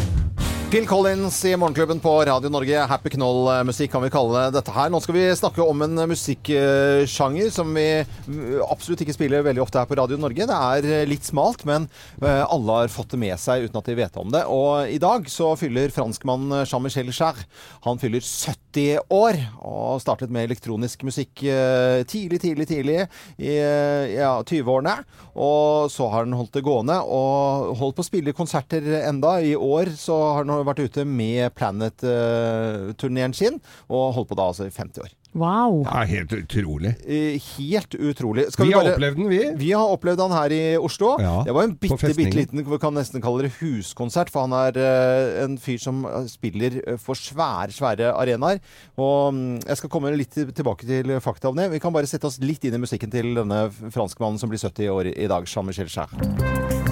Phil 0.68 0.84
Collins 0.88 1.46
i 1.46 1.54
Morgenklubben 1.56 2.00
på 2.04 2.12
Radio 2.28 2.50
Norge. 2.52 2.82
Happy 2.90 3.10
knoll-musikk 3.14 3.94
kan 3.94 4.04
vi 4.04 4.10
kalle 4.12 4.42
dette 4.52 4.74
her. 4.76 4.90
Nå 4.92 5.00
skal 5.00 5.16
vi 5.16 5.22
snakke 5.40 5.64
om 5.64 5.86
en 5.86 6.02
musikksjanger 6.12 7.54
som 7.56 7.72
vi 7.72 7.86
mm, 8.04 8.42
absolutt 8.66 9.06
ikke 9.06 9.16
spiller 9.16 9.46
veldig 9.46 9.64
ofte 9.64 9.80
her 9.80 9.88
på 9.88 9.96
Radio 9.96 10.20
Norge. 10.20 10.44
Det 10.50 10.58
er 10.58 10.88
eh, 10.90 11.06
litt 11.08 11.24
smalt, 11.24 11.64
men 11.70 11.88
eh, 12.20 12.44
alle 12.44 12.82
har 12.82 12.92
fått 12.92 13.16
det 13.16 13.22
med 13.22 13.40
seg 13.40 13.70
uten 13.70 13.80
at 13.80 13.88
de 13.88 13.96
vet 13.96 14.20
om 14.20 14.34
det. 14.36 14.44
Og 14.52 14.92
i 14.92 15.00
dag 15.00 15.32
så 15.32 15.54
fyller 15.56 15.94
franskmannen 15.96 16.68
Jean-Michel 16.68 17.16
Jarre 17.16 17.48
Han 17.88 18.04
fyller 18.04 18.20
70 18.20 18.67
år 19.14 19.38
og 19.66 20.02
startet 20.04 20.32
med 20.34 20.48
elektronisk 20.48 21.04
musikk 21.08 21.44
eh, 21.48 22.04
tidlig, 22.10 22.40
tidlig, 22.44 22.68
tidlig 22.70 22.98
i 23.38 23.54
eh, 23.56 24.16
ja, 24.18 24.34
20-årene. 24.42 24.96
Og 25.38 25.92
så 25.94 26.10
har 26.12 26.26
han 26.26 26.36
holdt 26.38 26.58
det 26.58 26.66
gående 26.66 26.98
og 27.04 27.74
holdt 27.80 27.98
på 27.98 28.06
å 28.06 28.10
spille 28.10 28.36
konserter 28.38 28.86
enda. 29.04 29.38
I 29.42 29.56
år 29.56 29.94
så 29.98 30.18
har 30.38 30.44
han 30.44 30.68
vært 30.68 30.86
ute 30.86 31.06
med 31.08 31.54
Planet-turneen 31.58 33.36
sin, 33.38 33.62
og 33.90 34.14
holdt 34.18 34.32
på 34.32 34.40
da 34.40 34.50
altså 34.52 34.68
i 34.68 34.74
50 34.74 35.06
år. 35.06 35.14
Wow. 35.38 35.84
Det 35.86 35.94
er 35.94 36.10
helt 36.12 36.34
utrolig. 36.34 36.94
Eh, 37.06 37.42
Helt 37.58 37.96
utrolig. 37.96 38.48
Vi 38.58 38.72
har 38.74 38.90
opplevd 38.92 39.20
den, 39.20 39.30
vi. 39.30 39.42
Vi 39.60 39.72
har 39.72 39.94
opplevd 39.94 40.24
han 40.26 40.34
her 40.34 40.56
i 40.56 40.62
Oslo. 40.82 41.14
Ja, 41.22 41.42
det 41.46 41.54
var 41.56 41.68
en 41.68 41.76
bitte, 41.78 42.14
bitte 42.18 42.38
liten 42.38 42.64
Vi 42.66 42.80
kan 42.82 42.98
nesten 42.98 43.24
kalle 43.24 43.46
det 43.46 43.54
huskonsert, 43.60 44.32
for 44.34 44.48
han 44.48 44.56
er 44.58 44.80
uh, 44.82 45.44
en 45.46 45.58
fyr 45.62 45.80
som 45.82 46.04
eh, 46.10 46.26
spiller 46.32 46.80
for 47.02 47.20
svære, 47.20 47.72
svære 47.76 48.12
arenaer. 48.18 48.62
Og 48.98 49.34
mm, 49.34 49.54
jeg 49.68 49.82
skal 49.82 49.94
komme 49.94 50.16
litt 50.18 50.34
tilbake 50.34 50.90
til 50.90 51.18
fakta 51.24 51.52
om 51.52 51.60
det. 51.60 51.70
Vi 51.76 51.84
kan 51.84 51.94
bare 51.96 52.10
sette 52.10 52.30
oss 52.30 52.42
litt 52.44 52.66
inn 52.66 52.78
i 52.78 52.84
musikken 52.84 53.14
til 53.14 53.34
denne 53.38 53.68
franskmannen 53.94 54.42
som 54.42 54.52
blir 54.52 54.62
70 54.62 54.94
år 54.94 55.14
i 55.14 55.30
dag, 55.30 55.48
Jean-Michel 55.50 55.92
Jarre. 55.92 56.87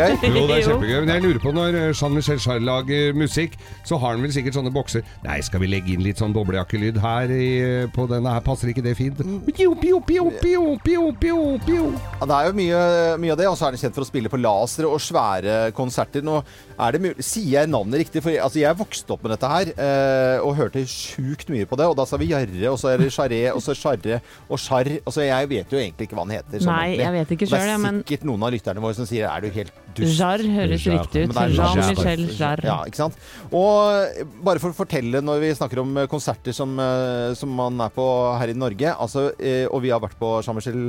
Er 0.00 0.04
det 0.04 0.09
ikke 0.09 0.09
gøy? 0.09 0.09
Jo, 0.20 0.42
det 0.44 0.56
er 0.58 0.64
kjempegøy. 0.66 0.98
Men 1.00 1.10
jeg 1.14 1.22
lurer 1.24 1.38
på 1.40 1.50
når 1.56 1.76
eh, 1.78 1.86
Jean-Michel 1.96 2.40
Jarre 2.42 2.60
lager 2.60 3.14
musikk, 3.16 3.54
så 3.88 3.96
har 4.02 4.12
han 4.16 4.24
vel 4.24 4.32
sikkert 4.34 4.56
sånne 4.58 4.72
bokser 4.74 5.00
Nei, 5.24 5.38
skal 5.46 5.62
vi 5.62 5.68
legge 5.72 5.94
inn 5.94 6.02
litt 6.04 6.20
sånn 6.20 6.34
boblejakkelyd 6.36 6.98
her 7.00 7.32
i, 7.32 7.46
på 7.94 8.04
denne 8.10 8.34
her? 8.34 8.42
Passer 8.44 8.68
ikke 8.72 8.84
det 8.84 8.92
fint? 8.98 9.22
Pio, 9.48 9.72
pio, 9.80 10.00
pio, 10.04 10.26
pio, 10.42 10.64
pio, 10.84 11.06
pio, 11.22 11.38
pio. 11.64 11.86
Ja, 12.20 12.28
det 12.28 12.36
er 12.36 12.50
jo 12.50 12.56
mye, 12.58 12.82
mye 13.24 13.32
av 13.34 13.40
det, 13.40 13.48
og 13.48 13.56
så 13.56 13.68
er 13.70 13.76
han 13.78 13.82
kjent 13.84 13.96
for 13.96 14.04
å 14.04 14.10
spille 14.10 14.32
på 14.32 14.40
lasere 14.42 14.90
og 14.92 15.00
svære 15.04 15.56
konserter. 15.78 16.24
Nå 16.26 16.36
er 16.80 16.96
det 16.98 17.02
mulig 17.06 17.26
Sier 17.30 17.62
jeg 17.62 17.70
navnet 17.72 18.02
riktig? 18.04 18.20
For 18.24 18.36
altså, 18.44 18.60
jeg 18.60 18.76
vokste 18.80 19.16
opp 19.16 19.24
med 19.24 19.34
dette 19.34 19.50
her 19.54 19.72
eh, 19.72 20.44
og 20.44 20.54
hørte 20.60 20.84
sjukt 20.90 21.48
mye 21.54 21.64
på 21.70 21.80
det. 21.80 21.88
Og 21.88 21.96
da 21.96 22.04
sa 22.08 22.20
vi 22.20 22.28
Jarre, 22.34 22.66
og 22.74 22.76
så 22.80 22.92
er 22.92 23.00
det 23.06 23.08
Charré, 23.16 23.40
og 23.54 23.64
så 23.64 23.72
Charre 23.78 24.20
og 24.50 24.60
Charr. 24.60 24.98
Altså, 25.00 25.24
jeg 25.24 25.50
vet 25.56 25.72
jo 25.72 25.80
egentlig 25.80 26.10
ikke 26.10 26.20
hva 26.20 26.28
han 26.28 26.36
heter. 26.36 26.60
sånn 26.60 26.74
Nei, 26.76 26.98
jeg 27.00 27.16
vet 27.16 27.34
ikke 27.38 27.48
Og 27.48 27.54
selv, 27.56 27.64
Det 27.70 27.74
er 27.78 27.84
men- 27.88 28.02
sikkert 28.04 28.28
noen 28.28 28.44
av 28.50 28.52
lytterne 28.58 28.84
våre 28.84 29.00
som 29.00 29.08
sier 29.08 29.30
er 29.32 29.40
du 29.40 29.48
helt 29.56 29.72
dust? 29.96 30.09
Jarre 30.16 30.50
høres 30.54 30.84
Jarre. 30.84 31.00
riktig 31.04 31.24
ut. 31.28 31.36
Jean-Michel 31.56 32.24
Jarre. 32.36 32.66
Ja, 32.66 32.78
ikke 32.88 33.00
sant? 33.02 33.18
Og 33.50 34.24
bare 34.44 34.62
for 34.62 34.72
å 34.72 34.76
fortelle 34.76 35.22
når 35.24 35.42
vi 35.44 35.52
snakker 35.56 35.82
om 35.82 35.96
eh, 36.02 36.08
konserter 36.10 36.56
som, 36.56 36.76
eh, 36.82 37.32
som 37.38 37.52
man 37.54 37.80
er 37.84 37.92
på 37.94 38.06
her 38.40 38.52
i 38.52 38.56
Norge, 38.58 38.94
altså, 38.94 39.30
eh, 39.38 39.66
og 39.70 39.82
vi 39.84 39.92
har 39.94 40.02
vært 40.02 40.18
på 40.20 40.36
Jean-Michel 40.46 40.80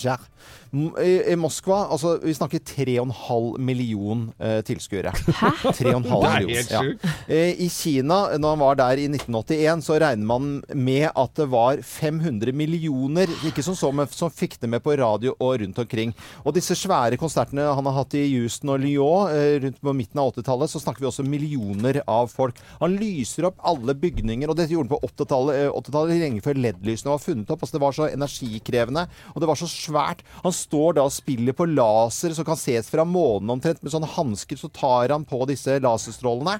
Jarre 0.00 0.18
I, 0.70 1.32
I 1.32 1.34
Moskva, 1.40 1.80
altså 1.90 2.12
vi 2.22 2.30
snakker 2.36 2.60
3,5 2.62 3.58
million 3.58 4.20
eh, 4.38 4.60
tilskuere. 4.66 5.10
Hæ? 5.10 5.50
3,5 5.66 5.74
Det 5.80 5.88
er 5.90 5.98
million. 5.98 6.50
helt 6.54 6.70
ja. 6.70 6.82
sjukt. 6.84 7.06
Eh, 7.26 7.58
I 7.64 7.68
Kina, 7.74 8.18
når 8.38 8.54
han 8.54 8.62
var 8.62 8.78
der 8.78 9.02
i 9.02 9.08
1981, 9.10 9.82
så 9.82 9.96
regner 9.98 10.28
man 10.30 10.50
med 10.78 11.08
at 11.10 11.34
det 11.40 11.48
var 11.50 11.80
500 11.82 12.54
millioner, 12.54 13.26
ikke 13.48 13.64
som 13.66 13.74
så, 13.78 13.90
men 13.94 14.06
som 14.14 14.30
fikk 14.30 14.58
det 14.62 14.70
med 14.70 14.84
på 14.84 14.94
radio 15.00 15.34
og 15.42 15.56
rundt 15.64 15.80
omkring. 15.82 16.14
Og 16.44 16.54
disse 16.54 16.76
svære 16.78 17.18
konsertene 17.20 17.66
han 17.66 17.90
har 17.90 17.98
hatt 18.04 18.14
i 18.20 18.22
Houston 18.36 18.70
og 18.76 18.80
Lyon 18.84 19.34
eh, 19.34 19.56
rundt 19.66 19.82
på 19.82 19.96
midten 19.96 20.22
av 20.22 20.30
80-tallet, 20.36 20.70
så 20.70 20.82
snakker 20.84 21.02
vi 21.02 21.10
også 21.10 21.26
millioner 21.26 22.00
av 22.06 22.30
folk. 22.30 22.58
Han 22.78 22.94
lyser 23.00 23.48
opp 23.50 23.58
alle 23.66 23.96
bygninger, 23.98 24.46
og 24.46 24.54
dette 24.58 24.70
gjorde 24.76 24.86
han 24.86 24.94
på 24.94 25.02
80-tallet, 25.10 25.64
eh, 25.64 25.74
80-tallet 25.82 26.22
lenge 26.22 26.46
før 26.46 26.62
LED-lysene 26.62 27.10
var 27.16 27.26
funnet 27.26 27.50
opp. 27.50 27.66
Altså 27.66 27.78
det 27.80 27.84
var 27.88 27.98
så 27.98 28.08
energikrevende, 28.14 29.06
og 29.34 29.42
det 29.42 29.50
var 29.50 29.58
så 29.58 29.66
svært. 29.70 30.22
Han 30.44 30.54
står 30.60 30.98
da 30.98 31.06
og 31.08 31.14
spiller 31.14 31.56
på 31.56 31.66
laser 31.70 32.34
som 32.36 32.46
kan 32.46 32.58
ses 32.60 32.90
fra 32.92 33.04
månen 33.08 33.56
omtrent, 33.56 33.82
med 33.82 33.92
sånne 33.92 34.10
hansker, 34.14 34.60
så 34.60 34.70
tar 34.74 35.12
han 35.14 35.24
på 35.28 35.42
disse 35.50 35.78
laserstrålene. 35.82 36.58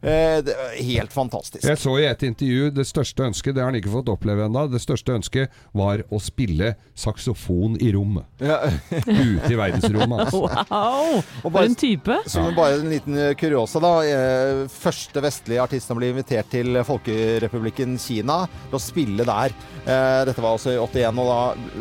Eh, 0.00 0.38
det 0.46 0.54
helt 0.80 1.12
fantastisk. 1.12 1.66
Jeg 1.66 1.80
så 1.80 1.96
i 2.00 2.06
et 2.08 2.22
intervju 2.24 2.70
det 2.72 2.86
største 2.88 3.26
ønsket, 3.28 3.54
det 3.56 3.60
har 3.64 3.68
han 3.72 3.78
ikke 3.80 3.92
fått 3.92 4.08
oppleve 4.12 4.46
ennå, 4.48 4.64
det 4.72 4.80
største 4.80 5.12
ønsket 5.18 5.52
var 5.76 6.04
å 6.08 6.20
spille 6.22 6.72
saksofon 6.98 7.76
i 7.82 7.90
rommet. 7.94 8.28
Ja. 8.40 8.60
Ute 8.90 9.52
i 9.52 9.58
verdensrommet. 9.58 10.26
Altså. 10.26 10.46
Wow! 10.70 11.20
Og 11.44 11.50
For 11.50 11.66
en 11.66 11.76
type. 11.78 12.16
Som 12.30 12.50
bare 12.56 12.78
en 12.80 12.90
liten 12.92 13.18
eh, 13.18 13.34
kuriosa, 13.38 13.82
da. 13.82 13.92
Eh, 14.06 14.64
Første 14.70 15.20
vestlige 15.24 15.62
artist 15.62 15.90
som 15.90 15.98
ble 15.98 16.10
invitert 16.12 16.48
til 16.52 16.80
Folkerepublikken 16.86 17.96
Kina 18.00 18.42
til 18.70 18.78
å 18.78 18.82
spille 18.82 19.26
der. 19.28 19.54
Eh, 19.84 20.20
Dette 20.28 20.42
var 20.44 20.56
også 20.56 20.74
i 20.74 20.80
81, 20.80 21.20
og 21.20 21.30
da 21.30 21.40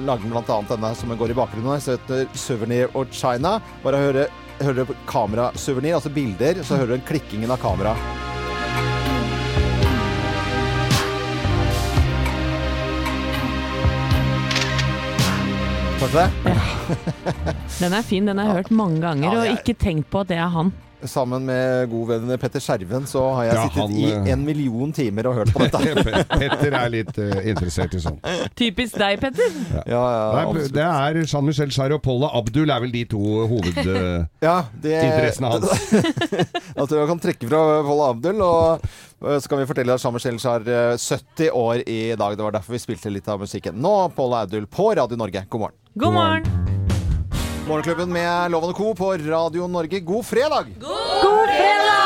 lagde 0.10 0.28
han 0.28 0.34
bl.a. 0.36 0.60
denne 0.70 0.92
som 0.98 1.16
går 1.20 1.34
i 1.34 1.38
bakgrunnen 1.38 1.59
her, 1.68 1.80
som 1.80 1.98
heter 1.98 2.26
'Souvenir 2.34 2.90
of 2.96 3.08
China'. 3.12 3.62
Bare 3.84 3.98
høre, 3.98 4.28
høre 4.62 4.86
kamerasouvenir, 5.08 5.96
altså 5.96 6.10
bilder, 6.10 6.64
så 6.64 6.78
hører 6.78 6.88
du 6.88 6.98
den 6.98 7.08
klikkingen 7.08 7.52
av 7.52 7.58
kamera. 7.58 7.96
Hørte 16.00 16.14
du 16.14 16.20
det? 16.20 16.58
Den 17.80 17.94
er 17.94 18.02
fin, 18.02 18.26
den 18.26 18.38
har 18.38 18.46
jeg 18.46 18.56
hørt 18.56 18.72
mange 18.72 19.02
ganger, 19.02 19.34
Ja, 19.34 19.40
og 19.40 19.60
ikke 19.60 19.76
tenkt 19.76 20.10
på 20.10 20.22
at 20.22 20.28
det 20.28 20.38
er 20.38 20.48
han. 20.48 20.72
Sammen 21.08 21.46
med 21.48 21.90
god 21.92 22.10
venn 22.10 22.32
Petter 22.42 22.60
Skjerven 22.64 23.06
så 23.08 23.22
har 23.38 23.46
jeg 23.48 23.56
Ja, 23.56 23.64
sittet 23.68 23.82
han, 23.84 23.94
i 23.96 24.08
eh, 24.12 24.32
en 24.34 24.42
million 24.44 24.92
timer 24.96 25.30
og 25.30 25.38
hørt 25.40 25.54
på 25.56 25.62
dette. 25.64 26.04
Petter 26.42 26.76
er 26.76 26.92
litt 26.92 27.20
uh, 27.22 27.38
interessert 27.48 27.96
i 27.96 28.02
sånn. 28.04 28.18
Typisk 28.60 28.98
deg, 29.00 29.22
Petter. 29.22 29.56
Ja, 29.78 29.84
ja, 29.88 30.26
Nei, 30.36 30.66
det 30.76 30.86
er 30.86 31.22
Jean-Michel 31.24 31.72
Jarre 31.72 32.00
og 32.00 32.04
Paula 32.04 32.32
Abdul 32.40 32.74
er 32.74 32.84
vel 32.84 32.92
de 32.96 33.06
to 33.14 33.22
hovedinteressene 33.50 34.28
Ja, 34.46 35.54
hans. 35.56 35.86
Jeg 36.80 36.90
tror 36.90 36.98
jeg 37.00 37.10
kan 37.14 37.24
trekke 37.24 37.52
fra 37.52 37.62
Paul 37.88 38.04
Abdul. 38.10 38.44
Og 38.44 38.90
så 39.40 39.52
kan 39.52 39.62
vi 39.62 39.70
fortelle 39.70 39.96
at 39.96 40.04
Jean-Michel 40.04 40.68
øh, 40.68 40.98
70 40.98 41.54
år 41.54 41.86
i 41.86 42.02
dag. 42.20 42.36
Det 42.36 42.44
var 42.44 42.58
derfor 42.60 42.76
vi 42.76 42.84
spilte 42.84 43.14
litt 43.14 43.28
av 43.32 43.40
musikken. 43.44 43.80
Nå 43.80 43.96
Paul 44.16 44.36
Abdul 44.42 44.68
på 44.68 44.92
Radio 45.00 45.20
Norge. 45.20 45.46
God 45.50 45.68
morgen. 45.68 45.80
God 46.00 46.14
morgen. 46.14 46.79
Morgenklubben 47.70 48.10
med 48.14 48.52
Loven 48.52 48.72
og 48.72 48.78
Co. 48.78 48.94
på 48.98 49.12
Radio 49.14 49.68
Norge. 49.70 50.00
God 50.00 50.26
fredag! 50.26 50.72
God 50.82 51.50
fredag! 51.54 52.00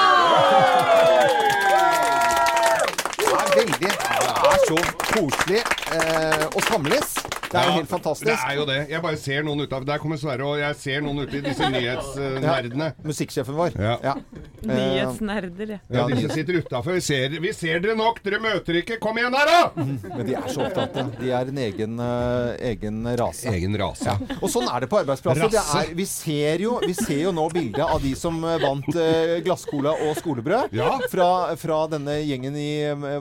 Det 3.18 3.30
er 3.32 3.54
veldig 3.56 3.80
Det 3.80 4.43
er 4.54 4.66
så 4.70 4.80
koselig 5.14 5.62
eh, 5.64 6.46
å 6.54 6.66
samles. 6.70 7.16
Det 7.54 7.60
er 7.62 7.68
jo 7.68 7.70
Ja, 7.70 7.78
helt 7.78 7.90
fantastisk. 7.92 8.26
Det 8.32 8.34
er 8.50 8.56
jo 8.58 8.64
det. 8.66 8.78
Jeg 8.90 9.02
bare 9.04 9.18
ser 9.22 9.44
noen 9.46 9.60
ut 9.62 9.74
av 9.78 9.84
Der 9.86 10.00
kommer 10.02 10.18
Sverre, 10.18 10.46
og 10.50 10.58
jeg 10.58 10.78
ser 10.82 11.04
noen 11.06 11.20
ute 11.22 11.38
i 11.38 11.42
disse 11.46 11.68
nyhetsnerdene. 11.76 12.88
Ja, 12.96 13.06
musikksjefen 13.06 13.58
vår. 13.60 13.76
Ja. 13.78 13.98
Ja. 14.02 14.16
Nyhetsnerder, 14.74 15.74
ja. 15.76 15.80
Ja, 15.94 16.06
de 16.10 16.22
som 16.24 16.34
sitter 16.34 16.58
utafor. 16.64 16.96
Vi, 16.98 17.02
ser- 17.06 17.36
vi 17.44 17.52
ser 17.54 17.84
dere 17.84 17.94
nok, 18.00 18.22
dere 18.26 18.40
møter 18.42 18.80
ikke. 18.82 18.98
Kom 19.04 19.20
igjen 19.22 19.36
her, 19.38 19.52
da! 19.52 19.86
Men 20.16 20.24
de 20.28 20.36
er 20.40 20.48
så 20.50 20.64
opptatt. 20.66 20.98
De 21.20 21.30
er 21.36 21.52
en 21.54 21.60
egen, 21.68 22.00
eh, 22.02 22.56
egen 22.72 23.04
rase. 23.20 23.54
Egen 23.54 23.78
rase. 23.80 24.08
Ja. 24.10 24.40
Og 24.40 24.50
sånn 24.54 24.66
er 24.72 24.86
det 24.86 24.90
på 24.92 25.02
arbeidsplasser. 25.04 25.54
Det 25.54 25.62
er, 25.62 25.94
vi, 25.98 26.08
ser 26.10 26.64
jo, 26.66 26.80
vi 26.84 26.96
ser 26.98 27.22
jo 27.28 27.36
nå 27.38 27.46
bildet 27.54 27.84
av 27.86 28.02
de 28.04 28.16
som 28.18 28.40
eh, 28.50 28.58
vant 28.64 28.90
eh, 28.98 29.36
glasscola 29.46 29.94
og 30.08 30.18
skolebrød. 30.24 30.74
Ja. 30.80 30.90
Fra, 31.12 31.30
fra 31.62 31.84
denne 31.94 32.18
gjengen 32.24 32.58
i 32.58 32.70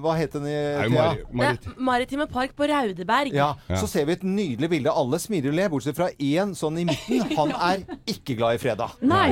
Hva 0.03 0.17
het 0.19 0.39
den 0.39 0.49
i 0.49 0.57
Thea? 0.87 1.11
Mari- 1.31 1.59
Marit. 1.59 1.79
Maritime 1.79 2.27
Park 2.27 2.55
på 2.57 2.67
Raudeberg. 2.69 3.33
Ja, 3.35 3.55
Ja. 3.69 3.77
Så 3.77 3.87
ser 3.89 4.05
vi 4.07 4.13
et 4.13 4.23
nydelig 4.25 4.69
bilde. 4.71 4.91
Alle 4.91 5.19
smiler 5.19 5.49
og 5.53 5.55
ler, 5.59 5.69
bortsett 5.73 5.97
fra 5.97 6.09
én 6.19 6.55
sånn 6.59 6.79
i 6.81 6.85
midten. 6.89 7.31
Han 7.39 7.53
er 7.53 7.85
ikke 8.07 8.37
glad 8.39 8.57
i 8.57 8.59
fredag. 8.63 8.97
Nei, 9.01 9.31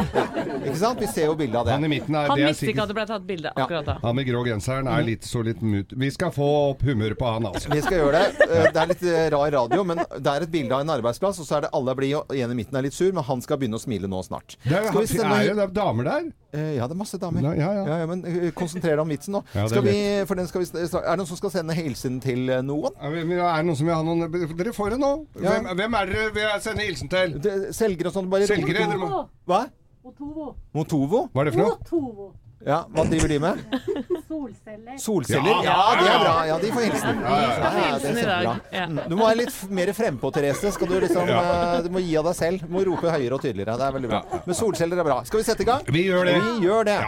Ikke 0.65 0.77
sant? 0.79 1.01
Vi 1.01 1.07
ser 1.11 1.27
jo 1.31 1.35
bilde 1.39 1.59
av 1.59 1.69
Han 1.69 1.85
i 1.85 1.89
det. 1.89 1.91
midten 1.95 2.15
er, 2.17 2.29
han 2.29 2.37
det 2.39 2.45
er 2.45 2.53
visste 2.53 2.67
ikke 2.67 2.73
sikkert 2.75 2.83
at 2.83 2.89
det 2.93 2.97
ble 2.99 3.07
tatt 3.11 3.27
bilde 3.29 3.53
akkurat 3.57 3.87
da. 3.87 3.97
Han 4.03 4.17
med 4.17 4.27
grå 4.29 4.43
genseren 4.47 4.89
er 4.91 5.03
litt 5.07 5.25
så 5.29 5.43
litt 5.47 5.63
mut... 5.63 5.93
Vi 5.97 6.11
skal 6.11 6.33
få 6.35 6.49
opp 6.71 6.83
humøret 6.87 7.19
på 7.19 7.27
han, 7.35 7.47
altså. 7.51 7.71
Vi 7.73 7.81
skal 7.85 7.99
gjøre 8.05 8.21
det. 8.21 8.49
Eh, 8.49 8.69
Det 8.71 8.83
er 8.83 8.91
litt 8.93 9.03
eh, 9.03 9.29
rar 9.35 9.51
radio, 9.55 9.85
men 9.85 10.03
det 10.07 10.31
er 10.35 10.47
et 10.47 10.51
bilde 10.53 10.75
av 10.77 10.85
en 10.85 10.93
arbeidsplass, 10.97 11.41
og 11.43 11.47
så 11.49 11.59
er 11.59 11.67
det 11.67 11.71
alle 11.77 11.91
er 11.95 11.99
blide, 12.01 12.21
og 12.23 12.37
en 12.37 12.55
i 12.55 12.59
midten 12.61 12.77
er 12.79 12.87
litt 12.87 12.95
sur, 12.97 13.11
men 13.17 13.25
han 13.27 13.41
skal 13.45 13.59
begynne 13.61 13.79
å 13.81 13.83
smile 13.83 14.09
nå 14.11 14.21
snart. 14.27 14.57
Det 14.65 14.77
er, 14.77 14.89
Skal 14.93 15.01
vi 15.07 15.11
sende 15.11 15.41
er 15.41 15.49
det, 15.51 15.57
det 15.61 15.67
er 15.69 15.75
damer 15.81 16.05
der? 16.11 16.31
Eh, 16.53 16.73
ja, 16.77 16.87
det 16.91 16.95
er 16.97 16.99
masse 16.99 17.19
damer. 17.23 17.45
Ja, 17.47 17.53
ja, 17.55 17.99
ja. 18.01 18.07
men 18.11 18.25
eh, 18.27 18.49
konsentrer 18.59 18.97
deg 18.97 19.03
om 19.05 19.11
vitsen 19.13 19.37
nå. 19.37 19.43
Ja, 19.55 19.63
det 19.69 19.71
skal 19.71 19.85
vi, 19.87 19.95
for 20.27 20.35
den 20.41 20.49
skal 20.51 20.65
vi, 20.65 20.69
er 20.75 20.89
det 21.07 21.17
noen 21.21 21.29
som 21.31 21.39
skal 21.39 21.53
sende 21.55 21.77
hilsen 21.79 22.17
til 22.25 22.51
eh, 22.51 22.63
noen? 22.67 22.97
Ja, 22.99 23.07
Er 23.53 23.61
det 23.63 23.69
noen 23.69 23.79
som 23.79 23.87
vil 23.87 23.95
ha 23.95 24.03
noen 24.03 24.57
Dere 24.59 24.73
får 24.75 24.97
det 24.97 25.01
nå. 25.03 25.13
Ja. 25.39 25.55
Hvem, 25.61 25.71
hvem 25.79 25.99
er 26.01 26.11
dere 26.11 26.33
vil 26.35 26.57
sende 26.65 26.87
hilsen 26.89 27.13
til? 27.13 27.37
Selgere 27.77 28.11
og 28.11 28.17
sånn. 28.19 28.31
Bare 28.33 28.51
Selgere, 28.51 28.89
må- 28.99 29.25
Hva? 29.47 29.63
Motovo. 30.03 30.47
Motovo? 30.75 31.27
Hva 31.31 31.43
er 31.45 31.51
det 31.51 31.55
for 31.55 31.63
noe? 31.63 31.77
Motovo. 31.79 32.31
Ja, 32.67 32.83
Hva 32.93 33.05
driver 33.09 33.29
de 33.33 33.39
med? 33.41 33.61
Solceller. 34.31 34.97
Solceller? 35.01 35.61
Ja, 35.65 35.77
Ja, 35.81 36.01
de 36.01 36.09
er 36.11 36.19
bra. 36.21 36.35
ja. 36.47 36.59
De 36.61 36.73
får 36.75 36.85
hilsen. 36.87 37.21
Ja, 37.25 37.37
ja, 37.41 37.47
ja. 37.49 37.99
Det 38.03 38.11
er 38.11 38.19
kjempebra. 38.21 38.53
Mm. 38.91 39.01
Du 39.09 39.15
må 39.17 39.25
være 39.31 39.39
litt 39.41 39.57
mer 39.81 39.93
frempå, 39.97 40.31
Therese. 40.35 40.73
Skal 40.77 40.91
du 40.93 40.99
liksom 41.03 41.29
eh, 41.33 41.79
Du 41.87 41.89
må 41.95 42.03
gi 42.05 42.13
av 42.21 42.29
deg 42.29 42.37
selv. 42.37 42.67
Du 42.67 42.75
må 42.77 42.85
rope 42.87 43.09
høyere 43.15 43.39
og 43.39 43.43
tydeligere. 43.45 43.79
Det 43.81 43.87
er 43.89 43.97
veldig 43.97 44.11
bra. 44.13 44.21
Men 44.45 44.59
solceller 44.59 45.01
er 45.01 45.09
bra. 45.09 45.17
Skal 45.29 45.41
vi 45.43 45.47
sette 45.49 45.65
i 45.65 45.69
gang? 45.71 45.89
Vi 45.89 46.05
gjør 46.11 46.29
det. 46.29 46.37
Vi 46.45 46.67
gjør 46.69 46.91
det. 46.91 46.99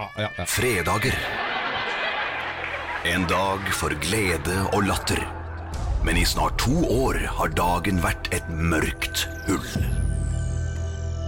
Fredager. 0.55 1.19
En 3.13 3.29
dag 3.31 3.69
for 3.77 3.95
glede 4.03 4.57
og 4.73 4.87
latter. 4.89 5.21
Men 6.07 6.17
i 6.19 6.25
snart 6.27 6.57
to 6.65 6.81
år 6.97 7.21
har 7.39 7.53
dagen 7.55 8.01
vært 8.03 8.33
et 8.35 8.49
mørkt 8.51 9.27
hull. 9.47 9.87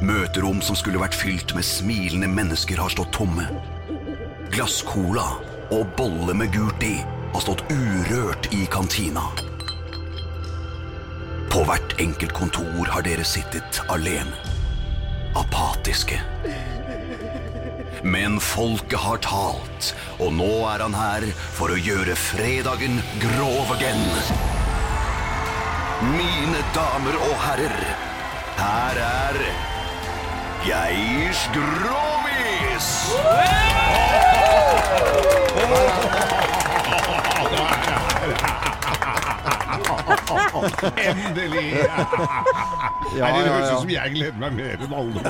Møterom 0.05 0.59
som 0.65 0.77
skulle 0.79 0.99
vært 1.01 1.15
fylt 1.17 1.55
med 1.57 1.65
smilende 1.67 2.29
mennesker, 2.31 2.81
har 2.83 2.91
stått 2.93 3.13
tomme. 3.15 3.47
Glasscola 4.55 5.25
og 5.75 5.89
bolle 5.99 6.35
med 6.39 6.53
gult 6.55 6.83
i 6.87 7.01
har 7.33 7.43
stått 7.43 7.65
urørt 7.75 8.47
i 8.55 8.61
kantina. 8.71 9.25
På 11.51 11.65
hvert 11.67 11.97
enkelt 11.99 12.31
kontor 12.37 12.93
har 12.93 13.03
dere 13.03 13.27
sittet 13.27 13.81
alene. 13.91 14.39
Apatiske. 15.35 16.21
Men 18.07 18.39
folket 18.39 19.03
har 19.03 19.19
talt, 19.27 19.91
og 20.23 20.31
nå 20.39 20.53
er 20.71 20.87
han 20.87 20.95
her 20.95 21.27
for 21.59 21.75
å 21.75 21.81
gjøre 21.89 22.15
fredagen 22.15 23.03
grov 23.25 23.75
again. 23.75 24.07
Mine 26.15 26.63
damer 26.79 27.19
og 27.27 27.39
herrer, 27.49 27.79
her 28.63 29.03
er 29.11 29.41
Geirs 30.63 31.49
Grovis! 32.75 33.15
Endelig! 41.05 41.77
Ja, 43.15 43.15
det 43.15 43.19
ja, 43.19 43.27
høres 43.47 43.71
ut 43.71 43.79
som 43.85 43.91
jeg 43.93 44.11
gleder 44.15 44.39
meg 44.41 44.53
mer 44.59 44.75
enn 44.83 44.95
alle. 44.99 45.21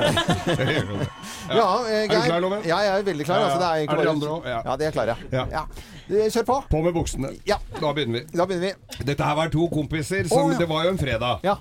Ja, 1.45 1.85
eh, 1.85 1.93
Er 1.93 2.09
du 2.09 2.25
klar, 2.25 2.41
Loven? 2.41 2.63
Ja, 2.65 2.79
jeg 2.81 2.89
er 2.89 3.03
veldig 3.05 3.25
klar. 3.27 3.37
Ja, 3.37 3.41
ja. 3.41 3.45
Altså, 3.45 3.59
det 3.59 3.67
er, 3.67 3.73
egentlig 3.75 3.93
Er 3.93 3.97
dere 4.01 4.13
andre 4.15 4.29
òg? 4.33 4.41
Ja. 4.49 4.59
Ja, 4.65 4.73
de 4.81 4.85
er 4.87 4.91
klare. 4.95 5.15
Ja. 5.29 5.43
Ja. 5.51 5.61
Eh, 6.09 6.25
Kjør 6.33 6.45
på. 6.47 6.55
På 6.71 6.79
med 6.81 6.93
buksene. 6.95 7.29
Da 7.45 7.57
begynner 7.93 8.15
vi. 8.17 8.23
Da 8.33 8.45
begynner 8.49 8.67
vi. 8.71 8.75
Dette 9.11 9.23
her 9.27 9.35
var 9.37 9.45
to 9.53 9.67
kompiser. 9.69 10.25
Som, 10.31 10.41
oh, 10.41 10.49
ja. 10.55 10.57
Det 10.63 10.67
var 10.71 10.81
jo 10.87 10.91
en 10.95 10.97
fredag. 10.97 11.45
Ja. 11.45 11.55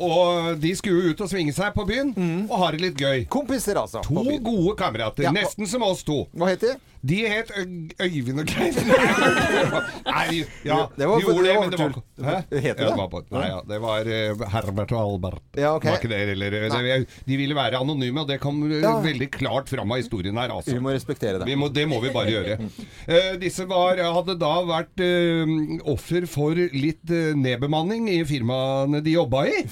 Og 0.00 0.56
de 0.62 0.70
skulle 0.78 1.04
jo 1.04 1.14
ut 1.14 1.24
og 1.26 1.28
svinge 1.28 1.52
seg 1.52 1.74
på 1.76 1.84
byen, 1.88 2.14
og 2.48 2.54
ha 2.62 2.70
det 2.72 2.80
litt 2.86 3.00
gøy. 3.00 3.26
Kompiser, 3.28 3.76
altså. 3.80 4.00
To 4.06 4.24
gode 4.40 4.76
kamerater. 4.80 5.26
Ja. 5.28 5.34
Nesten 5.34 5.68
som 5.68 5.84
oss 5.84 6.00
to. 6.06 6.22
Hva 6.32 6.48
heter 6.52 6.74
de? 6.74 6.89
De 7.00 7.16
het 7.24 7.48
Øyvind 7.56 8.42
og 8.42 8.50
Geir. 8.50 8.76
Nei, 10.10 10.42
ja, 10.66 10.82
Det 10.96 11.06
var- 11.08 11.20
de 11.20 11.24
gjorde 11.24 11.44
det 11.46 11.54
men 11.60 11.70
det 11.70 11.78
var. 11.80 11.94
Hæ? 12.20 12.34
Heter 12.60 12.82
Ja, 12.84 12.90
det? 12.90 12.96
var 12.98 13.22
Nei, 13.30 13.46
ja, 13.48 13.60
det 13.68 13.78
var 13.80 14.00
eh, 14.04 14.42
Herbert 14.52 14.92
og 14.92 15.00
Albert. 15.00 15.42
Ja, 15.56 15.70
okay. 15.76 15.90
Var 15.90 15.96
ikke 16.02 16.10
det, 16.12 16.18
eller, 16.34 16.50
det, 16.50 17.06
De 17.26 17.36
ville 17.40 17.56
være 17.56 17.80
anonyme, 17.80 18.20
og 18.20 18.28
det 18.28 18.40
kom 18.40 18.60
eh, 18.70 18.82
Ja. 18.82 18.98
veldig 19.00 19.30
klart 19.32 19.68
fram 19.72 19.90
av 19.92 19.96
historien 20.02 20.36
her. 20.36 20.52
Altså. 20.52 20.74
Vi 20.76 20.82
må 20.84 20.92
respektere 20.92 21.38
det. 21.40 21.46
Vi 21.48 21.56
må, 21.56 21.70
det 21.72 21.86
må 21.88 22.02
vi 22.04 22.12
bare 22.12 22.34
gjøre. 22.34 22.58
Uh, 23.08 23.38
disse 23.44 23.64
var, 23.68 23.96
hadde 23.96 24.36
da 24.36 24.52
vært 24.68 25.00
uh, 25.00 25.80
offer 25.88 26.26
for 26.28 26.52
litt 26.54 27.08
eh, 27.10 27.32
nedbemanning 27.34 28.10
i 28.12 28.20
firmaene 28.28 29.00
de 29.00 29.16
jobba 29.16 29.46
i. 29.48 29.64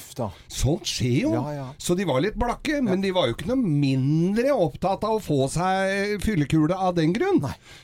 Sånt 0.49 0.89
skjer 0.89 1.21
jo. 1.27 1.35
Ja, 1.37 1.45
ja. 1.59 1.69
Så 1.77 1.95
de 1.99 2.09
var 2.09 2.25
litt 2.25 2.41
blakke, 2.41 2.81
men 2.81 3.05
de 3.05 3.13
var 3.13 3.29
jo 3.29 3.37
ikke 3.37 3.53
noe 3.53 3.61
mindre 3.61 4.57
opptatt 4.57 5.05
av 5.05 5.19
å 5.19 5.23
få 5.23 5.45
seg 5.53 6.23
fyllekule 6.25 6.73
av 6.73 6.97
den 6.97 7.13
grunn. 7.13 7.18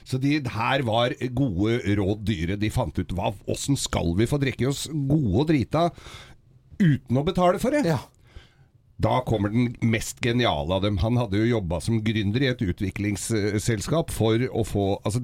Så 0.06 0.20
de 0.22 0.38
her 0.56 0.84
var 0.86 1.14
gode 1.36 1.80
råd 1.98 2.24
dyre. 2.26 2.58
De 2.60 2.70
fant 2.72 2.98
ut 2.98 3.14
hva, 3.16 3.32
åssen 3.50 3.78
skal 3.80 4.14
vi 4.18 4.28
få 4.30 4.40
drikke 4.42 4.68
oss 4.70 4.86
gode 4.92 5.44
og 5.44 5.48
drita 5.50 5.88
uten 6.80 7.20
å 7.20 7.24
betale 7.26 7.60
for 7.62 7.74
det? 7.74 7.84
Da 9.00 9.20
kommer 9.26 9.50
den 9.50 9.72
mest 9.82 10.20
geniale 10.22 10.70
av 10.76 10.82
dem. 10.84 10.96
Han 11.02 11.16
hadde 11.18 11.40
jo 11.40 11.48
jobba 11.56 11.80
som 11.82 11.96
gründer 12.06 12.42
i 12.44 12.46
et 12.52 12.60
utviklingsselskap 12.62 14.12
for 14.14 14.38
å 14.54 14.62
få 14.66 14.84
Altså, 15.04 15.20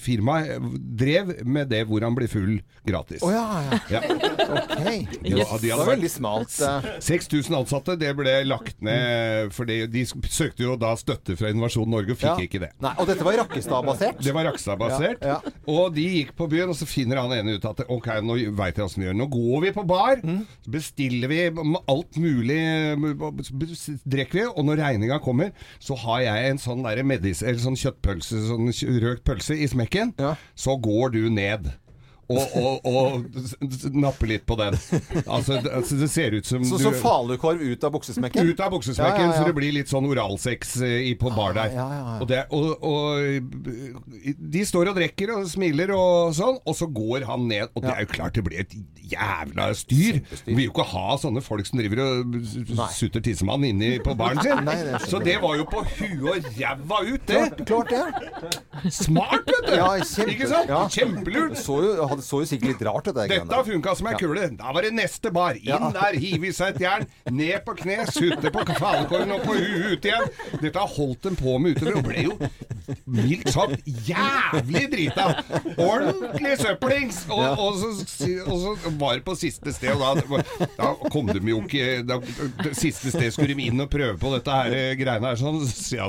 firmaet 0.00 0.56
drev 0.96 1.34
med 1.46 1.68
det 1.70 1.82
hvor 1.88 2.00
han 2.06 2.14
ble 2.16 2.26
full 2.32 2.54
gratis. 2.88 3.20
Å 3.22 3.30
ja, 3.32 3.44
ja. 3.66 3.78
Ja. 3.90 4.00
Ok. 4.00 4.86
Ja, 5.20 5.36
Yes. 5.40 5.50
de 5.60 5.68
Det 5.68 5.76
var 5.76 5.86
veldig 5.90 6.10
smalt. 6.10 6.54
eh. 6.64 6.88
6000 7.00 7.54
ansatte, 7.60 7.96
det 8.00 8.14
ble 8.16 8.38
lagt 8.48 8.80
ned 8.82 9.52
fordi 9.52 9.86
de 9.92 10.04
søkte 10.06 10.64
jo 10.64 10.76
da 10.80 10.94
støtte 10.96 11.36
fra 11.38 11.50
Innovasjon 11.52 11.88
Norge 11.90 12.12
og 12.16 12.18
fikk 12.18 12.40
Ja. 12.40 12.46
ikke 12.48 12.60
det. 12.64 12.70
Nei, 12.80 12.94
og 12.98 13.06
dette 13.06 13.24
var 13.24 13.36
Rakkestad-basert? 13.44 14.22
Det 14.24 14.32
var 14.34 14.44
Rakkestad-basert. 14.48 15.22
Ja, 15.22 15.40
Og 15.68 15.94
de 15.94 16.02
gikk 16.24 16.32
på 16.36 16.48
byen, 16.50 16.68
og 16.70 16.76
så 16.76 16.86
finner 16.88 17.20
han 17.20 17.32
ene 17.32 17.56
ut 17.58 17.64
at 17.64 17.84
ok, 17.88 18.06
nå 18.24 18.38
veit 18.56 18.76
jeg 18.76 18.84
åssen 18.84 19.02
vi 19.04 19.08
gjør. 19.10 19.16
Nå 19.20 19.28
går 19.30 19.60
vi 19.62 19.70
på 19.72 19.86
bar, 19.86 20.16
Mm. 20.24 20.46
bestiller 20.68 21.28
vi 21.28 21.40
alt 21.88 22.16
mulig, 22.16 23.09
drikker 23.14 24.38
vi, 24.38 24.46
og 24.48 24.64
når 24.66 24.82
regninga 24.84 25.20
kommer, 25.24 25.52
så 25.82 25.96
har 26.04 26.24
jeg 26.26 26.50
en 26.50 26.62
sånn, 26.62 26.86
medis, 27.06 27.42
eller 27.42 27.62
sånn 27.62 27.78
kjøttpølse, 27.80 28.42
sånn 28.48 28.72
røkt 29.02 29.24
pølse 29.28 29.56
i 29.56 29.68
smekken. 29.70 30.14
Så 30.58 30.76
går 30.80 31.16
du 31.16 31.22
ned. 31.32 31.72
Og, 32.30 32.52
og, 32.54 32.84
og 32.86 33.24
s- 33.42 33.56
litt 34.30 34.44
på 34.46 34.54
den. 34.60 34.76
Altså, 35.26 35.56
det, 35.64 35.72
altså, 35.74 35.96
det 35.98 36.08
ser 36.12 36.36
ut 36.38 36.46
som 36.46 36.62
Så, 36.64 36.78
du 36.78 36.84
så 36.84 36.92
falukorv 37.00 37.58
ut 37.64 37.84
av 37.88 37.90
buksesmekken? 37.96 38.46
ut 38.52 38.60
av 38.62 38.70
buksesmekken, 38.76 39.24
Ja, 39.24 39.26
ja, 39.26 39.32
ja. 39.34 39.38
så 39.40 39.48
det 39.48 39.54
blir 39.56 39.72
litt 39.74 39.90
sånn 39.90 40.06
oralsex 40.06 40.76
eh, 40.86 41.08
i- 41.10 41.16
på 41.18 41.32
bar 41.34 41.56
der. 41.58 41.74
Og, 42.20 42.26
det, 42.30 42.44
og, 42.54 42.84
og 42.86 44.38
de 44.54 44.62
står 44.68 44.92
og 44.92 44.98
drikker 45.00 45.32
og 45.34 45.48
smiler 45.50 45.90
og 45.96 46.30
sånn, 46.38 46.60
og 46.64 46.76
så 46.78 46.86
går 46.86 47.26
han 47.28 47.48
ned. 47.50 47.72
Og 47.74 47.82
det 47.84 47.92
er 47.96 48.04
jo 48.06 48.12
klart 48.14 48.38
det 48.38 48.44
blir 48.46 48.62
et 48.62 48.74
jævla 49.10 49.70
styr. 49.74 50.20
Vi 50.46 50.54
vil 50.54 50.68
jo 50.68 50.72
ikke 50.74 50.86
ha 50.92 51.16
sånne 51.18 51.42
folk 51.42 51.66
som 51.66 51.80
driver 51.82 52.02
og 52.04 52.36
sutter 52.94 53.24
tissemann 53.26 53.64
inni 53.66 53.96
på 54.04 54.14
baren 54.18 54.38
sin. 54.44 54.62
Nei, 54.66 54.76
det 54.86 55.00
så 55.10 55.18
det 55.22 55.38
var 55.42 55.56
jo 55.58 55.66
på 55.70 55.82
huet 55.96 56.30
og 56.30 56.50
ræva 56.60 57.00
ut, 57.10 57.26
det. 57.26 57.42
Klart, 57.66 57.90
klart 57.90 57.90
det. 57.90 58.92
Smart, 58.94 59.48
vet 59.50 59.66
du! 59.66 59.74
Ja, 59.80 59.88
kjempe, 59.98 60.30
Ikke 60.36 60.48
sant? 60.50 60.70
Kjempelurt. 60.94 61.58
Så 61.60 61.80
jo, 61.84 62.19
det 62.20 62.26
så 62.28 62.40
jo 62.42 62.48
sikkert 62.50 62.72
litt 62.74 62.84
rart 62.86 63.08
ut, 63.10 63.14
det 63.16 63.28
Dette 63.32 63.60
funka 63.66 63.94
som 63.98 64.10
ei 64.10 64.14
kule. 64.20 64.46
Da 64.60 64.72
var 64.76 64.86
det 64.86 64.92
neste 64.96 65.32
bar. 65.34 65.58
Inn 65.58 65.70
Ja. 65.70 65.90
der, 65.94 66.18
hive 66.20 66.50
i 66.50 66.54
seg 66.56 66.76
et 66.76 66.84
jern, 66.84 67.06
ned 67.30 67.64
på 67.66 67.74
kne, 67.80 68.04
sutte 68.12 68.52
på 68.54 68.64
falukorven 68.82 69.34
og 69.36 69.44
på 69.46 69.56
huet 69.58 69.96
ut 69.96 70.08
igjen. 70.10 70.28
Dette 70.62 70.86
holdt 70.96 71.22
dem 71.28 71.38
på 71.40 71.56
med 71.58 71.76
utover, 71.78 71.98
og 72.00 72.08
ble 72.10 72.26
jo 72.28 72.36
mildt 73.10 73.50
sagt 73.52 73.86
jævlig 74.08 74.84
drita. 74.92 75.26
Ordentlig 75.76 76.56
søppelings! 76.60 77.22
Og, 77.30 77.40
Ja. 77.40 77.54
og, 77.56 77.78
så, 77.80 78.28
og 78.44 78.56
så 78.60 78.90
var 79.00 79.16
det 79.18 79.24
på 79.26 79.34
siste 79.38 79.72
sted, 79.72 79.94
og 79.96 80.20
da, 80.20 80.40
da 80.76 80.90
kom 81.12 81.30
de 81.30 81.40
jo 81.48 81.62
ikke 81.64 82.02
da, 82.06 82.18
Siste 82.76 83.10
sted 83.12 83.32
skulle 83.32 83.54
de 83.56 83.66
inn 83.70 83.80
og 83.82 83.88
prøve 83.92 84.18
på 84.20 84.30
dette 84.34 84.52
her 84.54 84.74
eh, 84.76 84.92
greiene 85.00 85.30
her, 85.32 85.38
sånn. 85.40 85.60
Så 85.66 85.96
ja, 85.96 86.08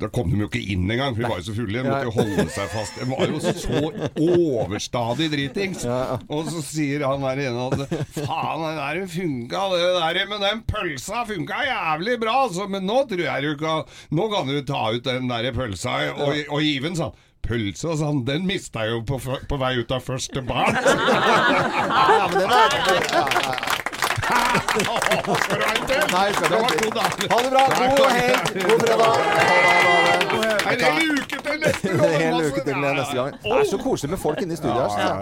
da 0.00 0.08
kom 0.14 0.30
de 0.32 0.38
jo 0.44 0.48
ikke 0.50 0.62
inn 0.74 0.86
engang, 0.90 1.16
for 1.16 1.24
de 1.24 1.30
var 1.32 1.40
jo 1.42 1.46
så 1.50 1.56
fulle. 1.56 1.82
De 1.82 1.88
måtte 1.90 2.08
jo 2.08 2.14
holde 2.16 2.46
seg 2.54 2.70
fast. 2.72 3.00
De 3.00 3.08
var 3.10 3.32
jo 3.32 3.40
så 3.42 3.82
overstadig 4.36 5.28
dritings. 5.32 5.84
Og 6.32 6.48
så 6.50 6.62
sier 6.64 7.04
han 7.06 7.24
der 7.24 7.42
ene 7.48 7.66
at 7.68 7.94
faen, 8.16 8.62
det 8.62 8.72
der 8.78 9.02
funka, 9.12 9.62
det 9.74 9.90
der, 9.98 10.20
men 10.30 10.44
den 10.46 10.62
pølsa 10.68 11.24
funka 11.28 11.62
jævlig 11.68 12.18
bra, 12.22 12.36
altså. 12.46 12.68
Men 12.70 12.86
nå 12.88 13.02
tror 13.10 13.24
jeg 13.26 13.42
du 13.46 13.52
kan 13.60 13.82
Nå 14.14 14.26
kan 14.32 14.48
du 14.48 14.58
ta 14.66 14.82
ut 14.94 15.04
den 15.06 15.28
der 15.30 15.50
pølsa 15.56 15.98
og, 16.10 16.34
og 16.48 16.64
give 16.64 16.88
den, 16.88 16.96
sa. 16.98 17.12
Pølsa, 17.42 17.96
sa 17.98 18.04
han, 18.06 18.22
den 18.26 18.46
mista 18.46 18.84
jeg 18.86 18.94
jo 18.96 19.00
på, 19.06 19.18
på 19.50 19.56
vei 19.58 19.74
ut 19.80 19.90
av 19.94 20.02
første 20.06 20.42
barn. 20.46 20.76
Ja, 22.12 22.28
men 22.30 22.38
det 22.38 22.46
var... 22.46 23.72
Nei, 26.12 26.32
skal 26.32 26.48
du 26.48 26.56
ikke. 26.86 27.00
Ha 27.30 27.38
det 27.42 27.50
bra. 27.50 27.62
God 27.96 28.10
helg. 28.10 28.62
God 28.68 28.80
fredag. 28.80 30.21
En 30.72 30.78
hel 30.98 31.10
uke 31.18 31.38
til 31.42 31.60
neste 31.62 31.88
En 31.90 31.96
gang! 31.98 32.12
hel 32.22 32.34
altså. 32.34 32.48
uke 32.52 32.60
til 32.66 32.76
neste 32.82 33.16
gang. 33.18 33.32
Det 33.42 33.52
er 33.58 33.64
så 33.70 33.78
koselig 33.82 34.10
med 34.14 34.20
folk 34.22 34.38
inne 34.42 34.52
i 34.56 34.56
studio 34.60 34.80
her. 34.80 34.88
Jeg. 35.02 35.16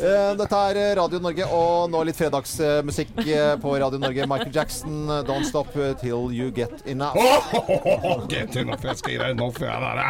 Eh, 0.00 0.30
Dette 0.40 0.56
er 0.70 0.74
Radio 1.00 1.18
Norge, 1.24 1.44
og 1.60 1.90
nå 1.92 2.02
litt 2.08 2.18
fredagsmusikk 2.18 3.14
eh, 3.26 3.54
på 3.62 3.68
Radio 3.82 3.98
Norge. 4.02 4.26
Michael 4.30 4.54
Jackson, 4.54 4.96
eh, 5.10 5.22
'Don't 5.28 5.46
Stop 5.48 5.72
Till 6.00 6.30
You 6.34 6.50
Get 6.54 6.74
Enough'. 6.86 7.16
Get 8.28 8.56
enough, 8.56 8.84
jeg 8.84 8.96
skal 8.96 9.12
gi 9.12 9.18
deg 9.18 9.30
enough. 9.30 9.60
Ja, 9.60 9.80
der. 9.80 10.06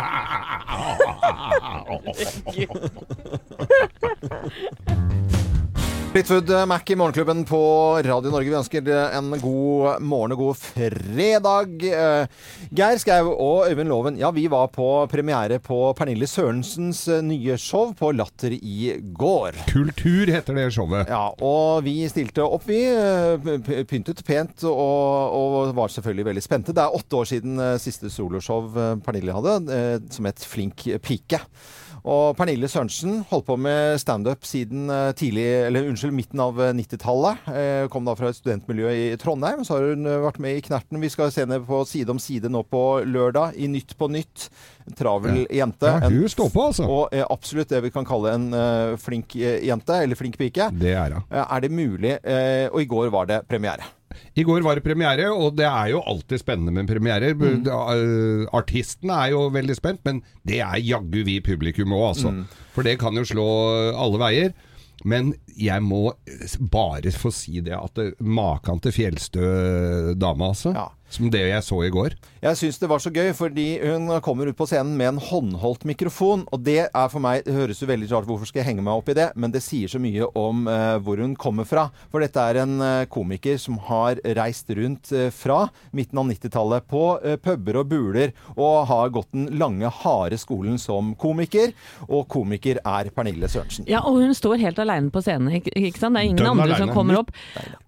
Fleetwood 6.11 6.51
Mac 6.67 6.91
i 6.91 6.97
Morgenklubben 6.99 7.45
på 7.47 7.59
Radio 8.03 8.33
Norge. 8.33 8.51
Vi 8.51 8.57
ønsker 8.59 8.89
en 9.15 9.29
god 9.39 10.01
morgen 10.03 10.33
og 10.35 10.41
god 10.41 10.57
fredag. 10.59 11.85
Eh, 11.87 12.49
Geir 12.75 12.99
Skau 12.99 13.29
og 13.31 13.69
Øyvind 13.71 13.87
Loven, 13.93 14.17
ja, 14.19 14.33
vi 14.35 14.49
var 14.51 14.73
på 14.75 14.89
premiere 15.13 15.61
på 15.63 15.79
Pernille 15.95 16.27
Sørensens 16.27 17.05
eh, 17.15 17.21
nye 17.23 17.55
show 17.63 17.93
på 17.95 18.11
Latter 18.19 18.57
i 18.59 18.97
går. 19.15 19.61
Kultur 19.71 20.33
heter 20.35 20.59
det 20.59 20.65
showet. 20.75 21.07
Ja, 21.15 21.29
og 21.47 21.87
vi 21.87 21.95
stilte 22.11 22.43
opp, 22.43 22.67
vi. 22.67 22.81
eh, 22.91 23.85
Pyntet 23.87 24.25
pent 24.27 24.67
og, 24.67 25.37
og 25.39 25.77
var 25.79 25.95
selvfølgelig 25.95 26.27
veldig 26.33 26.43
spente. 26.43 26.75
Det 26.75 26.89
er 26.89 26.99
åtte 26.99 27.21
år 27.23 27.31
siden 27.37 27.63
siste 27.79 28.11
soloshow 28.11 28.67
Pernille 29.07 29.39
hadde, 29.39 30.03
som 30.11 30.27
het 30.27 30.43
Flink 30.43 30.89
pike. 31.07 31.39
Og 32.05 32.37
Pernille 32.39 32.69
Sørensen 32.71 33.21
holdt 33.31 33.47
på 33.49 33.57
med 33.61 33.99
standup 34.01 34.47
siden 34.49 34.89
eh, 34.91 35.11
tidlig, 35.19 35.45
eller 35.69 35.89
unnskyld, 35.91 36.15
midten 36.17 36.41
av 36.41 36.61
eh, 36.65 36.73
90-tallet. 36.79 37.51
Eh, 37.53 37.85
Kom 37.93 38.07
da 38.09 38.15
fra 38.17 38.31
et 38.33 38.39
studentmiljø 38.39 38.93
i 38.97 39.05
Trondheim. 39.21 39.65
Så 39.67 39.77
har 39.77 39.91
hun 39.93 40.09
eh, 40.09 40.21
vært 40.25 40.41
med 40.41 40.57
i 40.57 40.65
Knerten. 40.65 41.01
Vi 41.03 41.11
skal 41.13 41.33
se 41.35 41.45
henne 41.45 41.61
på 41.67 41.83
Side 41.91 42.11
om 42.15 42.21
side 42.23 42.49
nå 42.53 42.63
på 42.71 42.83
lørdag 43.05 43.59
i 43.61 43.69
Nytt 43.71 43.97
på 44.01 44.09
Nytt. 44.13 44.49
En 44.89 44.97
travel 44.97 45.43
jente. 45.53 45.93
Ja, 45.93 46.09
hun 46.11 46.29
står 46.33 46.51
på, 46.55 46.67
altså. 46.71 46.89
Og 46.89 47.15
eh, 47.15 47.27
absolutt 47.29 47.71
det 47.75 47.83
vi 47.85 47.93
kan 47.95 48.09
kalle 48.09 48.35
en 48.39 48.49
eh, 48.57 48.97
flink 49.01 49.37
eh, 49.37 49.61
jente, 49.69 50.01
eller 50.07 50.19
flink 50.19 50.41
pike. 50.41 50.71
Det 50.81 50.97
er 50.97 51.19
hun. 51.19 51.29
Eh, 51.29 51.45
er 51.45 51.65
det 51.67 51.73
mulig? 51.75 52.17
Eh, 52.25 52.67
og 52.73 52.81
i 52.83 52.89
går 52.91 53.13
var 53.13 53.29
det 53.31 53.43
premiere. 53.51 53.85
I 54.35 54.45
går 54.47 54.65
var 54.67 54.79
det 54.79 54.85
premiere, 54.85 55.29
og 55.31 55.57
det 55.59 55.67
er 55.69 55.93
jo 55.93 56.03
alltid 56.07 56.43
spennende 56.43 56.75
med 56.75 56.89
premierer. 56.91 57.35
Mm. 57.35 57.67
Øh, 57.67 58.47
Artistene 58.57 59.19
er 59.27 59.35
jo 59.35 59.45
veldig 59.55 59.77
spent, 59.79 60.03
men 60.07 60.23
det 60.47 60.61
er 60.65 60.81
jaggu 60.83 61.23
vi 61.27 61.41
publikum 61.45 61.95
òg, 61.97 62.09
altså. 62.15 62.35
Mm. 62.35 62.45
For 62.75 62.87
det 62.87 62.99
kan 63.03 63.17
jo 63.17 63.27
slå 63.29 63.47
alle 63.95 64.21
veier. 64.23 64.53
Men 65.09 65.33
jeg 65.57 65.81
må 65.81 66.11
bare 66.73 67.13
få 67.17 67.31
si 67.33 67.63
det 67.65 67.73
at 67.73 67.97
det, 67.97 68.11
maken 68.21 68.83
til 68.85 68.93
fjellstø 68.93 69.45
dame, 70.21 70.51
altså. 70.53 70.75
Som 71.11 71.31
det 71.33 71.43
jeg 71.43 71.63
så 71.67 71.81
i 71.83 71.91
går. 71.91 72.15
Jeg 72.41 72.57
syns 72.57 72.79
det 72.81 72.89
var 72.89 73.03
så 73.03 73.11
gøy, 73.13 73.33
fordi 73.37 73.67
hun 73.83 74.09
kommer 74.25 74.49
ut 74.49 74.57
på 74.57 74.67
scenen 74.71 74.95
med 74.97 75.09
en 75.11 75.19
håndholdt 75.21 75.83
mikrofon. 75.89 76.45
Og 76.55 76.63
det 76.65 76.87
er 76.87 77.09
for 77.11 77.21
meg 77.23 77.43
Det 77.45 77.55
høres 77.57 77.81
jo 77.83 77.89
veldig 77.91 78.09
rart 78.13 78.29
Hvorfor 78.29 78.49
skal 78.49 78.63
jeg 78.63 78.69
henge 78.71 78.85
meg 78.87 78.95
opp 79.01 79.11
i 79.11 79.17
det? 79.19 79.27
Men 79.35 79.53
det 79.53 79.63
sier 79.65 79.91
så 79.91 79.99
mye 80.01 80.29
om 80.39 80.69
eh, 80.71 80.97
hvor 81.03 81.21
hun 81.21 81.35
kommer 81.35 81.67
fra. 81.69 81.89
For 82.13 82.23
dette 82.23 82.41
er 82.41 82.61
en 82.63 82.77
eh, 82.85 83.09
komiker 83.11 83.59
som 83.61 83.79
har 83.89 84.21
reist 84.39 84.71
rundt 84.77 85.11
eh, 85.13 85.29
fra 85.35 85.65
midten 85.97 86.21
av 86.23 86.31
90-tallet 86.31 86.87
på 86.91 87.03
eh, 87.27 87.37
puber 87.43 87.81
og 87.83 87.91
buler, 87.91 88.35
og 88.55 88.87
har 88.91 89.11
gått 89.15 89.33
den 89.35 89.49
lange, 89.59 89.91
harde 90.03 90.39
skolen 90.41 90.79
som 90.81 91.13
komiker. 91.19 91.75
Og 92.09 92.29
komiker 92.31 92.79
er 92.85 93.11
Pernille 93.15 93.51
Sørensen. 93.51 93.89
Ja, 93.91 94.05
og 94.07 94.21
hun 94.23 94.35
står 94.37 94.63
helt 94.63 94.79
alene 94.83 95.11
på 95.13 95.23
scenen, 95.25 95.51
ikke, 95.59 95.75
ikke 95.75 95.99
sant? 95.99 96.15
Det 96.15 96.23
er 96.23 96.31
ingen 96.31 96.41
Dønn 96.41 96.53
andre 96.55 96.71
alene. 96.71 96.81
som 96.87 96.95
kommer 96.95 97.21
opp. 97.25 97.35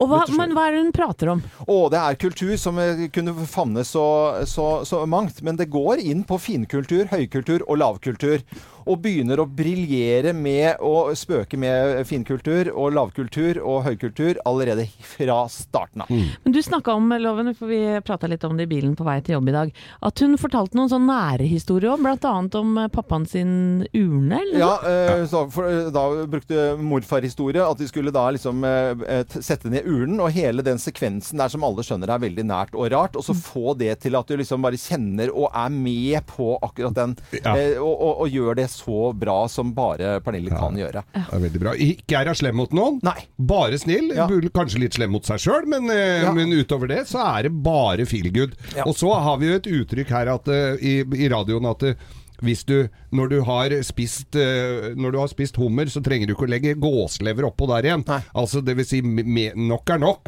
Og 0.02 0.10
hva, 0.10 0.24
men 0.34 0.56
hva 0.56 0.66
er 0.68 0.76
det 0.76 0.84
hun 0.84 0.92
prater 0.96 1.32
om? 1.36 1.44
Å, 1.68 1.78
det 1.92 2.02
er 2.02 2.20
kultur 2.26 2.54
som 2.60 2.82
eh, 2.82 3.06
kunne 3.14 3.34
favne 3.46 3.84
så, 3.86 4.04
så, 4.48 4.84
så 4.88 5.04
mangt. 5.06 5.42
Men 5.42 5.58
det 5.60 5.70
går 5.72 6.02
inn 6.02 6.24
på 6.28 6.38
finkultur, 6.42 7.06
høykultur 7.12 7.64
og 7.68 7.80
lavkultur. 7.82 8.44
Og 8.86 9.00
begynner 9.04 9.40
å 9.42 9.46
briljere 9.46 10.32
med 10.36 10.80
å 10.82 11.12
spøke 11.18 11.58
med 11.60 12.02
finkultur 12.08 12.70
og 12.72 12.92
lavkultur 12.96 13.60
og 13.62 13.84
høykultur 13.86 14.40
allerede 14.48 14.86
fra 15.06 15.42
starten 15.52 16.02
av. 16.04 16.10
Men 16.12 16.54
du 16.56 16.60
snakka 16.62 16.94
om 16.98 17.12
Loven, 17.22 17.52
for 17.58 17.70
vi 17.70 17.80
prata 18.04 18.26
litt 18.30 18.44
om 18.48 18.56
det 18.58 18.66
i 18.66 18.72
bilen 18.72 18.96
på 18.98 19.04
vei 19.06 19.18
til 19.24 19.36
jobb 19.36 19.48
i 19.52 19.56
dag. 19.56 19.72
At 20.02 20.22
hun 20.24 20.36
fortalte 20.40 20.78
noen 20.78 20.90
sånn 20.92 21.06
nære 21.08 21.46
historier 21.48 21.92
òg, 21.94 22.02
bl.a. 22.04 22.34
om 22.60 22.76
eh, 22.82 22.88
pappaen 22.92 23.26
sin 23.28 23.52
urne, 23.92 24.40
eller 24.42 24.58
Ja, 24.62 24.72
eh, 24.88 25.24
så, 25.30 25.44
for, 25.52 25.68
eh, 25.70 25.90
da 25.94 26.06
brukte 26.30 26.72
morfarhistorie 26.80 27.62
at 27.64 27.78
de 27.80 27.88
skulle 27.90 28.12
da 28.14 28.26
liksom 28.34 28.64
eh, 28.66 29.04
eh, 29.18 29.36
sette 29.42 29.70
ned 29.72 29.86
urnen, 29.88 30.20
og 30.22 30.32
hele 30.34 30.64
den 30.66 30.80
sekvensen 30.82 31.40
der 31.40 31.52
som 31.52 31.64
alle 31.66 31.84
skjønner 31.86 32.10
er 32.16 32.22
veldig 32.22 32.46
nært 32.48 32.74
og 32.78 32.90
rart, 32.92 33.16
og 33.18 33.24
så 33.26 33.36
få 33.36 33.74
det 33.78 33.96
til 34.04 34.16
at 34.18 34.28
du 34.30 34.36
liksom 34.40 34.62
bare 34.64 34.80
kjenner 34.80 35.32
og 35.32 35.50
er 35.52 35.72
med 35.74 36.26
på 36.30 36.54
akkurat 36.62 36.96
den, 36.98 37.16
Ja. 37.42 37.54
eh, 37.56 37.78
og, 37.82 37.92
og, 37.94 38.22
og 38.26 38.32
gjør 38.32 38.58
det 38.58 38.68
så 38.72 39.10
bra 39.16 39.36
som 39.52 39.70
bare 39.76 40.16
Pernille 40.24 40.50
kan 40.56 40.76
gjøre. 40.78 41.04
Det 41.14 41.22
er 41.36 41.44
veldig 41.46 41.60
bra. 41.62 41.74
Ikke 41.76 42.20
er 42.22 42.30
hun 42.32 42.38
slem 42.40 42.56
mot 42.62 42.72
noen. 42.76 42.98
Nei. 43.06 43.26
Bare 43.38 43.78
snill. 43.80 44.10
Kanskje 44.56 44.82
litt 44.82 44.96
slem 44.98 45.12
mot 45.14 45.28
seg 45.28 45.40
sjøl, 45.44 45.68
men, 45.70 45.88
eh, 45.92 46.22
Ja. 46.24 46.32
men 46.32 46.50
utover 46.52 46.88
det 46.88 47.04
så 47.08 47.20
er 47.38 47.42
det 47.48 47.54
bare 47.62 48.06
feel 48.06 48.30
good. 48.32 48.56
Og 48.86 48.94
så 48.96 49.12
har 49.22 49.38
vi 49.38 49.48
jo 49.52 49.60
et 49.60 49.70
uttrykk 49.70 50.08
her 50.16 50.32
at, 50.34 50.48
eh, 50.48 50.76
i, 50.82 50.98
i 51.04 51.28
radioen 51.32 51.68
at 51.70 51.82
eh, 51.82 51.94
hvis 52.42 52.64
du, 52.66 52.88
når 53.14 53.28
du 53.30 53.36
har 53.46 53.70
spist 53.86 54.34
Når 54.34 55.12
du 55.14 55.18
har 55.20 55.28
spist 55.30 55.54
hummer, 55.62 55.86
så 55.86 56.02
trenger 56.02 56.26
du 56.26 56.32
ikke 56.34 56.48
å 56.48 56.50
legge 56.50 56.72
gåslever 56.74 57.46
oppå 57.46 57.68
der 57.70 57.86
igjen. 57.86 58.02
Altså 58.34 58.58
det 58.66 58.74
vil 58.80 58.84
si 58.88 58.98
me, 59.00 59.52
nok 59.54 59.88
er 59.94 59.98
nok. 60.02 60.26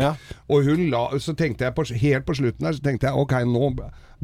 Og 0.49 0.62
hun 0.68 0.84
la, 0.92 1.09
så 1.18 1.34
tenkte 1.34 1.66
jeg 1.66 1.74
på, 1.74 1.82
helt 1.99 2.24
på 2.28 2.36
slutten 2.38 2.68
her, 2.68 2.76
så 2.78 2.84
tenkte 2.86 3.09
jeg 3.11 3.18
ok, 3.18 3.34
nå 3.51 3.72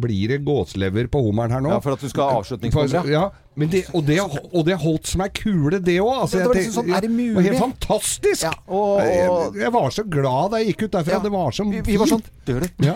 blir 0.01 0.29
det 0.35 0.41
gåslever 0.47 1.07
på 1.13 1.23
hummeren 1.29 1.51
her 1.55 1.61
nå. 1.65 1.71
Ja, 1.77 1.81
for 1.85 1.93
at 1.97 2.01
du 2.01 2.09
skal 2.09 2.31
ha 2.31 2.41
avslutningsnummer, 2.41 3.11
Ja, 3.11 3.31
men 3.61 3.69
det, 3.69 3.85
og, 3.93 4.05
det, 4.07 4.19
og 4.23 4.65
det 4.65 4.77
holdt 4.81 5.07
som 5.11 5.21
ei 5.25 5.29
kule, 5.35 5.81
det 5.83 5.99
òg. 6.01 6.23
Altså, 6.23 6.39
Det 6.39 6.47
var 6.47 6.55
liksom 6.55 6.77
sånn, 6.79 6.87
det 7.03 7.35
var 7.35 7.43
helt 7.49 7.59
fantastisk! 7.61 8.43
Ja, 8.47 8.53
og- 8.69 9.01
og- 9.01 9.55
jeg, 9.55 9.63
jeg 9.65 9.73
var 9.73 9.91
så 9.91 10.05
glad 10.09 10.51
da 10.53 10.57
jeg 10.63 10.73
gikk 10.75 10.83
ut 10.87 10.93
derfra. 10.99 11.23
Det 11.23 11.33
var 11.33 11.51
så 11.53 11.65
Vi, 11.71 11.81
vi 11.81 11.97
var 12.01 12.07
sånn 12.07 12.23
Ja. 12.81 12.95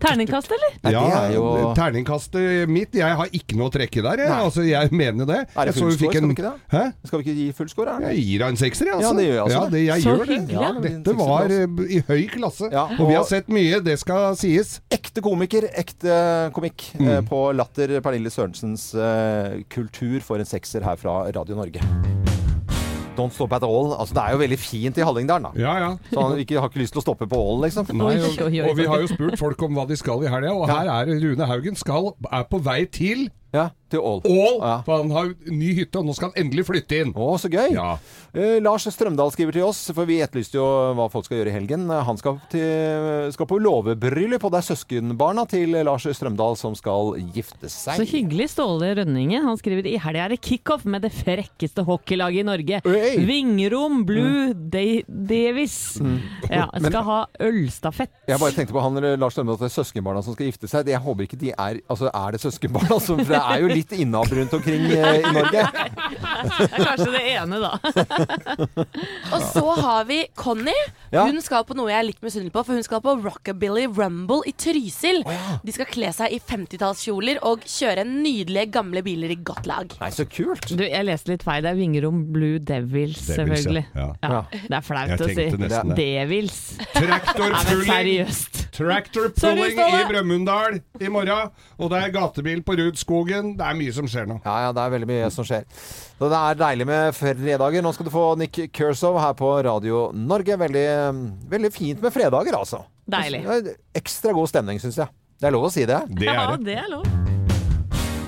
Terningkast, 0.00 0.50
eller? 0.54 0.92
Ja, 0.92 1.28
jo- 1.34 1.72
Terningkastet 1.74 2.68
mitt 2.68 2.94
Jeg 2.94 3.16
har 3.16 3.26
ikke 3.32 3.56
noe 3.58 3.70
å 3.70 3.72
trekke 3.72 4.02
der. 4.04 4.22
Jeg, 4.24 4.30
altså, 4.30 4.62
jeg 4.66 4.92
mener 4.92 5.26
det. 5.26 5.38
Er 5.56 5.64
det 5.70 5.74
full 5.74 5.90
hun 5.90 5.98
fikk 5.98 6.12
skal 6.14 6.26
vi 6.28 6.34
ikke 6.34 6.46
det? 6.46 6.52
Hæ? 6.74 6.82
Skal 7.06 7.18
vi 7.22 7.24
ikke 7.24 7.36
gi 7.38 7.52
full 7.52 7.68
score? 7.72 7.88
er? 7.96 8.10
Jeg 8.10 8.24
gir 8.26 8.44
henne 8.44 8.50
en 8.56 8.60
sekser, 8.60 8.90
jeg, 8.90 8.94
altså. 8.98 9.10
Ja, 9.10 9.14
det 9.16 9.24
gjør 9.26 9.34
jeg 9.34 9.44
altså. 9.44 9.60
Ja, 9.60 9.70
det, 9.70 9.82
jeg 9.86 10.02
Så 10.02 10.10
gjør 10.10 10.18
det. 10.18 10.28
hyggelig, 10.30 10.60
ja. 10.60 10.72
Dette 10.80 11.16
var 11.16 11.44
eh, 11.50 11.94
i 11.96 12.00
høy 12.10 12.26
klasse. 12.34 12.70
og 13.00 13.08
vi 13.08 13.14
har 13.14 13.24
sett 13.30 13.48
mye, 13.48 13.80
det 13.84 13.98
skal 14.02 14.36
sies. 14.36 14.80
Ekte 14.90 15.22
komiker, 15.24 15.69
ekte 15.78 16.50
komikk 16.56 16.90
Mm. 17.00 17.08
eh, 17.08 17.20
på 17.28 17.40
Latter. 17.54 18.00
Pernille 18.00 18.30
Sørensens 18.32 18.90
eh, 18.94 19.60
kultur 19.70 20.20
for 20.24 20.38
en 20.42 20.48
sekser 20.48 20.82
her 20.84 20.96
fra 20.96 21.24
Radio 21.32 21.54
Norge. 21.58 21.80
Don't 23.18 23.34
stop 23.34 23.52
at 23.52 23.62
all. 23.66 23.90
Altså, 23.98 24.14
det 24.16 24.22
er 24.22 24.32
jo 24.32 24.38
veldig 24.40 24.58
fint 24.58 24.96
i 24.96 25.04
Hallingdalen, 25.04 25.50
da. 25.50 25.60
Ja, 25.60 25.72
ja. 25.82 25.88
Så 26.12 26.22
han 26.22 26.38
ikke, 26.40 26.60
har 26.62 26.70
ikke 26.70 26.80
lyst 26.80 26.94
til 26.94 27.02
å 27.02 27.04
stoppe 27.04 27.26
på 27.28 27.36
Ålen, 27.36 27.66
liksom. 27.66 27.90
Nei, 27.98 28.14
og, 28.22 28.38
og 28.70 28.76
vi 28.78 28.86
har 28.88 29.02
jo 29.02 29.10
spurt 29.10 29.36
folk 29.40 29.62
om 29.66 29.74
hva 29.76 29.84
de 29.90 29.98
skal 29.98 30.22
i 30.24 30.30
helga, 30.30 30.54
og 30.54 30.70
her 30.70 30.88
er 30.88 31.10
Rune 31.20 31.48
Haugen 31.50 31.76
skal, 31.76 32.14
er 32.30 32.46
på 32.48 32.62
vei 32.64 32.84
til 32.86 33.26
Ja, 33.52 33.70
til 33.90 33.98
Ål. 33.98 34.20
Ål, 34.30 34.60
For 34.86 35.00
han 35.02 35.10
har 35.10 35.30
ny 35.50 35.72
hytte, 35.74 35.98
og 35.98 36.06
nå 36.06 36.14
skal 36.14 36.30
han 36.30 36.44
endelig 36.44 36.62
flytte 36.68 37.00
inn. 37.02 37.10
Å, 37.18 37.32
så 37.42 37.48
gøy. 37.50 37.72
Ja. 37.74 37.96
Eh, 38.30 38.60
Lars 38.62 38.84
Strømdal 38.86 39.32
skriver 39.34 39.56
til 39.56 39.64
oss, 39.66 39.80
for 39.96 40.06
vi 40.06 40.20
etterlyste 40.22 40.54
jo 40.60 40.66
hva 40.94 41.08
folk 41.10 41.26
skal 41.26 41.40
gjøre 41.40 41.50
i 41.50 41.56
helgen. 41.56 41.88
Eh, 41.90 42.04
Han 42.06 42.16
skal, 42.20 42.38
til, 42.52 43.32
skal 43.34 43.48
på 43.50 43.58
låvebryllup, 43.58 44.44
og 44.46 44.52
det 44.54 44.60
er 44.62 44.68
søskenbarna 44.68 45.46
til 45.50 45.74
Lars 45.86 46.06
Strømdal 46.06 46.54
som 46.60 46.76
skal 46.78 47.16
gifte 47.34 47.66
seg. 47.72 47.98
Så 47.98 48.06
hyggelig, 48.12 48.50
Ståle 48.54 48.92
Rønninge. 49.00 49.42
Han 49.42 49.58
skriver 49.58 49.88
i 49.90 49.96
helga 49.98 50.28
er 50.28 50.36
det 50.36 50.40
kickoff 50.46 50.84
med 50.86 51.02
det 51.02 51.10
frekkeste 51.16 51.82
hockeylaget 51.88 52.44
i 52.44 52.46
Norge. 52.46 52.80
Hey. 52.86 53.18
Vingrom 53.26 54.04
Blue 54.06 54.52
Da- 54.54 55.02
Davis. 55.10 55.96
Ja, 56.50 56.68
skal 56.70 56.82
Men- 56.86 57.02
ha 57.10 57.18
ølstafett. 57.40 58.14
Jeg 58.30 58.38
bare 58.38 58.54
tenkte 58.54 58.72
på 58.78 58.82
han 58.86 58.94
Lars 59.18 59.34
Strømdal 59.34 59.58
er 59.66 59.74
søskenbarna 59.74 60.22
som 60.22 60.34
skal 60.38 60.46
gifte 60.52 60.68
seg. 60.70 60.86
Jeg 60.86 61.02
håper 61.02 61.26
ikke 61.26 61.38
de 61.40 61.50
er 61.56 61.80
Altså, 61.90 62.10
er 62.14 62.30
det 62.36 62.40
søskenbarna 62.42 63.00
som 63.02 63.18
For 63.24 63.39
det 63.40 63.56
er 63.56 63.62
jo 63.64 63.70
litt 63.72 63.92
innavl 63.96 64.36
rundt 64.40 64.54
omkring 64.58 64.84
eh, 64.92 65.20
i 65.20 65.32
Norge. 65.34 65.64
Det 66.60 66.66
er 66.76 66.84
kanskje 66.84 67.10
det 67.12 67.20
ene, 67.32 67.58
da. 67.60 67.70
Og 69.34 69.42
så 69.52 69.62
har 69.80 70.06
vi 70.08 70.18
Conny. 70.38 70.74
Ja. 71.12 71.24
Hun 71.28 71.40
skal 71.44 71.64
på 71.68 71.74
noe 71.78 71.90
jeg 71.90 71.98
er 71.98 72.06
litt 72.08 72.22
misunnelig 72.24 72.52
på, 72.54 72.62
for 72.66 72.76
hun 72.78 72.84
skal 72.86 73.02
på 73.04 73.14
Rockabilly 73.24 73.86
Rumble 73.96 74.40
i 74.48 74.54
Trysil. 74.56 75.22
De 75.64 75.74
skal 75.74 75.88
kle 75.90 76.10
seg 76.16 76.34
i 76.36 76.40
50-tallskjoler 76.42 77.40
og 77.48 77.64
kjøre 77.68 78.04
nydelige 78.08 78.70
gamle 78.74 79.02
biler 79.06 79.34
i 79.34 79.38
godt 79.46 79.68
lag. 79.70 79.94
Nei, 80.00 80.10
så 80.14 80.26
kult. 80.30 80.70
Du, 80.76 80.84
jeg 80.86 81.06
leste 81.08 81.32
litt 81.34 81.44
feil. 81.46 81.64
Det 81.66 81.72
er 81.74 81.78
Vingerom 81.80 82.22
Blue 82.34 82.60
Devils, 82.62 83.20
selvfølgelig. 83.30 83.84
ja. 83.94 84.08
Ja, 84.24 84.42
det 84.52 84.76
er 84.80 84.84
flaut 84.86 85.24
å 85.26 85.30
si. 85.30 85.48
Devils. 85.50 85.94
Devils. 86.00 86.60
Traktorpulling 86.96 87.88
seriøst. 87.90 88.59
Traktorpulling 88.80 89.36
Sorry, 89.40 89.70
i 89.70 89.76
Ståle. 89.76 90.02
Brumunddal 90.10 90.78
i 91.04 91.10
morgen. 91.12 91.52
Og 91.78 91.92
det 91.92 92.00
er 92.02 92.14
gatebil 92.16 92.62
på 92.66 92.76
Rudskogen. 92.80 93.54
Det 93.60 93.66
er 93.68 93.78
mye 93.78 93.94
som 93.96 94.08
skjer 94.10 94.28
nå. 94.30 94.40
Ja, 94.46 94.56
ja, 94.66 94.72
det 94.76 94.84
er 94.86 94.94
veldig 94.96 95.10
mye 95.12 95.30
som 95.34 95.46
skjer. 95.46 95.66
Så 96.20 96.30
det 96.32 96.40
er 96.40 96.60
deilig 96.60 96.88
med 96.90 97.16
fredager. 97.16 97.84
Nå 97.84 97.94
skal 97.96 98.08
du 98.08 98.12
få 98.14 98.26
Nick 98.40 98.62
Kershaw 98.76 99.20
her 99.22 99.36
på 99.38 99.52
Radio 99.68 100.06
Norge. 100.16 100.58
Veldig, 100.64 100.86
veldig 101.52 101.72
fint 101.76 102.04
med 102.04 102.14
fredager, 102.16 102.56
altså. 102.58 102.84
Deilig. 103.10 103.44
Ekstra 103.96 104.34
god 104.36 104.50
stemning, 104.52 104.80
syns 104.82 105.00
jeg. 105.02 105.12
Det 105.40 105.48
er 105.48 105.56
lov 105.56 105.70
å 105.70 105.72
si 105.72 105.86
det. 105.88 106.02
ja, 106.26 106.48
det 106.60 106.80
er 106.82 106.88
lov. 106.92 107.29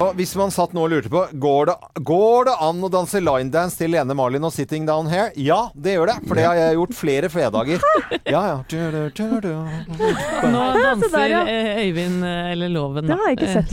Og 0.02 0.16
hvis 0.18 0.32
man 0.38 0.50
satt 0.54 0.72
nå 0.74 0.82
og 0.86 0.90
lurte 0.92 1.10
på 1.12 1.22
Går 1.42 1.68
det, 1.70 1.76
går 2.08 2.48
det 2.48 2.54
an 2.66 2.82
å 2.82 2.90
danse 2.92 3.20
linedance 3.22 3.78
til 3.78 3.92
Lene 3.94 4.16
Marlin 4.18 4.44
og 4.48 4.52
'Sitting 4.54 4.86
Down 4.88 5.06
Here'? 5.10 5.30
Ja, 5.38 5.60
det 5.74 5.96
gjør 5.96 6.10
det. 6.10 6.16
For 6.26 6.38
det 6.38 6.46
har 6.48 6.58
jeg 6.58 6.78
gjort 6.80 6.96
flere 6.98 7.30
fredager. 7.32 7.86
Ja, 8.26 8.42
ja. 8.48 8.56
Du, 8.68 8.78
du, 8.90 9.02
du, 9.14 9.40
du. 9.44 9.52
Nå 10.52 10.62
danser 10.78 11.14
der, 11.14 11.28
ja. 11.32 11.42
eh, 11.46 11.82
Øyvind, 11.86 12.24
eh, 12.24 12.52
eller 12.52 12.68
Loven, 12.72 13.06
Det 13.06 13.18
har 13.18 13.30
jeg 13.30 13.38
ikke 13.38 13.50
eh, 13.50 13.56
sett 13.60 13.70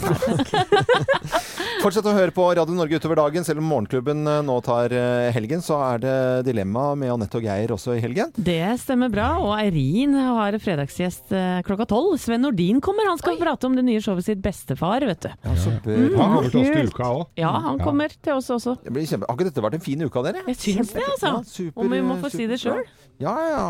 før. 0.00 1.40
Fortsett 1.80 2.04
å 2.04 2.12
høre 2.12 2.32
på 2.36 2.44
Radio 2.52 2.74
Norge 2.76 2.98
utover 3.00 3.16
dagen. 3.16 3.44
Selv 3.46 3.62
om 3.62 3.68
Morgenklubben 3.70 4.26
eh, 4.28 4.40
nå 4.44 4.56
tar 4.64 4.92
eh, 4.92 5.30
helgen, 5.32 5.62
så 5.64 5.78
er 5.86 6.02
det 6.02 6.14
Dilemma 6.50 6.90
med 6.98 7.12
Anette 7.14 7.38
og 7.38 7.46
Geir 7.46 7.72
også 7.72 7.94
i 7.96 8.02
helgen. 8.04 8.34
Det 8.36 8.58
stemmer 8.82 9.08
bra, 9.12 9.30
og 9.40 9.54
Eirin 9.56 10.12
har 10.18 10.58
fredagsgjest 10.60 11.32
eh, 11.32 11.62
klokka 11.64 11.86
tolv. 11.88 12.18
Sven 12.20 12.44
Nordin 12.44 12.82
kommer, 12.84 13.08
han 13.08 13.20
skal 13.20 13.40
prate 13.40 13.68
om 13.70 13.78
det 13.78 13.86
nye 13.86 14.02
showet 14.04 14.28
sitt 14.28 14.42
Bestefar, 14.44 15.06
vet 15.08 15.24
du. 15.24 15.30
Ja, 15.32 15.56
så 15.56 15.72
bra. 15.80 15.96
Mm, 15.96 16.18
Han 16.20 16.34
kommer 16.36 16.50
til 16.52 16.60
oss 16.60 16.74
til 16.76 16.92
uka 16.92 17.08
òg. 17.16 17.22
Ja, 17.40 17.52
han 17.70 17.80
kommer 17.80 18.12
til 18.18 18.34
oss 18.36 18.52
også. 18.58 18.76
Det 18.84 18.92
blir 18.98 19.08
kjempe... 19.08 19.30
Har 19.30 19.38
ikke 19.40 19.48
dette 19.48 19.64
vært 19.64 19.78
en 19.80 19.86
fin 19.88 20.04
uke 20.04 20.20
av 20.20 20.28
dere? 20.28 20.44
Jeg 20.52 20.60
syns 20.60 20.92
det, 20.96 21.06
altså. 21.14 21.32
Ja, 21.38 21.44
super, 21.48 21.80
Om 21.86 21.96
vi 21.96 22.02
må 22.10 22.18
få 22.20 22.32
si 22.34 22.48
det 22.50 22.60
sjøl. 22.60 22.84
Ja, 23.20 23.34
ja. 23.44 23.64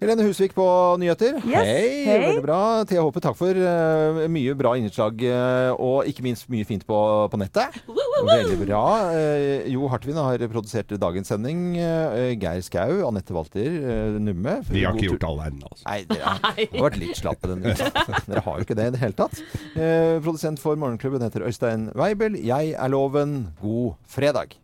Helene 0.00 0.24
Husvik 0.24 0.54
på 0.56 0.64
nyheter. 1.00 1.36
Yes, 1.44 1.64
Hei, 1.68 1.88
hei. 2.08 2.20
veldig 2.22 2.44
bra. 2.44 2.60
Thea 2.88 3.02
Håpe, 3.04 3.20
takk 3.24 3.36
for 3.36 3.56
mye 4.32 4.54
bra 4.56 4.72
innslag, 4.80 5.20
og 5.76 6.08
ikke 6.08 6.24
minst 6.24 6.48
mye 6.52 6.64
fint 6.68 6.86
på, 6.88 7.00
på 7.28 7.40
nettet. 7.54 7.82
Veldig 8.24 8.58
bra. 8.66 8.82
Eh, 9.14 9.68
jo 9.72 9.88
Hartvin 9.92 10.18
har 10.18 10.44
produsert 10.48 10.94
dagens 11.00 11.30
sending. 11.30 11.76
Eh, 11.78 12.34
Geir 12.40 12.62
Skau, 12.64 13.04
Anette 13.08 13.34
Walter 13.34 13.66
eh, 13.66 14.18
Numme. 14.22 14.58
Vi 14.70 14.84
har 14.84 14.96
ikke 14.96 15.12
gjort 15.14 15.28
alle 15.28 15.50
ennå. 15.52 15.70
Altså. 15.70 15.84
Nei, 15.88 16.00
dere 16.10 16.34
har, 16.34 16.42
har 16.56 16.88
vært 16.88 17.00
litt 17.02 17.20
slappe 17.20 17.50
denne 17.50 17.74
uka. 17.74 17.90
Dere 18.28 18.44
har 18.46 18.58
jo 18.58 18.66
ikke 18.68 18.78
det 18.78 18.88
i 18.90 18.96
det 18.96 19.04
hele 19.04 19.18
tatt. 19.18 19.40
Eh, 19.74 20.18
produsent 20.24 20.62
for 20.62 20.78
Morgenklubben 20.80 21.24
heter 21.24 21.46
Øystein 21.46 21.90
Weibel. 21.98 22.38
Jeg 22.40 22.74
er 22.74 22.92
Loven. 22.92 23.40
God 23.62 23.94
fredag. 24.10 24.58